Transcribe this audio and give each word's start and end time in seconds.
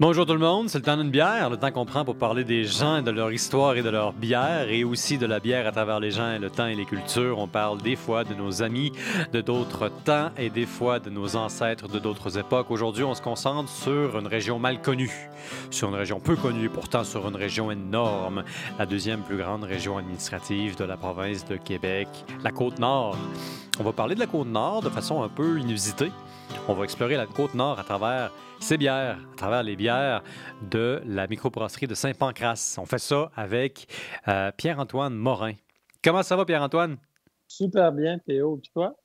Bonjour 0.00 0.26
tout 0.26 0.32
le 0.32 0.40
monde, 0.40 0.68
c'est 0.68 0.78
le 0.78 0.84
temps 0.84 0.96
d'une 0.96 1.12
bière, 1.12 1.50
le 1.50 1.56
temps 1.56 1.70
qu'on 1.70 1.84
prend 1.84 2.04
pour 2.04 2.16
parler 2.16 2.42
des 2.42 2.64
gens, 2.64 3.00
de 3.00 3.12
leur 3.12 3.30
histoire 3.30 3.76
et 3.76 3.82
de 3.84 3.90
leur 3.90 4.12
bière, 4.12 4.68
et 4.68 4.82
aussi 4.82 5.18
de 5.18 5.26
la 5.26 5.38
bière 5.38 5.68
à 5.68 5.70
travers 5.70 6.00
les 6.00 6.10
gens, 6.10 6.36
le 6.36 6.50
temps 6.50 6.66
et 6.66 6.74
les 6.74 6.84
cultures. 6.84 7.38
On 7.38 7.46
parle 7.46 7.80
des 7.80 7.94
fois 7.94 8.24
de 8.24 8.34
nos 8.34 8.60
amis 8.60 8.90
de 9.32 9.40
d'autres 9.40 9.92
temps 10.04 10.30
et 10.36 10.50
des 10.50 10.66
fois 10.66 10.98
de 10.98 11.10
nos 11.10 11.36
ancêtres 11.36 11.86
de 11.86 12.00
d'autres 12.00 12.36
époques. 12.38 12.72
Aujourd'hui, 12.72 13.04
on 13.04 13.14
se 13.14 13.22
concentre 13.22 13.70
sur 13.70 14.18
une 14.18 14.26
région 14.26 14.58
mal 14.58 14.82
connue, 14.82 15.30
sur 15.70 15.90
une 15.90 15.94
région 15.94 16.18
peu 16.18 16.34
connue, 16.34 16.70
pourtant 16.70 17.04
sur 17.04 17.28
une 17.28 17.36
région 17.36 17.70
énorme, 17.70 18.42
la 18.80 18.86
deuxième 18.86 19.20
plus 19.20 19.36
grande 19.36 19.62
région 19.62 19.96
administrative 19.96 20.76
de 20.76 20.82
la 20.82 20.96
province 20.96 21.44
de 21.46 21.54
Québec, 21.54 22.08
la 22.42 22.50
Côte-Nord. 22.50 23.16
On 23.78 23.84
va 23.84 23.92
parler 23.92 24.16
de 24.16 24.20
la 24.20 24.26
Côte-Nord 24.26 24.82
de 24.82 24.90
façon 24.90 25.22
un 25.22 25.28
peu 25.28 25.60
inusitée. 25.60 26.10
On 26.68 26.74
va 26.74 26.84
explorer 26.84 27.16
la 27.16 27.26
Côte-Nord 27.26 27.78
à 27.78 27.84
travers 27.84 28.32
ses 28.60 28.78
bières, 28.78 29.18
à 29.32 29.36
travers 29.36 29.62
les 29.62 29.76
bières 29.76 30.22
de 30.62 31.02
la 31.06 31.26
microbrasserie 31.26 31.86
de 31.86 31.94
Saint-Pancras. 31.94 32.76
On 32.78 32.86
fait 32.86 32.98
ça 32.98 33.30
avec 33.36 33.86
euh, 34.28 34.50
Pierre-Antoine 34.56 35.14
Morin. 35.14 35.54
Comment 36.02 36.22
ça 36.22 36.36
va, 36.36 36.44
Pierre-Antoine? 36.44 36.96
Super 37.48 37.92
bien, 37.92 38.18
Théo. 38.18 38.58
Et 38.58 38.68
toi? 38.72 38.96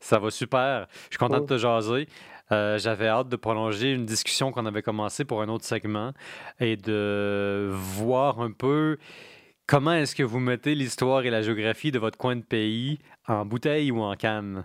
Ça 0.00 0.18
va 0.18 0.30
super. 0.30 0.86
Je 1.04 1.08
suis 1.10 1.18
content 1.18 1.40
de 1.40 1.46
te 1.46 1.58
jaser. 1.58 2.08
Euh, 2.50 2.78
j'avais 2.78 3.08
hâte 3.08 3.28
de 3.28 3.36
prolonger 3.36 3.92
une 3.92 4.06
discussion 4.06 4.52
qu'on 4.52 4.64
avait 4.64 4.82
commencée 4.82 5.24
pour 5.24 5.42
un 5.42 5.48
autre 5.48 5.64
segment 5.64 6.12
et 6.60 6.76
de 6.76 7.70
voir 7.70 8.40
un 8.40 8.52
peu 8.52 8.96
comment 9.66 9.92
est-ce 9.92 10.14
que 10.14 10.22
vous 10.22 10.40
mettez 10.40 10.74
l'histoire 10.74 11.22
et 11.24 11.30
la 11.30 11.42
géographie 11.42 11.92
de 11.92 11.98
votre 11.98 12.16
coin 12.16 12.36
de 12.36 12.42
pays 12.42 12.98
en 13.26 13.44
bouteille 13.44 13.90
ou 13.90 14.00
en 14.00 14.14
canne. 14.16 14.64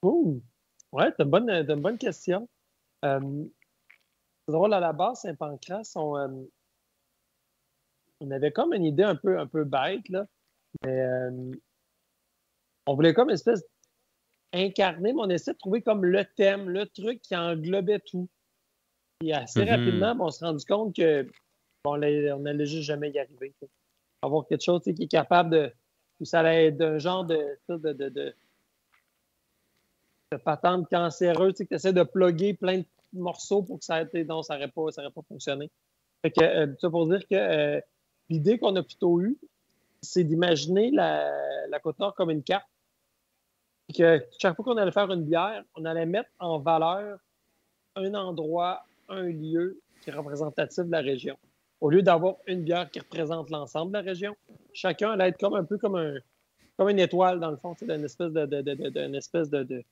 Oh, 0.00 0.40
ouais, 0.92 1.12
c'est 1.16 1.24
une 1.24 1.30
bonne, 1.30 1.50
une 1.50 1.80
bonne 1.80 1.98
question. 1.98 2.48
Euh, 3.04 3.44
c'est 4.46 4.52
drôle, 4.52 4.74
à 4.74 4.80
la 4.80 4.92
base, 4.92 5.20
Saint-Pancras, 5.20 5.92
on, 5.96 6.16
euh, 6.16 6.28
on, 8.20 8.30
avait 8.30 8.52
comme 8.52 8.72
une 8.74 8.84
idée 8.84 9.02
un 9.02 9.16
peu, 9.16 9.38
un 9.38 9.46
peu 9.46 9.64
bête, 9.64 10.08
là, 10.08 10.26
mais 10.84 11.00
euh, 11.00 11.52
on 12.86 12.94
voulait 12.94 13.14
comme 13.14 13.28
une 13.28 13.34
espèce 13.34 13.64
incarner, 14.52 15.12
mais 15.12 15.20
on 15.20 15.30
essaie 15.30 15.52
de 15.52 15.58
trouver 15.58 15.82
comme 15.82 16.04
le 16.04 16.24
thème, 16.36 16.68
le 16.68 16.86
truc 16.86 17.22
qui 17.22 17.36
englobait 17.36 18.00
tout. 18.00 18.28
Et 19.24 19.32
assez 19.32 19.60
mm-hmm. 19.60 19.70
rapidement, 19.70 20.16
on 20.20 20.30
s'est 20.30 20.44
rendu 20.44 20.64
compte 20.64 20.94
que 20.94 21.22
bon, 21.84 21.94
on 21.94 21.98
n'allait 21.98 22.66
juste 22.66 22.82
jamais 22.82 23.10
y 23.10 23.18
arriver. 23.18 23.54
Avoir 24.20 24.46
quelque 24.46 24.62
chose 24.62 24.82
qui 24.82 24.90
est 24.90 25.08
capable 25.08 25.50
de. 25.50 25.72
ça 26.24 26.40
allait 26.40 26.66
être 26.66 26.82
un 26.82 26.98
genre 26.98 27.24
de, 27.24 27.58
de, 27.68 27.92
de 27.92 28.08
de 28.08 28.34
patente 30.36 30.88
cancéreuse, 30.90 31.54
tu 31.54 31.64
sais, 31.64 31.74
essaies 31.74 31.92
de 31.92 32.02
plugger 32.02 32.54
plein 32.54 32.78
de 32.78 32.86
morceaux 33.12 33.62
pour 33.62 33.78
que 33.78 33.84
ça 33.84 34.02
ait 34.02 34.24
non, 34.24 34.42
ça 34.42 34.54
n'aurait 34.54 34.68
pas, 34.68 35.10
pas 35.14 35.22
fonctionné. 35.28 35.70
Fait 36.22 36.30
que, 36.30 36.42
euh, 36.42 36.66
ça 36.80 36.90
pour 36.90 37.08
dire 37.08 37.26
que 37.28 37.34
euh, 37.34 37.80
l'idée 38.28 38.58
qu'on 38.58 38.74
a 38.76 38.82
plutôt 38.82 39.20
eue, 39.20 39.36
c'est 40.00 40.24
d'imaginer 40.24 40.90
la, 40.90 41.66
la 41.68 41.80
Côte-Nord 41.80 42.14
comme 42.14 42.30
une 42.30 42.42
carte. 42.42 42.66
Que 43.96 44.24
chaque 44.38 44.56
fois 44.56 44.64
qu'on 44.64 44.76
allait 44.76 44.92
faire 44.92 45.10
une 45.12 45.24
bière, 45.24 45.64
on 45.74 45.84
allait 45.84 46.06
mettre 46.06 46.30
en 46.38 46.58
valeur 46.58 47.18
un 47.96 48.14
endroit, 48.14 48.84
un 49.08 49.24
lieu 49.24 49.80
qui 50.02 50.10
est 50.10 50.14
représentatif 50.14 50.84
de 50.84 50.90
la 50.90 51.00
région. 51.00 51.36
Au 51.80 51.90
lieu 51.90 52.02
d'avoir 52.02 52.36
une 52.46 52.62
bière 52.62 52.90
qui 52.90 53.00
représente 53.00 53.50
l'ensemble 53.50 53.92
de 53.92 53.98
la 53.98 54.02
région, 54.02 54.34
chacun 54.72 55.10
allait 55.10 55.28
être 55.28 55.38
comme 55.38 55.54
un 55.54 55.64
peu 55.64 55.78
comme 55.78 55.96
un 55.96 56.14
comme 56.76 56.88
une 56.88 57.00
étoile 57.00 57.38
dans 57.38 57.50
le 57.50 57.56
fond, 57.56 57.74
c'est 57.78 57.90
une 57.90 58.04
espèce 58.04 58.32
de, 58.32 58.46
de, 58.46 58.60
de, 58.62 59.14
espèce 59.14 59.50
de, 59.50 59.84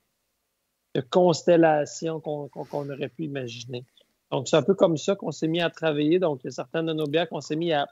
de 0.95 1.01
constellations 1.01 2.21
qu'on 2.21 2.91
aurait 2.91 3.09
pu 3.09 3.25
imaginer. 3.25 3.85
Donc, 4.31 4.49
c'est 4.49 4.57
un 4.57 4.63
peu 4.63 4.75
comme 4.75 4.97
ça 4.97 5.17
qu'on 5.17 5.33
s'est 5.33 5.49
mis 5.49 5.61
à 5.61 5.71
travailler. 5.71 6.19
Donc, 6.19 6.41
il 6.43 6.47
y 6.47 6.49
a 6.49 6.53
certaines 6.53 6.87
de 6.87 6.93
nos 6.93 7.07
bières 7.07 7.29
qu'on 7.29 7.41
s'est 7.41 7.57
mis 7.57 7.73
à, 7.73 7.89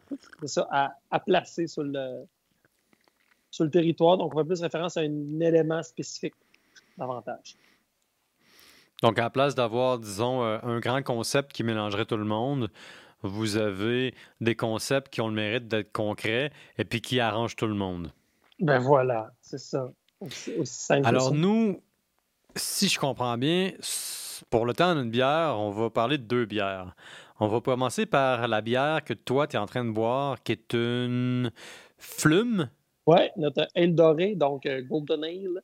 à, 0.71 1.21
placer 1.21 1.67
sur 1.67 1.83
le, 1.83 2.25
sur 3.51 3.65
le 3.65 3.71
territoire. 3.71 4.19
Donc, 4.19 4.35
on 4.35 4.39
fait 4.39 4.45
plus 4.45 4.63
référence 4.63 4.97
à 4.97 5.01
un 5.01 5.41
élément 5.41 5.83
spécifique 5.83 6.35
davantage. 6.97 7.57
Donc, 9.03 9.19
à 9.19 9.23
la 9.23 9.31
place 9.31 9.55
d'avoir, 9.55 9.99
disons, 9.99 10.45
euh, 10.45 10.59
un 10.63 10.81
grand 10.81 11.03
concept 11.03 11.53
qui 11.53 11.65
mélangerait 11.65 12.05
tout 12.05 12.17
le 12.17 12.25
monde, 12.25 12.71
vous 13.23 13.57
avez 13.57 14.15
des 14.41 14.55
concepts 14.55 15.13
qui 15.13 15.21
ont 15.21 15.29
le 15.29 15.35
mérite 15.35 15.67
d'être 15.67 15.93
concrets 15.93 16.53
et 16.79 16.85
puis 16.85 17.01
qui 17.01 17.19
arrangent 17.19 17.57
tout 17.57 17.67
le 17.67 17.75
monde. 17.75 18.13
Ben 18.61 18.79
voilà, 18.79 19.33
c'est 19.41 19.59
ça. 19.59 19.91
Aussi, 20.21 20.53
simple 20.65 21.07
Alors, 21.07 21.33
nous, 21.33 21.81
si 22.59 22.89
je 22.89 22.99
comprends 22.99 23.37
bien, 23.39 23.73
pour 24.51 24.67
le 24.67 24.75
temps 24.75 24.95
d'une 24.95 25.11
bière, 25.11 25.57
on 25.59 25.71
va 25.71 25.91
parler 25.91 26.19
de 26.19 26.25
deux 26.25 26.45
bières. 26.45 26.95
On 27.41 27.47
va 27.47 27.61
commencer 27.61 28.07
par 28.07 28.49
la 28.49 28.61
bière 28.61 29.05
que 29.05 29.15
toi, 29.15 29.47
tu 29.47 29.57
es 29.57 29.59
en 29.59 29.67
train 29.67 29.85
de 29.85 29.91
boire, 29.91 30.43
qui 30.43 30.53
est 30.53 30.75
une 30.75 31.51
flume. 31.97 32.69
Oui, 33.07 33.21
notre 33.37 33.67
aile 33.75 33.95
dorée, 33.95 34.35
donc 34.35 34.67
euh, 34.67 34.83
Golden 34.83 35.25
Ale, 35.25 35.63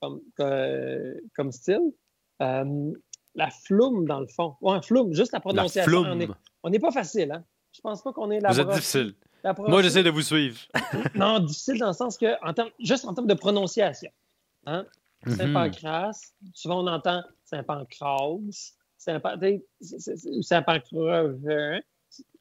comme, 0.00 0.20
euh, 0.40 1.14
comme 1.34 1.52
style. 1.52 1.92
Euh, 2.42 2.92
la 3.34 3.50
flume, 3.50 4.04
dans 4.06 4.20
le 4.20 4.26
fond. 4.26 4.56
Ouais, 4.60 4.82
flume, 4.82 5.14
juste 5.14 5.32
la 5.32 5.40
prononciation. 5.40 6.04
on 6.62 6.70
n'est 6.70 6.78
pas 6.78 6.90
facile, 6.90 7.32
hein? 7.32 7.44
Je 7.72 7.80
pense 7.80 8.02
pas 8.02 8.12
qu'on 8.12 8.30
est 8.30 8.40
là. 8.40 8.50
Vous 8.50 8.60
êtes 8.60 8.68
difficile. 8.68 9.14
Moi, 9.58 9.82
j'essaie 9.82 10.02
de 10.02 10.10
vous 10.10 10.22
suivre. 10.22 10.58
non, 11.14 11.38
difficile 11.40 11.78
dans 11.78 11.88
le 11.88 11.92
sens 11.94 12.18
que, 12.18 12.26
en 12.46 12.52
juste 12.80 13.06
en 13.06 13.14
termes 13.14 13.26
de 13.26 13.34
prononciation. 13.34 14.10
Hein? 14.66 14.84
Mhm. 15.26 15.36
Saint-Pancras. 15.36 16.34
Souvent, 16.54 16.84
on 16.84 16.86
entend 16.88 17.22
Saint-Pancras, 17.44 18.38
Saint-Pancras. 18.98 19.42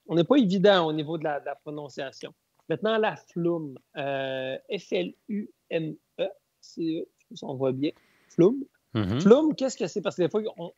On 0.07 0.15
n'est 0.15 0.23
pas 0.23 0.35
évident 0.37 0.87
au 0.87 0.93
niveau 0.93 1.17
de 1.17 1.23
la, 1.23 1.55
prononciation. 1.63 2.33
Maintenant, 2.69 2.97
la 2.97 3.15
flume, 3.15 3.77
euh, 3.97 4.57
F-L-U-M-E, 4.77 6.27
si 6.61 7.03
on 7.41 7.55
voit 7.55 7.71
bien, 7.71 7.91
flume. 8.29 8.63
Mhm. 8.93 9.21
Flume, 9.21 9.55
qu'est-ce 9.55 9.77
que 9.77 9.87
c'est? 9.87 10.01
Parce 10.01 10.15
que 10.15 10.23
des 10.23 10.29
fois, 10.29 10.41
on... 10.57 10.71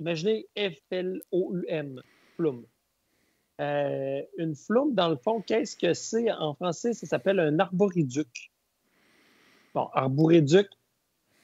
imaginez 0.00 0.46
F-L-O-U-M, 0.56 2.02
flume. 2.36 2.64
Euh, 3.60 4.22
une 4.36 4.54
flume, 4.54 4.94
dans 4.94 5.08
le 5.08 5.16
fond, 5.16 5.40
qu'est-ce 5.40 5.76
que 5.76 5.94
c'est? 5.94 6.30
En 6.32 6.54
français, 6.54 6.92
ça 6.92 7.06
s'appelle 7.06 7.40
un 7.40 7.58
arboriduc. 7.58 8.52
Bon, 9.74 9.88
arboriduc, 9.94 10.68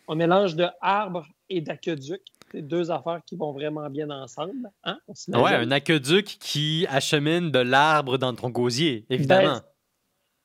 un 0.08 0.14
mélange 0.14 0.56
de 0.56 0.66
arbre 0.80 1.26
et 1.48 1.60
d'aqueduc. 1.60 2.22
C'est 2.50 2.62
deux 2.62 2.90
affaires 2.90 3.20
qui 3.24 3.36
vont 3.36 3.52
vraiment 3.52 3.88
bien 3.88 4.10
ensemble. 4.10 4.70
Hein? 4.84 4.98
Oui, 5.28 5.50
un 5.52 5.70
aqueduc 5.70 6.26
qui 6.38 6.86
achemine 6.90 7.50
de 7.50 7.60
l'arbre 7.60 8.18
dans 8.18 8.34
ton 8.34 8.50
gosier, 8.50 9.06
évidemment. 9.08 9.54
Ben, 9.54 9.62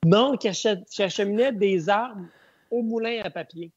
non, 0.06 0.36
qui, 0.36 0.48
acheminait 1.02 1.52
des 1.52 1.88
arbres 1.88 2.24
au 2.70 2.82
moulin 2.82 3.20
à 3.24 3.30
papier. 3.30 3.72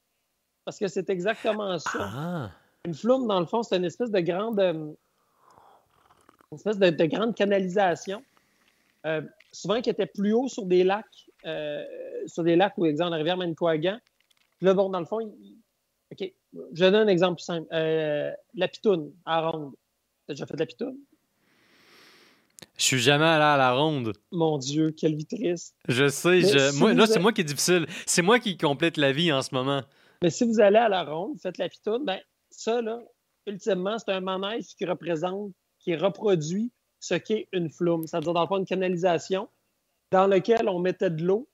Parce 0.64 0.78
que 0.78 0.88
c'est 0.88 1.09
exactement 1.09 1.78
ça. 1.80 2.00
Ah. 2.00 2.52
Une 2.86 2.94
flume, 2.94 3.28
dans 3.28 3.40
le 3.40 3.46
fond, 3.46 3.63
c'est 3.63 3.78
une 3.78 3.86
espèce 3.86 4.12
de 4.12 4.19
grande, 4.19 4.59
euh, 4.59 4.94
une 6.52 6.56
espèce 6.56 6.78
de, 6.78 7.06
grande 7.06 7.36
canalisation. 7.36 8.24
Euh, 9.06 9.22
souvent 9.52 9.81
qui 9.81 9.90
était 9.90 10.06
plus 10.06 10.34
haut 10.34 10.48
sur 10.48 10.66
des 10.66 10.84
lacs, 10.84 11.06
euh, 11.46 11.84
sur 12.28 12.44
des 12.44 12.56
lacs, 12.56 12.78
ou 12.78 12.86
exemple 12.86 13.12
la 13.12 13.18
rivière 13.18 13.38
Manicouagan. 13.38 13.98
là, 14.62 14.74
bon, 14.74 14.90
dans 14.90 15.00
le 15.00 15.06
fond, 15.06 15.19
OK. 16.11 16.33
Je 16.73 16.85
donne 16.85 16.95
un 16.95 17.07
exemple 17.07 17.41
simple. 17.41 17.67
Euh, 17.72 18.31
la 18.53 18.67
pitoune 18.67 19.13
à 19.25 19.49
ronde. 19.49 19.73
T'as 20.27 20.33
déjà 20.33 20.45
fait 20.45 20.55
de 20.55 20.59
la 20.59 20.66
pitoune? 20.66 20.97
Je 22.77 22.83
suis 22.83 22.99
jamais 22.99 23.25
allé 23.25 23.44
à 23.44 23.57
la 23.57 23.73
ronde. 23.73 24.13
Mon 24.31 24.57
Dieu, 24.57 24.91
quelle 24.91 25.16
vie 25.16 25.25
triste. 25.25 25.75
Je 25.88 26.09
sais. 26.09 26.41
Je... 26.41 26.77
moi, 26.79 26.94
là, 26.94 27.05
c'est 27.07 27.19
moi 27.19 27.31
qui 27.31 27.41
est 27.41 27.45
difficile. 27.45 27.85
C'est 28.05 28.21
moi 28.21 28.39
qui 28.39 28.57
complète 28.57 28.97
la 28.97 29.11
vie 29.11 29.31
en 29.31 29.41
ce 29.41 29.53
moment. 29.53 29.81
Mais 30.21 30.29
si 30.29 30.45
vous 30.45 30.59
allez 30.59 30.77
à 30.77 30.89
la 30.89 31.03
ronde, 31.03 31.39
faites 31.39 31.57
la 31.57 31.69
pitoune, 31.69 32.05
ben 32.05 32.19
ça, 32.50 32.81
là, 32.81 33.00
ultimement, 33.47 33.97
c'est 33.97 34.11
un 34.11 34.19
manège 34.19 34.75
qui 34.77 34.85
représente, 34.85 35.51
qui 35.79 35.95
reproduit 35.95 36.71
ce 37.00 37.15
qu'est 37.15 37.47
une 37.53 37.69
flume. 37.69 38.06
C'est-à-dire, 38.06 38.33
dans 38.33 38.41
le 38.41 38.47
fond, 38.47 38.57
une 38.57 38.65
canalisation 38.65 39.47
dans 40.12 40.27
laquelle 40.27 40.68
on 40.69 40.80
mettait 40.80 41.09
de 41.09 41.24
l'eau 41.24 41.47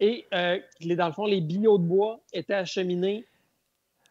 et, 0.00 0.26
euh, 0.32 0.58
dans 0.80 1.08
le 1.08 1.12
fond, 1.12 1.26
les 1.26 1.40
billots 1.40 1.78
de 1.78 1.84
bois 1.84 2.20
étaient 2.32 2.54
acheminés 2.54 3.26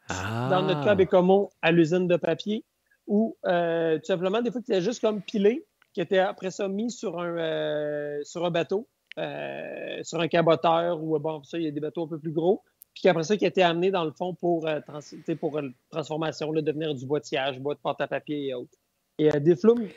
dans 0.09 0.63
notre 0.63 0.83
cas 0.83 0.95
Bécomo 0.95 1.50
à 1.62 1.71
l'usine 1.71 2.07
de 2.07 2.15
papier, 2.15 2.63
où 3.07 3.38
euh, 3.45 3.98
tout 3.98 4.06
simplement, 4.06 4.42
des 4.42 4.51
fois, 4.51 4.62
tu 4.62 4.71
étais 4.71 4.81
juste 4.81 5.01
comme 5.01 5.21
pilé, 5.21 5.65
qui 5.94 6.01
était 6.01 6.19
après 6.19 6.51
ça 6.51 6.68
mis 6.68 6.92
sur 6.92 7.19
un, 7.19 7.38
euh, 7.38 8.19
sur 8.24 8.45
un 8.45 8.51
bateau, 8.51 8.88
euh, 9.18 10.04
sur 10.04 10.19
un 10.19 10.27
caboteur, 10.27 11.01
ou 11.01 11.18
bon, 11.19 11.44
ça, 11.44 11.57
il 11.57 11.63
y 11.63 11.68
a 11.68 11.71
des 11.71 11.80
bateaux 11.80 12.04
un 12.04 12.07
peu 12.07 12.19
plus 12.19 12.31
gros, 12.31 12.63
puis 12.94 13.07
après 13.09 13.24
ça, 13.24 13.38
qui 13.38 13.45
était 13.45 13.62
amené 13.62 13.92
dans 13.92 14.04
le 14.04 14.12
fond 14.12 14.33
pour, 14.33 14.68
pour 15.39 15.62
transformation, 15.89 16.51
là, 16.51 16.62
devenir 16.62 16.94
du 16.95 17.06
boîtiage, 17.06 17.59
boîte 17.59 17.77
de 17.77 17.81
pâte 17.83 18.01
à 18.01 18.07
papier 18.07 18.48
et 18.48 18.54
autres. 18.54 18.77
Et 19.19 19.30
des 19.39 19.56
flumes, 19.56 19.88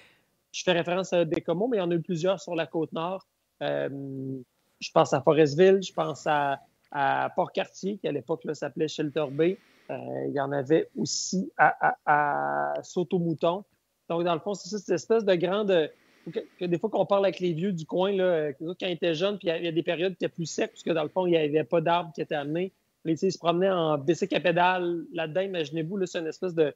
je 0.53 0.63
fais 0.63 0.73
référence 0.73 1.13
à 1.13 1.25
Bécomo, 1.25 1.69
mais 1.69 1.79
il 1.79 1.81
y 1.81 1.83
en 1.83 1.91
a 1.91 1.95
eu 1.95 2.03
plusieurs 2.03 2.41
sur 2.41 2.55
la 2.55 2.67
côte 2.67 2.93
nord. 2.93 3.27
je 3.61 4.91
pense 4.93 5.13
à 5.13 5.21
Forestville, 5.23 5.83
je 5.83 5.93
pense 5.93 6.27
à, 6.27 6.61
à 6.91 7.31
Port-Cartier, 7.35 7.99
qui 7.99 8.09
à 8.09 8.13
l'époque 8.13 8.43
s'appelait 8.53 8.89
Shelter 8.89 9.27
Bay. 9.31 9.59
Euh, 9.91 10.27
il 10.29 10.35
y 10.35 10.41
en 10.41 10.53
avait 10.53 10.89
aussi 10.97 11.51
à, 11.57 11.97
à, 12.07 12.83
Sautomouton. 12.83 13.65
Donc, 14.09 14.25
dans 14.25 14.35
le 14.35 14.41
fond, 14.41 14.55
c'est 14.55 14.69
ça, 14.69 14.79
cette 14.79 14.95
espèce 14.95 15.25
de 15.25 15.35
grande. 15.35 15.91
Que, 16.33 16.65
des 16.65 16.79
fois 16.79 16.91
qu'on 16.91 17.07
parle 17.07 17.25
avec 17.25 17.41
les 17.41 17.53
vieux 17.53 17.73
du 17.73 17.87
coin, 17.87 18.13
là, 18.13 18.53
quand 18.53 18.87
ils 18.87 18.93
étaient 18.93 19.15
jeunes, 19.15 19.39
puis 19.39 19.49
il 19.49 19.65
y 19.65 19.69
a 19.69 19.73
des 19.73 19.83
périodes 19.83 20.17
qui 20.17 20.25
étaient 20.25 20.35
plus 20.35 20.47
secs, 20.47 20.71
puisque 20.71 20.91
dans 20.91 21.03
le 21.03 21.09
fond, 21.09 21.27
il 21.27 21.31
n'y 21.31 21.37
avait 21.37 21.65
pas 21.65 21.81
d'arbres 21.81 22.13
qui 22.15 22.21
étaient 22.21 22.35
amenés. 22.35 22.73
Ils 23.05 23.19
se 23.19 23.39
promenaient 23.39 23.71
en 23.71 23.97
bicycle 23.99 24.37
à 24.37 24.41
pédale 24.41 25.05
là-dedans. 25.13 25.41
Imaginez-vous, 25.41 26.05
c'est 26.07 26.19
une 26.19 26.27
espèce 26.27 26.55
de 26.55 26.75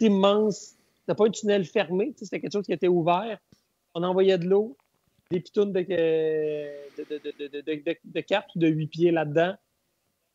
immense. 0.00 0.74
C'était 1.00 1.14
pas 1.14 1.26
un 1.26 1.30
tunnel 1.30 1.64
fermé, 1.64 2.12
c'était 2.16 2.40
quelque 2.40 2.52
chose 2.52 2.66
qui 2.66 2.72
était 2.72 2.88
ouvert. 2.88 3.38
On 3.94 4.02
envoyait 4.02 4.38
de 4.38 4.46
l'eau, 4.46 4.76
des 5.30 5.40
pitounes 5.40 5.72
de, 5.72 5.80
de, 5.80 7.04
de, 7.08 7.96
de, 8.04 8.20
4 8.20 8.56
ou 8.56 8.58
de 8.58 8.66
8 8.66 8.86
pieds 8.88 9.10
là-dedans. 9.12 9.54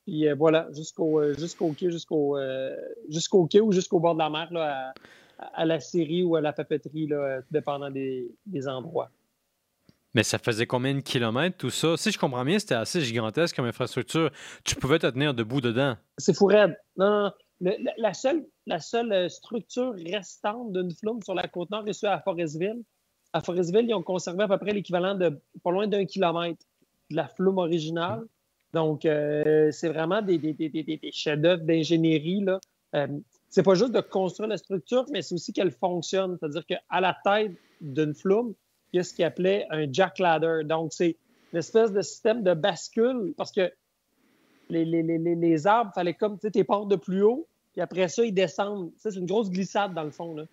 Puis 0.06 0.28
euh, 0.28 0.36
voilà, 0.36 0.68
jusqu'au 0.74 1.20
euh, 1.20 1.34
jusqu'au 1.36 1.72
quai, 1.74 1.92
jusqu'au 1.92 2.38
euh, 2.38 2.76
jusqu'au 3.10 3.46
quai 3.46 3.62
ou 3.62 3.72
jusqu'au 3.72 4.00
bord 4.00 4.14
de 4.14 4.20
la 4.20 4.30
mer, 4.30 4.52
là, 4.52 4.94
à, 5.38 5.66
la 5.66 5.80
scierie 5.80 6.24
ou 6.24 6.36
à 6.36 6.42
la 6.42 6.54
papeterie, 6.54 7.08
là, 7.08 7.42
dépendant 7.52 7.90
des, 7.90 8.32
des, 8.46 8.68
endroits. 8.68 9.10
Mais 10.14 10.24
ça 10.24 10.38
faisait 10.40 10.66
combien 10.66 10.94
de 10.94 11.02
kilomètres 11.02 11.58
tout 11.58 11.70
ça? 11.70 11.96
Si 11.98 12.12
je 12.12 12.20
comprends 12.20 12.44
bien, 12.44 12.60
c'était 12.60 12.76
assez 12.76 13.02
gigantesque 13.02 13.56
comme 13.56 13.66
infrastructure. 13.66 14.30
Tu 14.64 14.76
pouvais 14.76 15.00
te 15.00 15.08
tenir 15.08 15.34
debout 15.34 15.62
dedans. 15.62 15.96
C'est 16.18 16.36
fou 16.36 16.48
raide. 16.48 16.78
Non, 16.98 17.32
non, 17.62 17.74
la, 17.98 18.14
seule, 18.14 18.46
la 18.66 18.80
seule 18.80 19.30
structure 19.30 19.94
restante 19.94 20.74
d'une 20.74 20.92
flume 20.92 21.22
sur 21.24 21.36
la 21.36 21.48
côte 21.48 21.70
nord 21.70 21.88
est 21.88 22.04
à 22.04 22.20
Forestville. 22.20 22.84
À 23.34 23.42
Forestville, 23.42 23.86
ils 23.88 23.94
ont 23.94 24.04
conservé 24.04 24.44
à 24.44 24.48
peu 24.48 24.58
près 24.58 24.74
l'équivalent 24.74 25.16
de 25.16 25.40
pas 25.64 25.72
loin 25.72 25.88
d'un 25.88 26.06
kilomètre 26.06 26.66
de 27.10 27.16
la 27.16 27.28
flume 27.28 27.60
originale. 27.60 28.26
Donc, 28.74 29.06
euh, 29.06 29.70
c'est 29.72 29.90
vraiment 29.90 30.22
des, 30.22 30.38
des, 30.38 30.54
des, 30.54 30.70
des 30.70 31.12
chefs-d'œuvre 31.12 31.64
d'ingénierie. 31.64 32.46
Euh, 32.96 33.08
c'est 33.50 33.64
pas 33.64 33.76
juste 33.76 33.92
de 33.92 34.00
construire 34.00 34.50
la 34.50 34.58
structure, 34.58 35.06
mais 35.12 35.22
c'est 35.22 35.36
aussi 35.36 35.52
qu'elle 35.52 35.72
fonctionne. 35.72 36.38
C'est-à-dire 36.40 36.66
qu'à 36.66 37.02
la 37.02 37.18
tête 37.24 37.52
d'une 37.82 38.14
flume, 38.14 38.54
il 38.94 38.98
y 38.98 39.00
a 39.00 39.04
ce 39.04 39.14
qu'il 39.14 39.26
appelait 39.26 39.68
un 39.70 39.92
jack 39.92 40.20
ladder. 40.20 40.62
Donc, 40.64 40.94
c'est 40.94 41.18
une 41.52 41.60
espèce 41.60 41.92
de 41.92 42.02
système 42.02 42.44
de 42.44 42.54
bascule 42.54 43.34
parce 43.38 43.52
que 43.52 43.72
les, 44.70 44.86
les, 44.86 45.04
les, 45.04 45.36
les 45.36 45.68
arbres, 45.68 45.92
fallait 45.94 46.14
comme, 46.14 46.36
tu 46.36 46.48
sais, 46.48 46.52
tes 46.52 46.64
portes 46.64 46.88
de 46.88 46.96
plus 46.96 47.24
haut, 47.24 47.46
puis 47.74 47.82
après 47.82 48.08
ça, 48.08 48.24
ils 48.24 48.34
descendent. 48.34 48.92
c'est 48.98 49.16
une 49.16 49.26
grosse 49.26 49.50
glissade 49.50 49.94
dans 49.94 50.04
le 50.04 50.12
fond. 50.12 50.34
Là. 50.34 50.46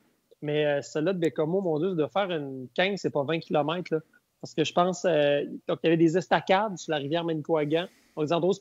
Mais 0.43 0.67
euh, 0.67 0.83
celle-là 0.83 1.13
de 1.13 1.19
Bécomo, 1.19 1.61
mon 1.61 1.79
Dieu, 1.79 1.95
de 1.95 2.07
faire 2.07 2.31
une 2.31 2.69
15, 2.75 2.99
c'est 3.01 3.11
pas 3.11 3.23
20 3.23 3.41
km. 3.41 3.95
Là. 3.95 4.01
Parce 4.41 4.55
que 4.55 4.65
je 4.65 4.73
pense, 4.73 5.05
euh, 5.05 5.45
donc, 5.67 5.79
il 5.83 5.87
y 5.87 5.89
avait 5.89 5.97
des 5.97 6.17
estacades 6.17 6.77
sur 6.79 6.93
la 6.93 6.99
rivière 6.99 7.25
Manicouagan 7.25 7.87
des 8.25 8.33
endroits 8.33 8.55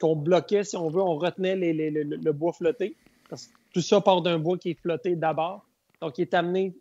qu'on 0.00 0.16
bloquait, 0.16 0.64
si 0.64 0.76
on 0.76 0.88
veut, 0.88 1.02
on 1.02 1.16
retenait 1.16 1.56
le, 1.56 2.32
bois 2.32 2.52
flotté. 2.52 2.96
Parce 3.28 3.46
que 3.46 3.52
tout 3.74 3.80
ça 3.80 4.00
part 4.00 4.22
d'un 4.22 4.38
bois 4.38 4.58
qui 4.58 4.70
est 4.70 4.80
flotté 4.80 5.16
d'abord. 5.16 5.66
Donc, 6.00 6.18
il 6.18 6.22
est 6.22 6.34
amené 6.34 6.74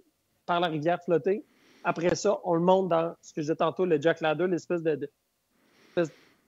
par 0.46 0.60
la 0.60 0.68
rivière 0.68 1.02
flottée. 1.04 1.44
Après 1.84 2.16
ça, 2.16 2.40
on 2.44 2.54
le 2.54 2.62
monte 2.62 2.90
dans 2.90 3.14
ce 3.22 3.34
que 3.34 3.42
je 3.42 3.46
disais 3.46 3.56
tantôt, 3.56 3.86
le 3.86 4.00
jack 4.02 4.22
ladder, 4.22 4.48
l'espèce 4.48 4.84
de, 4.84 5.10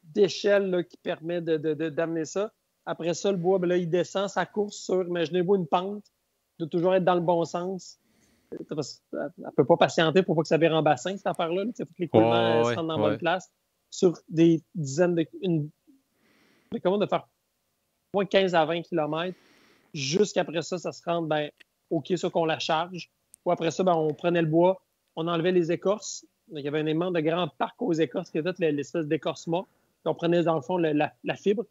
d'échelle 0.04 0.86
qui 0.90 0.98
permet 0.98 1.42
d'amener 1.42 2.26
ça. 2.26 2.52
Après 2.86 3.14
ça, 3.14 3.32
le 3.32 3.38
bois, 3.38 3.60
ben 3.60 3.68
là, 3.68 3.78
il 3.78 3.90
descend 3.90 4.30
sa 4.30 4.46
course 4.46 4.78
sur, 4.78 5.06
imaginez-vous, 5.08 5.56
une 5.56 5.68
pente, 5.68 6.06
de 6.60 6.66
toujours 6.66 6.96
être 6.96 7.06
dans 7.06 7.16
le 7.16 7.22
bon 7.22 7.46
sens. 7.46 8.00
Elle 8.52 8.60
ne 8.60 9.52
peut 9.56 9.66
pas 9.66 9.78
patienter 9.78 10.24
pour 10.24 10.36
pas 10.36 10.42
que 10.42 10.48
ça 10.48 10.58
vire 10.58 10.74
en 10.74 10.82
bassin, 10.82 11.16
cette 11.16 11.28
affaire-là. 11.28 11.64
Il 11.66 11.74
faut 11.78 11.86
que 11.86 12.00
les 12.00 12.08
coulements 12.08 12.64
se 12.64 12.76
rendent 12.76 12.88
dans 12.88 12.98
la 12.98 13.10
bonne 13.10 13.18
place 13.18 13.50
sur 13.90 14.18
des 14.30 14.62
dizaines 14.76 15.16
de. 15.16 15.26
Une, 15.42 15.70
comment 16.84 16.98
de 16.98 17.06
faire 17.06 17.28
moins 18.14 18.26
15 18.26 18.56
à 18.56 18.66
20 18.66 18.82
km. 18.84 19.38
Jusqu'après 19.94 20.62
ça, 20.62 20.78
ça 20.78 20.92
se 20.92 21.04
rend 21.04 21.22
ben, 21.22 21.50
OK, 21.90 22.14
ça 22.16 22.30
qu'on 22.30 22.46
la 22.46 22.60
charge. 22.60 23.10
Ou 23.46 23.52
après 23.52 23.72
ça, 23.72 23.84
ben, 23.84 23.94
on 23.94 24.14
prenait 24.14 24.42
le 24.42 24.48
bois, 24.48 24.82
on 25.16 25.28
enlevait 25.28 25.52
les 25.52 25.72
écorces. 25.72 26.26
il 26.52 26.60
y 26.60 26.68
avait 26.68 26.80
un 26.80 26.86
aimant 26.86 27.12
de 27.12 27.20
grand 27.20 27.48
parc 27.58 27.82
aux 27.82 27.94
écorces 27.94 28.30
qui 28.30 28.38
était 28.38 28.72
l'espèce 28.72 29.08
d'écorcement. 29.08 29.68
On 30.06 30.16
prenait 30.16 30.44
dans 30.44 30.56
le 30.56 30.62
fond 30.62 30.78
la, 30.78 31.36
fibre. 31.36 31.66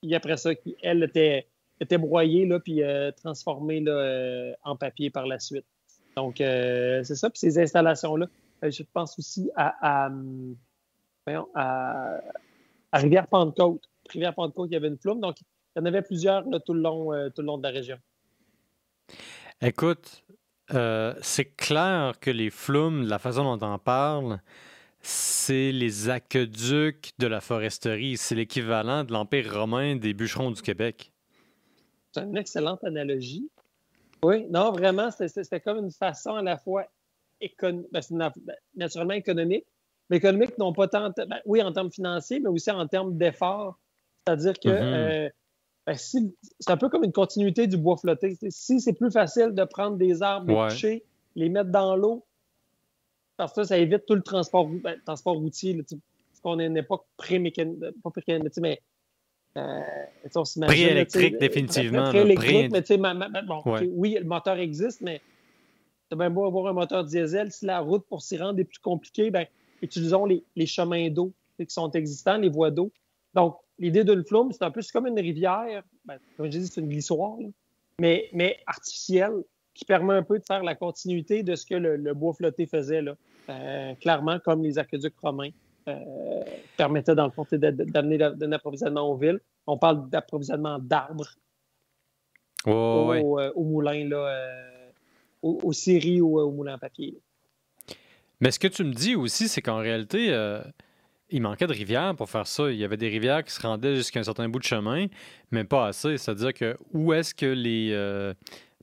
Puis 0.00 0.14
après 0.14 0.36
ça, 0.36 0.50
elle 0.82 1.02
était, 1.02 1.46
était 1.80 1.98
broyée 1.98 2.46
là, 2.46 2.60
puis 2.60 2.82
euh, 2.82 3.10
transformée 3.12 3.80
là, 3.80 3.92
euh, 3.92 4.52
en 4.62 4.76
papier 4.76 5.10
par 5.10 5.26
la 5.26 5.38
suite. 5.38 5.64
Donc, 6.16 6.40
euh, 6.40 7.02
c'est 7.02 7.16
ça. 7.16 7.30
Puis 7.30 7.38
ces 7.38 7.58
installations-là, 7.58 8.26
je 8.62 8.82
pense 8.92 9.18
aussi 9.18 9.50
à 9.56 10.06
à, 10.06 10.10
Rivière-Pentecôte. 12.92 13.82
Rivière-Pentecôte, 14.10 14.68
il 14.70 14.74
y 14.74 14.76
avait 14.76 14.88
une 14.88 14.98
flume. 14.98 15.20
Donc, 15.20 15.40
il 15.40 15.80
y 15.80 15.82
en 15.82 15.86
avait 15.86 16.02
plusieurs 16.02 16.44
tout, 16.64 16.74
le 16.74 16.80
long, 16.80 17.12
euh, 17.12 17.30
tout 17.30 17.42
le 17.42 17.46
long 17.46 17.58
de 17.58 17.62
la 17.62 17.70
région. 17.70 17.98
Écoute, 19.60 20.24
euh, 20.72 21.14
c'est 21.20 21.56
clair 21.56 22.14
que 22.20 22.30
les 22.30 22.50
flumes, 22.50 23.06
la 23.06 23.18
façon 23.18 23.44
dont 23.44 23.66
on 23.66 23.72
en 23.72 23.78
parle, 23.78 24.40
c'est 25.00 25.72
les 25.72 26.08
aqueducs 26.08 27.12
de 27.18 27.26
la 27.26 27.40
foresterie. 27.40 28.16
C'est 28.16 28.34
l'équivalent 28.34 29.04
de 29.04 29.12
l'Empire 29.12 29.52
romain 29.52 29.96
des 29.96 30.14
bûcherons 30.14 30.50
du 30.50 30.62
Québec. 30.62 31.12
C'est 32.12 32.22
une 32.22 32.36
excellente 32.36 32.84
analogie. 32.84 33.50
Oui, 34.22 34.46
non, 34.48 34.72
vraiment, 34.72 35.10
c'était 35.10 35.60
comme 35.60 35.78
une 35.78 35.90
façon 35.90 36.36
à 36.36 36.42
la 36.42 36.56
fois 36.56 36.86
ben, 37.60 38.32
naturellement 38.74 39.14
économique, 39.14 39.66
mais 40.10 40.20
n'ont 40.58 40.72
pas 40.72 40.88
tant. 40.88 41.10
Ben, 41.16 41.40
oui, 41.46 41.62
en 41.62 41.72
termes 41.72 41.90
financiers, 41.90 42.40
mais 42.40 42.48
aussi 42.48 42.70
en 42.70 42.86
termes 42.86 43.16
d'efforts. 43.16 43.78
C'est-à-dire 44.26 44.54
que 44.54 44.68
mm-hmm. 44.68 45.26
euh, 45.26 45.28
ben, 45.86 45.96
c'est 45.96 46.70
un 46.70 46.76
peu 46.76 46.88
comme 46.88 47.04
une 47.04 47.12
continuité 47.12 47.66
du 47.66 47.76
bois 47.76 47.96
flotté. 47.96 48.36
Si 48.48 48.80
c'est 48.80 48.92
plus 48.92 49.10
facile 49.10 49.50
de 49.52 49.64
prendre 49.64 49.96
des 49.96 50.22
arbres 50.22 50.50
et 50.50 50.68
coucher, 50.68 51.04
les 51.36 51.48
mettre 51.48 51.70
dans 51.70 51.96
l'eau, 51.96 52.24
parce 53.36 53.52
que 53.52 53.64
ça, 53.64 53.76
évite 53.78 54.06
tout 54.06 54.14
le 54.14 54.22
transport, 54.22 54.68
ben, 54.68 54.98
transport 55.04 55.34
routier. 55.34 55.76
parce 55.76 56.40
qu'on 56.42 56.58
est 56.58 56.66
une 56.66 56.76
époque 56.76 57.04
pré-mécanique, 57.16 57.80
pas 58.02 58.10
pré-mécanique, 58.10 58.56
mais 58.58 58.80
euh, 59.56 59.80
Pré-électrique, 60.62 61.38
définitivement. 61.38 62.08
Pré-électrique, 62.08 62.72
mais 62.72 62.82
tu 62.82 62.94
sais, 62.94 62.98
bon, 62.98 63.62
oui, 63.92 64.16
le 64.18 64.24
moteur 64.24 64.58
existe, 64.58 65.00
mais 65.00 65.20
c'est 66.08 66.18
bien 66.18 66.30
beau 66.30 66.44
avoir 66.44 66.66
un 66.66 66.72
moteur 66.72 67.04
diesel. 67.04 67.52
Si 67.52 67.64
la 67.64 67.78
route 67.80 68.04
pour 68.08 68.22
s'y 68.22 68.36
rendre 68.36 68.58
est 68.58 68.64
plus 68.64 68.78
compliquée, 68.78 69.30
ben, 69.30 69.46
utilisons 69.84 70.26
les, 70.26 70.66
chemins 70.66 71.08
d'eau 71.10 71.32
qui 71.58 71.66
sont 71.68 71.90
existants, 71.90 72.36
les 72.36 72.48
voies 72.48 72.70
d'eau. 72.70 72.90
Donc, 73.34 73.56
l'idée 73.78 74.04
d'une 74.04 74.24
flume, 74.24 74.52
c'est 74.52 74.64
un 74.64 74.70
peu 74.70 74.80
comme 74.92 75.06
une 75.06 75.18
rivière, 75.18 75.82
ben, 76.04 76.18
comme 76.36 76.46
je 76.46 76.58
dis, 76.58 76.66
c'est 76.66 76.80
une 76.80 76.88
glissoire, 76.88 77.36
mais, 77.98 78.28
mais 78.32 78.58
artificielle, 78.66 79.44
qui 79.74 79.84
permet 79.84 80.14
un 80.14 80.22
peu 80.22 80.38
de 80.38 80.44
faire 80.44 80.62
la 80.62 80.74
continuité 80.74 81.42
de 81.42 81.56
ce 81.56 81.66
que 81.66 81.74
le, 81.74 82.14
bois 82.14 82.32
flotté 82.32 82.66
faisait, 82.66 83.02
là. 83.02 83.16
Euh, 83.50 83.94
clairement, 83.96 84.38
comme 84.38 84.62
les 84.62 84.78
aqueducs 84.78 85.18
romains 85.20 85.50
euh, 85.88 86.44
permettaient, 86.76 87.14
dans 87.14 87.26
le 87.26 87.30
fond, 87.30 87.46
d'amener 87.52 88.22
un 88.22 88.52
approvisionnement 88.52 89.10
aux 89.10 89.16
villes. 89.16 89.40
On 89.66 89.76
parle 89.76 90.08
d'approvisionnement 90.08 90.78
d'arbres 90.78 91.28
au, 92.66 92.70
euh, 92.70 93.52
au, 93.54 93.64
moulin, 93.64 94.08
là, 94.08 94.50
aux, 95.42 95.58
aux 95.62 95.72
scieries 95.72 96.22
ou 96.22 96.38
au 96.38 96.50
moulin 96.50 96.74
à 96.74 96.78
papier. 96.78 97.18
Mais 98.40 98.50
ce 98.50 98.58
que 98.58 98.68
tu 98.68 98.84
me 98.84 98.92
dis 98.92 99.14
aussi, 99.14 99.48
c'est 99.48 99.62
qu'en 99.62 99.78
réalité, 99.78 100.32
euh, 100.32 100.62
il 101.30 101.42
manquait 101.42 101.66
de 101.66 101.72
rivières 101.72 102.14
pour 102.16 102.28
faire 102.28 102.46
ça. 102.46 102.70
Il 102.70 102.76
y 102.76 102.84
avait 102.84 102.96
des 102.96 103.08
rivières 103.08 103.44
qui 103.44 103.52
se 103.52 103.60
rendaient 103.60 103.96
jusqu'à 103.96 104.20
un 104.20 104.24
certain 104.24 104.48
bout 104.48 104.58
de 104.58 104.64
chemin, 104.64 105.06
mais 105.50 105.64
pas 105.64 105.86
assez. 105.86 106.18
C'est-à-dire 106.18 106.52
que 106.52 106.76
où 106.92 107.12
est-ce 107.12 107.34
que 107.34 107.46
les, 107.46 107.90
euh, 107.92 108.34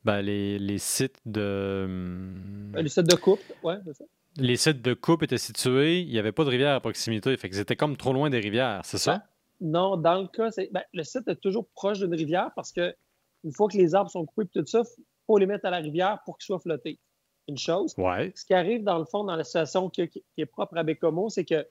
ben, 0.03 0.21
les, 0.21 0.57
les, 0.59 0.77
sites 0.77 1.19
de. 1.25 1.85
Hmm, 1.87 2.75
les 2.75 2.89
sites 2.89 3.09
de 3.09 3.15
coupe, 3.15 3.41
ouais, 3.63 3.77
c'est 3.85 3.93
ça. 3.93 4.05
Les 4.37 4.55
sites 4.55 4.81
de 4.81 4.93
coupe 4.93 5.23
étaient 5.23 5.37
situés, 5.37 5.99
il 5.99 6.07
n'y 6.07 6.17
avait 6.17 6.31
pas 6.31 6.45
de 6.45 6.49
rivière 6.49 6.73
à 6.73 6.79
proximité. 6.79 7.35
Fait 7.35 7.49
que 7.49 7.55
c'était 7.55 7.75
comme 7.75 7.97
trop 7.97 8.13
loin 8.13 8.29
des 8.29 8.39
rivières, 8.39 8.81
c'est 8.85 8.97
ça? 8.97 9.17
Ben, 9.17 9.23
non, 9.61 9.97
dans 9.97 10.21
le 10.21 10.27
cas, 10.27 10.49
ben, 10.71 10.83
le 10.93 11.03
site 11.03 11.27
est 11.27 11.35
toujours 11.35 11.67
proche 11.75 11.99
d'une 11.99 12.15
rivière 12.15 12.51
parce 12.55 12.71
que 12.71 12.95
une 13.43 13.51
fois 13.51 13.67
que 13.67 13.77
les 13.77 13.93
arbres 13.93 14.09
sont 14.09 14.25
coupés 14.25 14.47
et 14.55 14.61
tout 14.61 14.65
ça, 14.65 14.81
il 14.97 15.03
faut 15.27 15.37
les 15.37 15.45
mettre 15.45 15.65
à 15.65 15.69
la 15.69 15.77
rivière 15.77 16.19
pour 16.25 16.37
qu'ils 16.37 16.45
soient 16.45 16.59
flottés 16.59 16.99
une 17.47 17.57
chose. 17.57 17.93
Ce 17.95 18.45
qui 18.45 18.53
arrive, 18.53 18.83
dans 18.83 18.99
le 18.99 19.05
fond, 19.05 19.23
dans 19.23 19.35
la 19.35 19.43
situation 19.43 19.89
qui, 19.89 20.09
est 20.37 20.45
propre 20.45 20.77
à 20.77 20.83
Bécomo, 20.83 21.29
c'est 21.29 21.45
que 21.45 21.67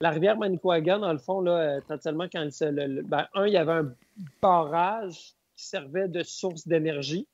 la 0.00 0.10
rivière 0.10 0.38
Manicouagan, 0.38 1.00
dans 1.00 1.12
le 1.12 1.18
fond, 1.18 1.40
là, 1.40 1.78
essentiellement, 1.78 2.28
quand 2.30 2.48
il, 2.60 3.02
ben, 3.06 3.26
un, 3.34 3.46
il 3.46 3.52
y 3.52 3.56
avait 3.56 3.72
un 3.72 3.94
barrage 4.40 5.34
qui 5.56 5.64
servait 5.64 6.08
de 6.08 6.22
source 6.22 6.66
d'énergie. 6.68 7.26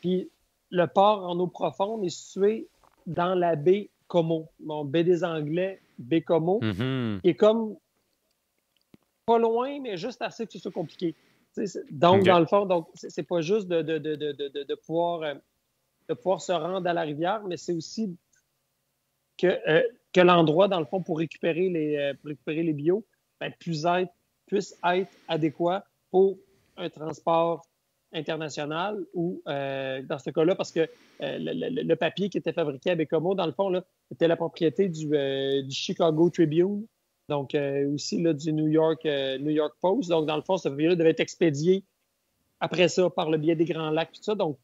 Puis 0.00 0.28
le 0.70 0.86
port 0.86 1.28
en 1.28 1.38
eau 1.38 1.46
profonde 1.46 2.04
est 2.04 2.10
situé 2.10 2.68
dans 3.06 3.34
la 3.34 3.56
baie 3.56 3.90
Como, 4.08 4.48
bon, 4.58 4.84
baie 4.84 5.04
des 5.04 5.22
Anglais, 5.22 5.80
baie 5.98 6.22
Como, 6.22 6.58
mm-hmm. 6.60 7.20
qui 7.20 7.28
est 7.28 7.34
comme 7.34 7.76
pas 9.24 9.38
loin, 9.38 9.80
mais 9.80 9.96
juste 9.96 10.20
assez 10.22 10.46
que 10.46 10.52
ce 10.52 10.58
soit 10.58 10.72
compliqué. 10.72 11.14
donc, 11.90 12.24
dans 12.24 12.40
le 12.40 12.46
fond, 12.46 12.66
donc 12.66 12.88
c'est 12.94 13.22
pas 13.22 13.40
juste 13.40 13.68
de, 13.68 13.82
de, 13.82 13.98
de, 13.98 14.64
de 14.64 14.74
pouvoir 14.74 15.22
euh, 15.22 15.34
de 16.10 16.14
pouvoir 16.14 16.42
se 16.42 16.50
rendre 16.50 16.86
à 16.88 16.92
la 16.92 17.02
rivière, 17.02 17.40
mais 17.44 17.56
c'est 17.56 17.72
aussi 17.72 18.16
que, 19.38 19.46
euh, 19.46 19.82
que 20.12 20.20
l'endroit, 20.20 20.66
dans 20.66 20.80
le 20.80 20.84
fond, 20.84 21.00
pour 21.00 21.18
récupérer 21.18 21.68
les, 21.68 21.96
euh, 21.96 22.14
récupérer 22.24 22.64
les 22.64 22.72
bio, 22.72 23.06
ben, 23.40 23.52
puisse, 23.60 23.84
être, 23.84 24.12
puisse 24.46 24.76
être 24.84 25.12
adéquat 25.28 25.84
pour 26.10 26.36
un 26.76 26.90
transport 26.90 27.62
international 28.12 29.06
ou 29.14 29.40
dans 29.46 30.18
ce 30.18 30.30
cas-là, 30.30 30.56
parce 30.56 30.72
que 30.72 30.88
le, 31.20 31.94
papier 31.94 32.28
qui 32.28 32.38
était 32.38 32.52
fabriqué 32.52 32.90
à 32.90 32.96
Bécomo, 32.96 33.36
dans 33.36 33.46
le 33.46 33.52
fond, 33.52 33.68
là, 33.68 33.84
était 34.10 34.26
la 34.26 34.34
propriété 34.34 34.88
du, 34.88 35.06
du 35.06 35.70
Chicago 35.70 36.28
Tribune, 36.28 36.84
donc 37.28 37.56
aussi 37.94 38.20
là, 38.20 38.32
du 38.32 38.52
New 38.52 38.66
York, 38.66 39.04
New 39.04 39.50
York 39.50 39.76
Post. 39.80 40.08
Donc, 40.10 40.26
dans 40.26 40.34
le 40.34 40.42
fond, 40.42 40.56
ce 40.56 40.68
papier-là 40.68 40.96
devait 40.96 41.10
être 41.10 41.20
expédié 41.20 41.84
après 42.58 42.88
ça 42.88 43.08
par 43.10 43.30
le 43.30 43.38
biais 43.38 43.54
des 43.54 43.64
Grands 43.64 43.90
Lacs, 43.90 44.10
tout 44.10 44.22
ça. 44.24 44.34
Donc, 44.34 44.58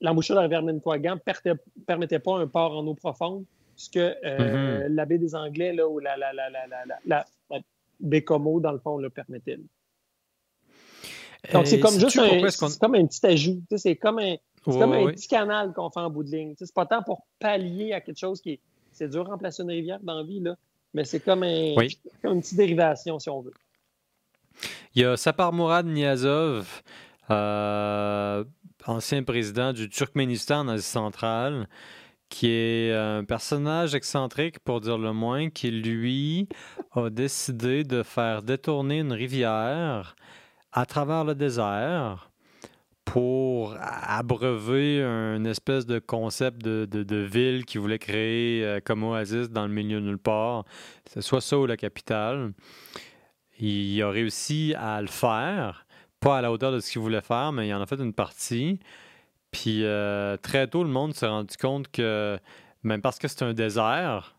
l'embouchure 0.00 0.36
de 0.36 0.48
la 0.48 0.62
ne 0.62 1.54
permettait 1.86 2.18
pas 2.18 2.38
un 2.38 2.46
port 2.46 2.76
en 2.76 2.86
eau 2.86 2.94
profonde, 2.94 3.44
puisque 3.74 3.96
euh, 3.96 4.14
mm-hmm. 4.22 4.86
la 4.88 5.04
baie 5.04 5.18
des 5.18 5.34
Anglais 5.34 5.72
là, 5.72 5.88
ou 5.88 5.98
la, 5.98 6.16
la, 6.16 6.32
la, 6.32 6.48
la, 7.06 7.24
Bécomo, 8.00 8.60
dans 8.60 8.72
le 8.72 8.78
fond, 8.78 8.98
le 8.98 9.10
permettait. 9.10 9.58
Donc, 11.52 11.66
c'est 11.66 11.80
comme 11.80 11.98
juste 11.98 12.18
un, 12.18 12.40
comme 12.80 12.94
un 12.94 13.06
petit 13.06 13.26
ajout. 13.26 13.62
C'est 13.76 13.96
comme 13.96 14.18
un, 14.18 14.36
comme 14.64 14.92
un 14.92 15.06
petit 15.06 15.28
canal 15.28 15.72
qu'on 15.72 15.90
fait 15.90 16.00
en 16.00 16.10
bout 16.10 16.24
de 16.24 16.30
ligne. 16.30 16.54
C'est 16.58 16.72
pas 16.72 16.86
tant 16.86 17.02
pour 17.02 17.26
pallier 17.38 17.92
à 17.92 18.00
quelque 18.00 18.18
chose 18.18 18.40
qui 18.40 18.52
est. 18.52 18.60
C'est 18.92 19.08
dur 19.08 19.24
de 19.24 19.30
remplacer 19.30 19.62
une 19.62 19.70
rivière 19.70 20.00
dans 20.02 20.14
la 20.14 20.24
vie, 20.24 20.40
là, 20.40 20.56
mais 20.92 21.04
c'est 21.04 21.20
comme, 21.20 21.44
un, 21.44 21.74
comme 22.20 22.34
une 22.34 22.40
petite 22.40 22.56
dérivation, 22.56 23.18
si 23.20 23.30
on 23.30 23.40
veut. 23.40 23.54
Il 24.94 25.02
y 25.02 25.04
a 25.04 25.16
Sapar 25.16 25.52
Mourad 25.52 25.86
Niazov, 25.86 26.82
euh, 27.30 28.44
ancien 28.88 29.22
président 29.22 29.72
du 29.72 29.88
Turkménistan 29.88 30.60
en 30.60 30.68
Asie 30.68 30.82
centrale, 30.82 31.68
qui 32.30 32.48
est 32.48 32.92
un 32.94 33.24
personnage 33.24 33.94
excentrique, 33.94 34.58
pour 34.60 34.80
dire 34.80 34.98
le 34.98 35.12
moins, 35.12 35.50
qui, 35.50 35.70
lui, 35.70 36.48
a 36.92 37.10
décidé 37.10 37.84
de 37.84 38.02
faire 38.02 38.42
détourner 38.42 39.00
une 39.00 39.12
rivière 39.12 40.16
à 40.72 40.86
travers 40.86 41.24
le 41.24 41.34
désert 41.34 42.30
pour 43.04 43.74
abreuver 43.80 45.02
un 45.02 45.44
espèce 45.44 45.86
de 45.86 45.98
concept 45.98 46.62
de, 46.62 47.16
ville 47.16 47.64
qu'il 47.64 47.80
voulait 47.80 47.98
créer 47.98 48.64
euh, 48.64 48.80
comme 48.84 49.02
oasis 49.02 49.48
dans 49.48 49.66
le 49.66 49.72
milieu 49.72 50.00
de 50.00 50.06
nulle 50.06 50.18
part, 50.18 50.64
soit 51.20 51.40
ça 51.40 51.58
ou 51.58 51.64
la 51.64 51.78
capitale. 51.78 52.52
Il 53.58 54.02
a 54.02 54.10
réussi 54.10 54.74
à 54.78 55.00
le 55.00 55.08
faire 55.08 55.86
pas 56.20 56.38
à 56.38 56.42
la 56.42 56.52
hauteur 56.52 56.72
de 56.72 56.80
ce 56.80 56.90
qu'il 56.90 57.00
voulait 57.00 57.20
faire, 57.20 57.52
mais 57.52 57.68
il 57.68 57.74
en 57.74 57.80
a 57.80 57.86
fait 57.86 58.00
une 58.00 58.12
partie. 58.12 58.80
Puis 59.50 59.84
euh, 59.84 60.36
très 60.36 60.66
tôt, 60.66 60.82
le 60.82 60.90
monde 60.90 61.14
s'est 61.14 61.26
rendu 61.26 61.56
compte 61.56 61.88
que, 61.90 62.38
même 62.82 63.00
parce 63.00 63.18
que 63.18 63.28
c'est 63.28 63.42
un 63.42 63.54
désert, 63.54 64.36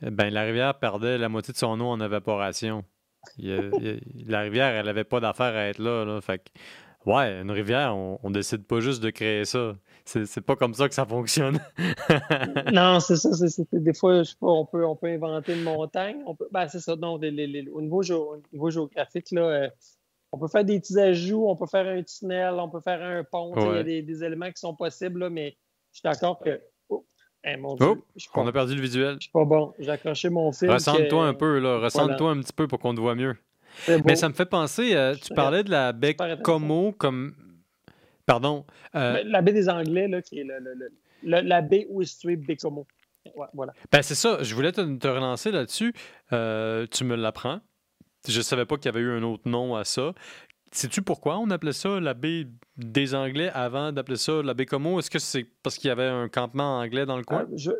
ben, 0.00 0.32
la 0.32 0.42
rivière 0.42 0.78
perdait 0.78 1.18
la 1.18 1.28
moitié 1.28 1.52
de 1.52 1.58
son 1.58 1.80
eau 1.80 1.86
en 1.86 2.00
évaporation. 2.00 2.84
la 3.38 4.40
rivière, 4.40 4.74
elle 4.74 4.86
n'avait 4.86 5.04
pas 5.04 5.20
d'affaire 5.20 5.54
à 5.54 5.68
être 5.68 5.78
là, 5.78 6.20
Fait 6.20 6.38
que, 6.38 7.10
ouais, 7.10 7.40
une 7.40 7.50
rivière, 7.50 7.96
on, 7.96 8.18
on 8.22 8.30
décide 8.30 8.64
pas 8.64 8.80
juste 8.80 9.02
de 9.02 9.10
créer 9.10 9.44
ça. 9.44 9.76
C'est 10.04 10.40
pas 10.40 10.56
comme 10.56 10.74
ça 10.74 10.88
que 10.88 10.94
ça 10.94 11.06
fonctionne. 11.06 11.60
non, 12.72 12.98
c'est 12.98 13.16
ça. 13.16 13.30
des 13.72 13.94
fois, 13.94 14.24
je 14.24 14.30
sais 14.30 14.36
pas, 14.40 14.48
on 14.48 14.66
peut, 14.66 14.84
on 14.84 14.96
peut 14.96 15.06
inventer 15.06 15.54
une 15.54 15.62
montagne. 15.62 16.16
On 16.26 16.34
peut, 16.34 16.48
ben, 16.50 16.66
c'est 16.66 16.80
ça. 16.80 16.96
Non, 16.96 17.14
au, 17.14 17.18
niveau 17.18 18.02
niveau 18.52 18.70
géographique, 18.70 19.30
là, 19.30 19.42
euh, 19.42 19.68
on 20.32 20.38
peut 20.38 20.48
faire 20.48 20.64
des 20.64 20.80
petits 20.80 20.98
ajouts, 20.98 21.46
on 21.46 21.56
peut 21.56 21.66
faire 21.66 21.86
un 21.86 22.02
tunnel, 22.02 22.54
on 22.54 22.68
peut 22.68 22.80
faire 22.80 23.02
un 23.02 23.22
pont. 23.22 23.52
Il 23.56 23.76
y 23.76 23.98
a 23.98 24.02
des, 24.02 24.24
éléments 24.24 24.50
qui 24.50 24.60
sont 24.60 24.74
possibles, 24.74 25.28
mais 25.28 25.56
je 25.92 25.98
suis 25.98 26.02
d'accord 26.02 26.40
que. 26.40 26.60
Oh, 26.88 27.04
oh 27.44 27.96
on 28.34 28.46
a 28.46 28.52
perdu 28.52 28.74
le 28.74 28.80
visuel. 28.80 29.16
Je 29.16 29.24
suis 29.24 29.32
pas 29.32 29.44
bon. 29.44 29.74
J'ai 29.78 29.90
accroché 29.90 30.30
mon 30.30 30.50
fil. 30.52 30.70
Ressente-toi 30.70 31.26
un 31.26 31.34
peu, 31.34 31.58
là. 31.58 31.78
Ressente-toi 31.78 32.30
un 32.30 32.40
petit 32.40 32.52
peu 32.52 32.66
pour 32.66 32.78
qu'on 32.78 32.94
te 32.94 33.00
voit 33.00 33.14
mieux. 33.14 33.36
Mais 34.06 34.16
ça 34.16 34.28
me 34.28 34.34
fait 34.34 34.46
penser, 34.46 34.94
euh, 34.94 35.14
tu 35.14 35.32
parlais 35.34 35.64
de 35.64 35.70
la 35.70 35.92
baie 35.92 36.16
Como 36.42 36.92
comme. 36.92 37.34
Pardon. 38.24 38.64
Euh, 38.94 39.14
ben, 39.14 39.28
la 39.28 39.42
baie 39.42 39.52
des 39.52 39.68
Anglais, 39.68 40.08
là, 40.08 40.22
qui 40.22 40.40
est 40.40 40.46
la 41.22 41.60
baie 41.60 41.86
où 41.90 42.00
est 42.00 42.06
située 42.06 42.36
Bécomo. 42.36 42.86
voilà. 43.52 43.74
Ben, 43.90 44.02
c'est 44.02 44.14
ça. 44.14 44.42
Je 44.42 44.54
voulais 44.54 44.72
te, 44.72 44.80
relancer 44.80 45.50
là-dessus. 45.50 45.92
Euh, 46.32 46.86
tu 46.90 47.04
me 47.04 47.16
l'apprends. 47.16 47.60
Je 48.28 48.38
ne 48.38 48.42
savais 48.42 48.66
pas 48.66 48.76
qu'il 48.76 48.86
y 48.86 48.88
avait 48.88 49.00
eu 49.00 49.10
un 49.10 49.22
autre 49.22 49.48
nom 49.48 49.74
à 49.74 49.84
ça. 49.84 50.12
Sais-tu 50.72 51.02
pourquoi 51.02 51.38
on 51.38 51.50
appelait 51.50 51.74
ça 51.74 52.00
la 52.00 52.14
baie 52.14 52.46
des 52.78 53.14
Anglais 53.14 53.50
avant 53.52 53.92
d'appeler 53.92 54.16
ça 54.16 54.42
la 54.42 54.54
baie 54.54 54.64
Como? 54.64 54.98
Est-ce 54.98 55.10
que 55.10 55.18
c'est 55.18 55.46
parce 55.62 55.76
qu'il 55.76 55.88
y 55.88 55.90
avait 55.90 56.06
un 56.06 56.28
campement 56.28 56.78
anglais 56.78 57.04
dans 57.04 57.18
le 57.18 57.24
coin? 57.24 57.42
Euh, 57.42 57.56
je... 57.56 57.72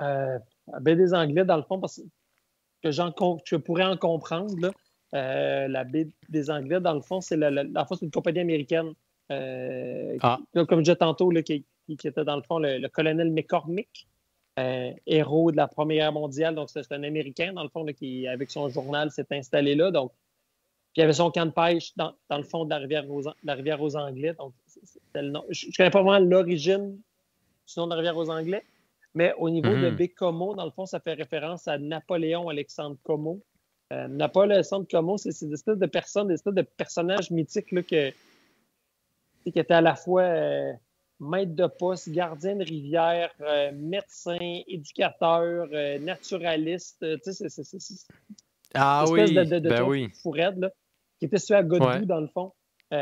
Euh, 0.00 0.38
la 0.68 0.80
baie 0.80 0.94
des 0.94 1.12
Anglais, 1.12 1.44
dans 1.44 1.56
le 1.56 1.64
fond, 1.64 1.80
parce 1.80 2.00
que 2.82 2.90
je 2.92 3.56
pourrais 3.56 3.84
en 3.84 3.96
comprendre, 3.96 4.72
euh, 5.14 5.68
la 5.68 5.84
baie 5.84 6.08
des 6.28 6.48
Anglais, 6.48 6.80
dans 6.80 6.94
le 6.94 7.00
fond, 7.00 7.20
c'est 7.20 7.36
la, 7.36 7.64
une 8.00 8.10
compagnie 8.10 8.40
américaine. 8.40 8.92
Ah. 9.28 10.38
comme 10.54 10.78
je 10.78 10.84
disais 10.84 10.96
tantôt, 10.96 11.30
qui, 11.44 11.64
était 11.88 12.24
dans 12.24 12.36
le 12.36 12.42
fond 12.42 12.60
le, 12.60 12.86
colonel 12.88 13.32
McCormick, 13.32 14.06
euh, 14.58 14.92
héros 15.06 15.52
de 15.52 15.56
la 15.56 15.68
Première 15.68 16.06
Guerre 16.06 16.12
mondiale. 16.12 16.54
Donc, 16.54 16.70
c'est 16.70 16.90
un 16.92 17.02
Américain, 17.02 17.52
dans 17.52 17.62
le 17.62 17.68
fond, 17.68 17.84
qui, 17.86 18.26
avec 18.26 18.50
son 18.50 18.68
journal, 18.68 19.10
s'est 19.10 19.26
installé 19.30 19.74
là. 19.74 19.90
Donc, 19.90 20.12
puis 20.92 21.02
il 21.02 21.04
avait 21.04 21.12
son 21.12 21.30
camp 21.30 21.46
de 21.46 21.52
pêche 21.52 21.92
dans, 21.96 22.14
le 22.30 22.42
fond 22.42 22.64
de 22.64 22.70
la 22.70 22.78
rivière 22.78 23.08
aux, 23.08 23.22
la 23.44 23.54
rivière 23.54 23.80
aux 23.80 23.94
Anglais. 23.94 24.34
Donc, 24.34 24.52
Je 25.14 25.20
ne 25.20 25.76
connais 25.76 25.90
pas 25.90 26.02
vraiment 26.02 26.18
l'origine 26.18 26.96
du 26.96 27.74
nom 27.76 27.86
de 27.86 27.90
la 27.90 27.96
rivière 27.96 28.16
aux 28.16 28.28
Anglais, 28.28 28.64
mais 29.14 29.32
au 29.38 29.50
niveau 29.50 29.70
de 29.70 29.88
mhm. 29.88 29.96
Bécomo, 29.96 30.56
dans 30.56 30.64
le 30.64 30.72
fond, 30.72 30.86
ça 30.86 30.98
fait 30.98 31.14
référence 31.14 31.68
à 31.68 31.78
Napoléon 31.78 32.48
Alexandre 32.48 32.96
Como. 33.04 33.40
Euh, 33.92 34.08
Napoléon 34.08 34.54
Alexandre 34.54 34.86
Como, 34.90 35.16
c'est 35.16 35.30
des 35.46 35.54
espèces 35.54 35.78
de 35.78 35.86
personnes, 35.86 36.26
des 36.26 36.34
espèces 36.34 36.54
de 36.54 36.62
personnages 36.62 37.30
mythiques 37.30 37.70
là, 37.70 37.82
que, 37.84 38.10
qui 39.44 39.52
étaient 39.58 39.72
à 39.72 39.80
la 39.80 39.94
fois. 39.94 40.22
Euh, 40.22 40.72
maître 41.20 41.54
de 41.54 41.66
poste, 41.66 42.08
gardien 42.10 42.56
de 42.56 42.64
rivière, 42.64 43.30
euh, 43.42 43.70
médecin, 43.74 44.38
éducateur, 44.66 45.68
euh, 45.72 45.98
naturaliste. 45.98 47.02
Euh, 47.02 47.18
tu 47.22 47.32
sais, 47.32 47.48
c'est 47.48 48.06
ah 48.74 49.04
oui, 49.08 49.32
de, 49.34 49.44
de, 49.44 49.58
de 49.58 49.68
ben 49.68 49.82
oui. 49.82 50.10
là, 50.34 50.70
qui 51.18 51.26
était 51.26 51.38
situé 51.38 51.56
à 51.56 51.62
Godbout, 51.62 52.06
dans 52.06 52.20
le 52.20 52.28
fond, 52.28 52.52
qui 52.90 52.96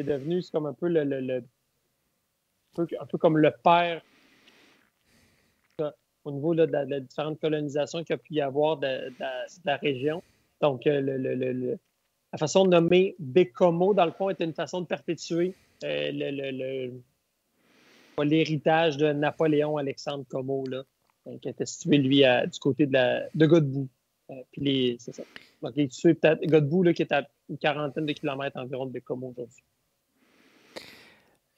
est 0.00 0.04
devenu 0.04 0.42
comme 0.52 0.66
un 0.66 0.74
peu 0.74 0.88
le, 0.88 1.04
le, 1.04 1.44
un, 2.76 3.06
peu, 3.06 3.18
comme 3.18 3.38
le 3.38 3.52
père 3.62 4.02
au 6.24 6.32
niveau 6.32 6.54
de, 6.54 6.64
la, 6.64 7.00
différentes 7.00 7.40
colonisations 7.40 8.02
qu'il 8.02 8.10
y 8.10 8.14
a 8.14 8.18
pu 8.18 8.34
y 8.34 8.40
avoir 8.40 8.76
de, 8.78 9.12
la 9.64 9.76
région. 9.76 10.22
Donc, 10.60 10.82
le, 10.84 11.78
la 12.32 12.38
façon 12.38 12.64
de 12.64 12.70
nommer 12.70 13.14
Bécomo, 13.20 13.94
dans 13.94 14.06
le 14.06 14.12
fond, 14.12 14.30
était 14.30 14.44
une 14.44 14.54
façon 14.54 14.80
de 14.80 14.86
perpétuer 14.86 15.54
le, 15.82 16.90
l'héritage 18.22 18.96
de 18.96 19.12
Napoléon 19.12 19.76
Alexandre 19.76 20.24
Como, 20.28 20.64
là, 20.66 20.82
euh, 21.26 21.38
qui 21.38 21.48
était 21.48 21.66
situé, 21.66 21.98
lui, 21.98 22.22
du 22.22 22.58
côté 22.60 22.86
de, 22.86 23.36
de 23.36 23.46
Godbout. 23.46 23.88
Euh. 24.30 24.34
Donc, 24.34 24.46
il 24.56 24.68
est 24.68 26.14
peut-être 26.14 26.46
Godbout, 26.46 26.82
là, 26.84 26.92
qui 26.92 27.02
est 27.02 27.12
à 27.12 27.28
une 27.48 27.58
quarantaine 27.58 28.06
de 28.06 28.12
kilomètres 28.12 28.56
environ 28.58 28.86
de 28.86 28.98
Como 29.00 29.30
aujourd'hui. 29.30 29.64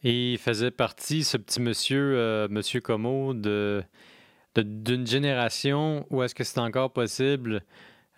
Il 0.02 0.38
faisait 0.38 0.70
partie, 0.70 1.24
ce 1.24 1.36
petit 1.36 1.60
monsieur, 1.60 2.16
euh, 2.16 2.48
monsieur 2.48 2.80
Como, 2.80 3.34
d'une 3.34 5.06
génération 5.06 6.06
où 6.10 6.22
est-ce 6.22 6.34
que 6.34 6.44
c'est 6.44 6.60
encore 6.60 6.92
possible 6.92 7.62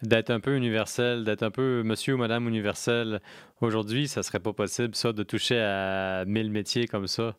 d'être 0.03 0.31
un 0.31 0.41
peu 0.41 0.57
universel, 0.57 1.25
d'être 1.25 1.43
un 1.43 1.51
peu 1.51 1.83
monsieur 1.83 2.15
ou 2.15 2.19
madame 2.19 2.47
universel. 2.49 3.21
Aujourd'hui, 3.61 4.07
ça 4.07 4.23
serait 4.23 4.39
pas 4.39 4.53
possible, 4.53 4.95
ça, 4.95 5.13
de 5.13 5.23
toucher 5.23 5.61
à 5.61 6.25
mille 6.27 6.51
métiers 6.51 6.87
comme 6.87 7.07
ça. 7.07 7.37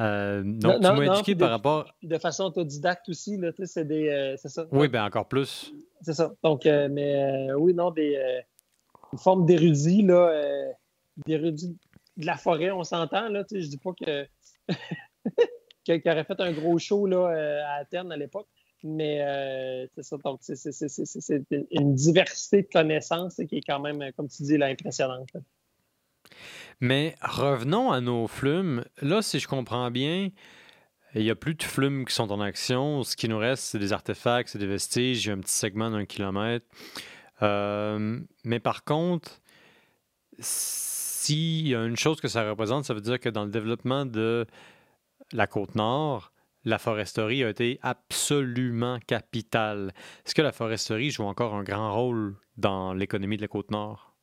Euh, 0.00 0.42
donc, 0.44 0.80
tu 0.80 0.80
m'as 0.80 1.14
éduqué 1.14 1.34
par 1.34 1.50
rapport. 1.50 1.92
De 2.02 2.18
façon 2.18 2.44
autodidacte 2.44 3.08
aussi, 3.08 3.36
là, 3.36 3.50
c'est 3.64 3.84
des. 3.86 4.08
Euh, 4.08 4.36
c'est 4.36 4.48
ça. 4.48 4.66
Oui, 4.70 4.88
bien 4.88 5.04
encore 5.04 5.26
plus. 5.26 5.72
C'est 6.02 6.12
ça. 6.12 6.32
Donc, 6.42 6.66
euh, 6.66 6.88
mais 6.90 7.52
oui, 7.54 7.74
non, 7.74 7.90
des. 7.90 8.42
une 9.12 9.18
forme 9.18 9.46
d'érudit, 9.46 10.02
là. 10.02 10.32
d'érudit 11.26 11.76
de 12.16 12.26
la 12.26 12.36
forêt, 12.36 12.70
on 12.70 12.84
s'entend, 12.84 13.28
là. 13.28 13.44
Tu 13.44 13.56
sais, 13.56 13.62
je 13.62 13.68
dis 13.68 13.78
pas 13.78 13.92
que. 13.92 14.26
qu'il 15.84 16.02
aurait 16.06 16.24
fait 16.24 16.40
un 16.40 16.52
gros 16.52 16.78
show, 16.78 17.06
là, 17.06 17.28
à 17.66 17.80
Athènes 17.80 18.12
à 18.12 18.16
l'époque. 18.16 18.48
Mais 18.84 19.88
c'est 19.94 20.04
ça. 20.04 20.16
Donc, 20.24 20.40
c'est 20.42 21.42
une 21.72 21.94
diversité 21.94 22.62
de 22.62 22.68
connaissances 22.72 23.40
qui 23.48 23.56
est 23.56 23.66
quand 23.66 23.80
même, 23.80 24.12
comme 24.16 24.28
tu 24.28 24.44
dis, 24.44 24.56
là, 24.56 24.66
impressionnante. 24.66 25.30
Mais 26.80 27.14
revenons 27.22 27.90
à 27.90 28.00
nos 28.00 28.26
flumes. 28.26 28.84
Là, 29.02 29.22
si 29.22 29.40
je 29.40 29.48
comprends 29.48 29.90
bien, 29.90 30.30
il 31.14 31.22
n'y 31.22 31.30
a 31.30 31.34
plus 31.34 31.54
de 31.54 31.62
flumes 31.62 32.04
qui 32.04 32.14
sont 32.14 32.30
en 32.30 32.40
action. 32.40 33.02
Ce 33.02 33.16
qui 33.16 33.28
nous 33.28 33.38
reste, 33.38 33.64
c'est 33.64 33.78
des 33.78 33.92
artefacts, 33.92 34.50
c'est 34.50 34.58
des 34.58 34.66
vestiges. 34.66 35.26
Il 35.26 35.32
un 35.32 35.38
petit 35.38 35.52
segment 35.52 35.90
d'un 35.90 36.04
kilomètre. 36.04 36.66
Euh, 37.42 38.20
mais 38.44 38.60
par 38.60 38.84
contre, 38.84 39.40
s'il 40.38 41.68
y 41.68 41.74
a 41.74 41.84
une 41.84 41.96
chose 41.96 42.20
que 42.20 42.28
ça 42.28 42.48
représente, 42.48 42.84
ça 42.84 42.94
veut 42.94 43.00
dire 43.00 43.18
que 43.18 43.28
dans 43.28 43.44
le 43.44 43.50
développement 43.50 44.06
de 44.06 44.46
la 45.32 45.46
côte 45.46 45.74
nord, 45.74 46.32
la 46.64 46.78
foresterie 46.78 47.44
a 47.44 47.48
été 47.48 47.78
absolument 47.82 48.98
capitale. 49.06 49.92
Est-ce 50.26 50.34
que 50.34 50.42
la 50.42 50.52
foresterie 50.52 51.10
joue 51.10 51.24
encore 51.24 51.54
un 51.54 51.62
grand 51.62 51.94
rôle 51.94 52.36
dans 52.56 52.92
l'économie 52.92 53.36
de 53.36 53.42
la 53.42 53.48
côte 53.48 53.70
nord? 53.70 54.14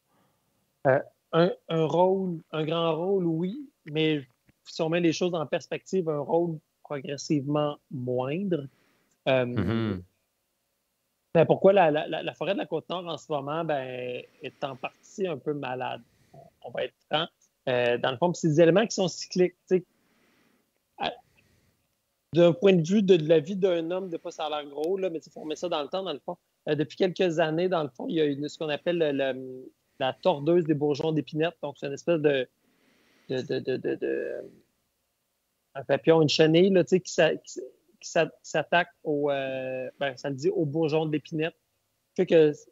Euh, 0.87 0.99
un, 1.35 1.85
rôle, 1.85 2.39
un 2.51 2.63
grand 2.63 2.95
rôle, 2.95 3.25
oui, 3.25 3.69
mais 3.85 4.21
si 4.63 4.81
on 4.81 4.89
met 4.89 5.01
les 5.01 5.13
choses 5.13 5.33
en 5.33 5.45
perspective, 5.45 6.09
un 6.09 6.19
rôle 6.19 6.57
progressivement 6.83 7.77
moindre. 7.91 8.67
Euh, 9.27 9.45
mm-hmm. 9.45 10.01
ben, 11.33 11.45
pourquoi 11.45 11.73
la, 11.73 12.33
forêt 12.35 12.53
de 12.53 12.59
la 12.59 12.65
Côte-Nord 12.65 13.07
en 13.07 13.17
ce 13.17 13.31
moment 13.31 13.65
ben, 13.65 14.21
est 14.41 14.63
en 14.63 14.75
partie 14.75 15.27
un 15.27 15.37
peu 15.37 15.53
malade? 15.53 16.01
On 16.61 16.71
va 16.71 16.85
être 16.85 16.95
franc. 17.11 17.27
Euh, 17.67 17.97
dans 17.97 18.11
le 18.11 18.17
fond, 18.17 18.33
c'est 18.33 18.49
des 18.49 18.61
éléments 18.61 18.85
qui 18.85 18.95
sont 18.95 19.07
cycliques. 19.07 19.55
D'un 22.33 22.51
point 22.51 22.73
de 22.73 22.85
vue 22.85 23.01
de, 23.01 23.15
la 23.27 23.39
vie 23.39 23.55
d'un 23.55 23.91
homme, 23.91 24.09
de 24.09 24.17
pas 24.17 24.29
ça 24.29 24.45
a 24.45 24.49
l'air 24.49 24.69
gros, 24.69 24.97
là, 24.97 25.09
mais 25.09 25.19
il 25.25 25.31
faut 25.31 25.39
remettre 25.39 25.61
ça 25.61 25.69
dans 25.69 25.81
le 25.81 25.87
temps, 25.87 26.03
dans 26.03 26.11
le 26.11 26.19
fond. 26.19 26.37
Euh, 26.67 26.75
depuis 26.75 26.97
quelques 26.97 27.39
années, 27.39 27.69
dans 27.69 27.81
le 27.81 27.89
fond, 27.89 28.07
il 28.09 28.15
y 28.15 28.21
a 28.21 28.25
une, 28.25 28.49
ce 28.49 28.57
qu'on 28.57 28.67
appelle 28.67 29.01
la 29.99 30.13
tordeuse 30.13 30.65
des 30.65 30.73
bourgeons 30.73 31.11
d'épinette. 31.11 31.55
Donc, 31.61 31.75
c'est 31.79 31.87
une 31.87 31.93
espèce 31.93 32.19
de, 32.21 32.47
un 35.75 35.83
papillon, 35.83 36.21
une 36.21 36.29
chenille 36.29 36.69
là, 36.69 36.83
qui, 36.83 36.99
qui 36.99 38.11
s'attaque 38.43 38.89
au, 39.03 39.31
euh, 39.31 39.89
ben, 39.99 40.15
ça 40.17 40.29
le 40.29 40.35
dit, 40.35 40.49
aux 40.49 40.65
bourgeons 40.65 41.05
d'épinette. 41.05 41.55
Fait 42.15 42.25
que 42.25 42.53
ça 42.53 42.63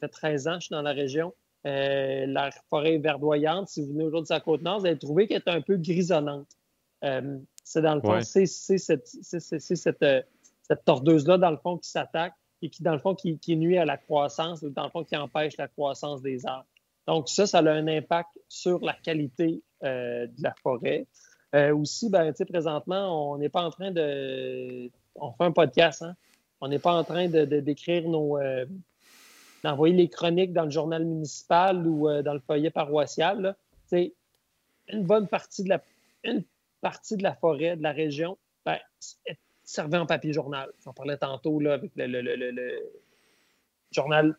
fait 0.00 0.08
13 0.08 0.48
ans 0.48 0.54
que 0.54 0.60
je 0.60 0.66
suis 0.66 0.72
dans 0.72 0.82
la 0.82 0.92
région. 0.92 1.34
Euh, 1.64 2.26
la 2.26 2.50
forêt 2.68 2.98
verdoyante, 2.98 3.68
si 3.68 3.82
vous 3.82 3.92
venez 3.92 4.04
aujourd'hui 4.04 4.26
sur 4.26 4.34
la 4.34 4.40
côte 4.40 4.62
nord, 4.62 4.80
vous 4.80 4.86
allez 4.86 4.98
trouver 4.98 5.28
qu'elle 5.28 5.42
est 5.46 5.50
un 5.50 5.60
peu 5.60 5.76
grisonnante. 5.76 6.48
Euh, 7.04 7.38
c'est 7.62 7.82
dans 7.82 7.94
le 7.94 8.00
fond, 8.00 8.20
c'est 8.22 8.46
cette, 8.46 9.06
cette 9.06 10.84
tordeuse-là, 10.84 11.38
dans 11.38 11.50
le 11.50 11.56
fond, 11.58 11.78
qui 11.78 11.88
s'attaque 11.88 12.34
et 12.62 12.70
qui, 12.70 12.82
dans 12.82 12.92
le 12.92 13.00
fond, 13.00 13.14
qui, 13.14 13.56
nuit 13.56 13.76
à 13.76 13.84
la 13.84 13.96
croissance 13.96 14.62
ou 14.62 14.70
dans 14.70 14.84
le 14.84 14.90
fond, 14.90 15.04
qui 15.04 15.16
empêche 15.16 15.56
la 15.56 15.68
croissance 15.68 16.22
des 16.22 16.46
arbres. 16.46 16.66
Donc, 17.08 17.28
ça, 17.28 17.46
ça 17.46 17.58
a 17.58 17.70
un 17.70 17.88
impact 17.88 18.30
sur 18.48 18.78
la 18.84 18.94
qualité 18.94 19.62
euh, 19.82 20.26
de 20.28 20.42
la 20.42 20.54
forêt. 20.62 21.06
Euh, 21.54 21.74
aussi, 21.74 22.08
ben, 22.08 22.32
présentement, 22.32 23.32
on 23.32 23.38
n'est 23.38 23.48
pas 23.48 23.62
en 23.62 23.70
train 23.70 23.90
de. 23.90 24.88
On 25.16 25.32
fait 25.32 25.44
un 25.44 25.52
podcast, 25.52 26.02
hein? 26.02 26.14
On 26.60 26.68
n'est 26.68 26.78
pas 26.78 26.94
en 26.94 27.02
train 27.02 27.28
d'écrire 27.28 28.08
nos. 28.08 28.38
Euh, 28.38 28.64
d'envoyer 29.64 29.94
les 29.94 30.08
chroniques 30.08 30.52
dans 30.52 30.64
le 30.64 30.70
journal 30.70 31.04
municipal 31.04 31.86
ou 31.86 32.08
dans 32.22 32.32
le 32.32 32.40
foyer 32.40 32.70
paroissial. 32.70 33.56
C'est 33.86 34.12
une 34.88 35.04
bonne 35.04 35.26
partie 35.26 35.64
de 35.64 35.68
la. 35.68 35.82
Une 36.24 36.44
partie 36.80 37.16
de 37.16 37.22
la 37.22 37.34
forêt, 37.34 37.76
de 37.76 37.82
la 37.82 37.92
région, 37.92 38.38
ben, 38.64 38.78
servait 39.72 39.98
en 39.98 40.06
papier 40.06 40.32
journal. 40.32 40.70
J'en 40.84 40.92
parlais 40.92 41.16
tantôt 41.16 41.58
là, 41.58 41.74
avec 41.74 41.92
le, 41.96 42.90
journal 43.90 44.36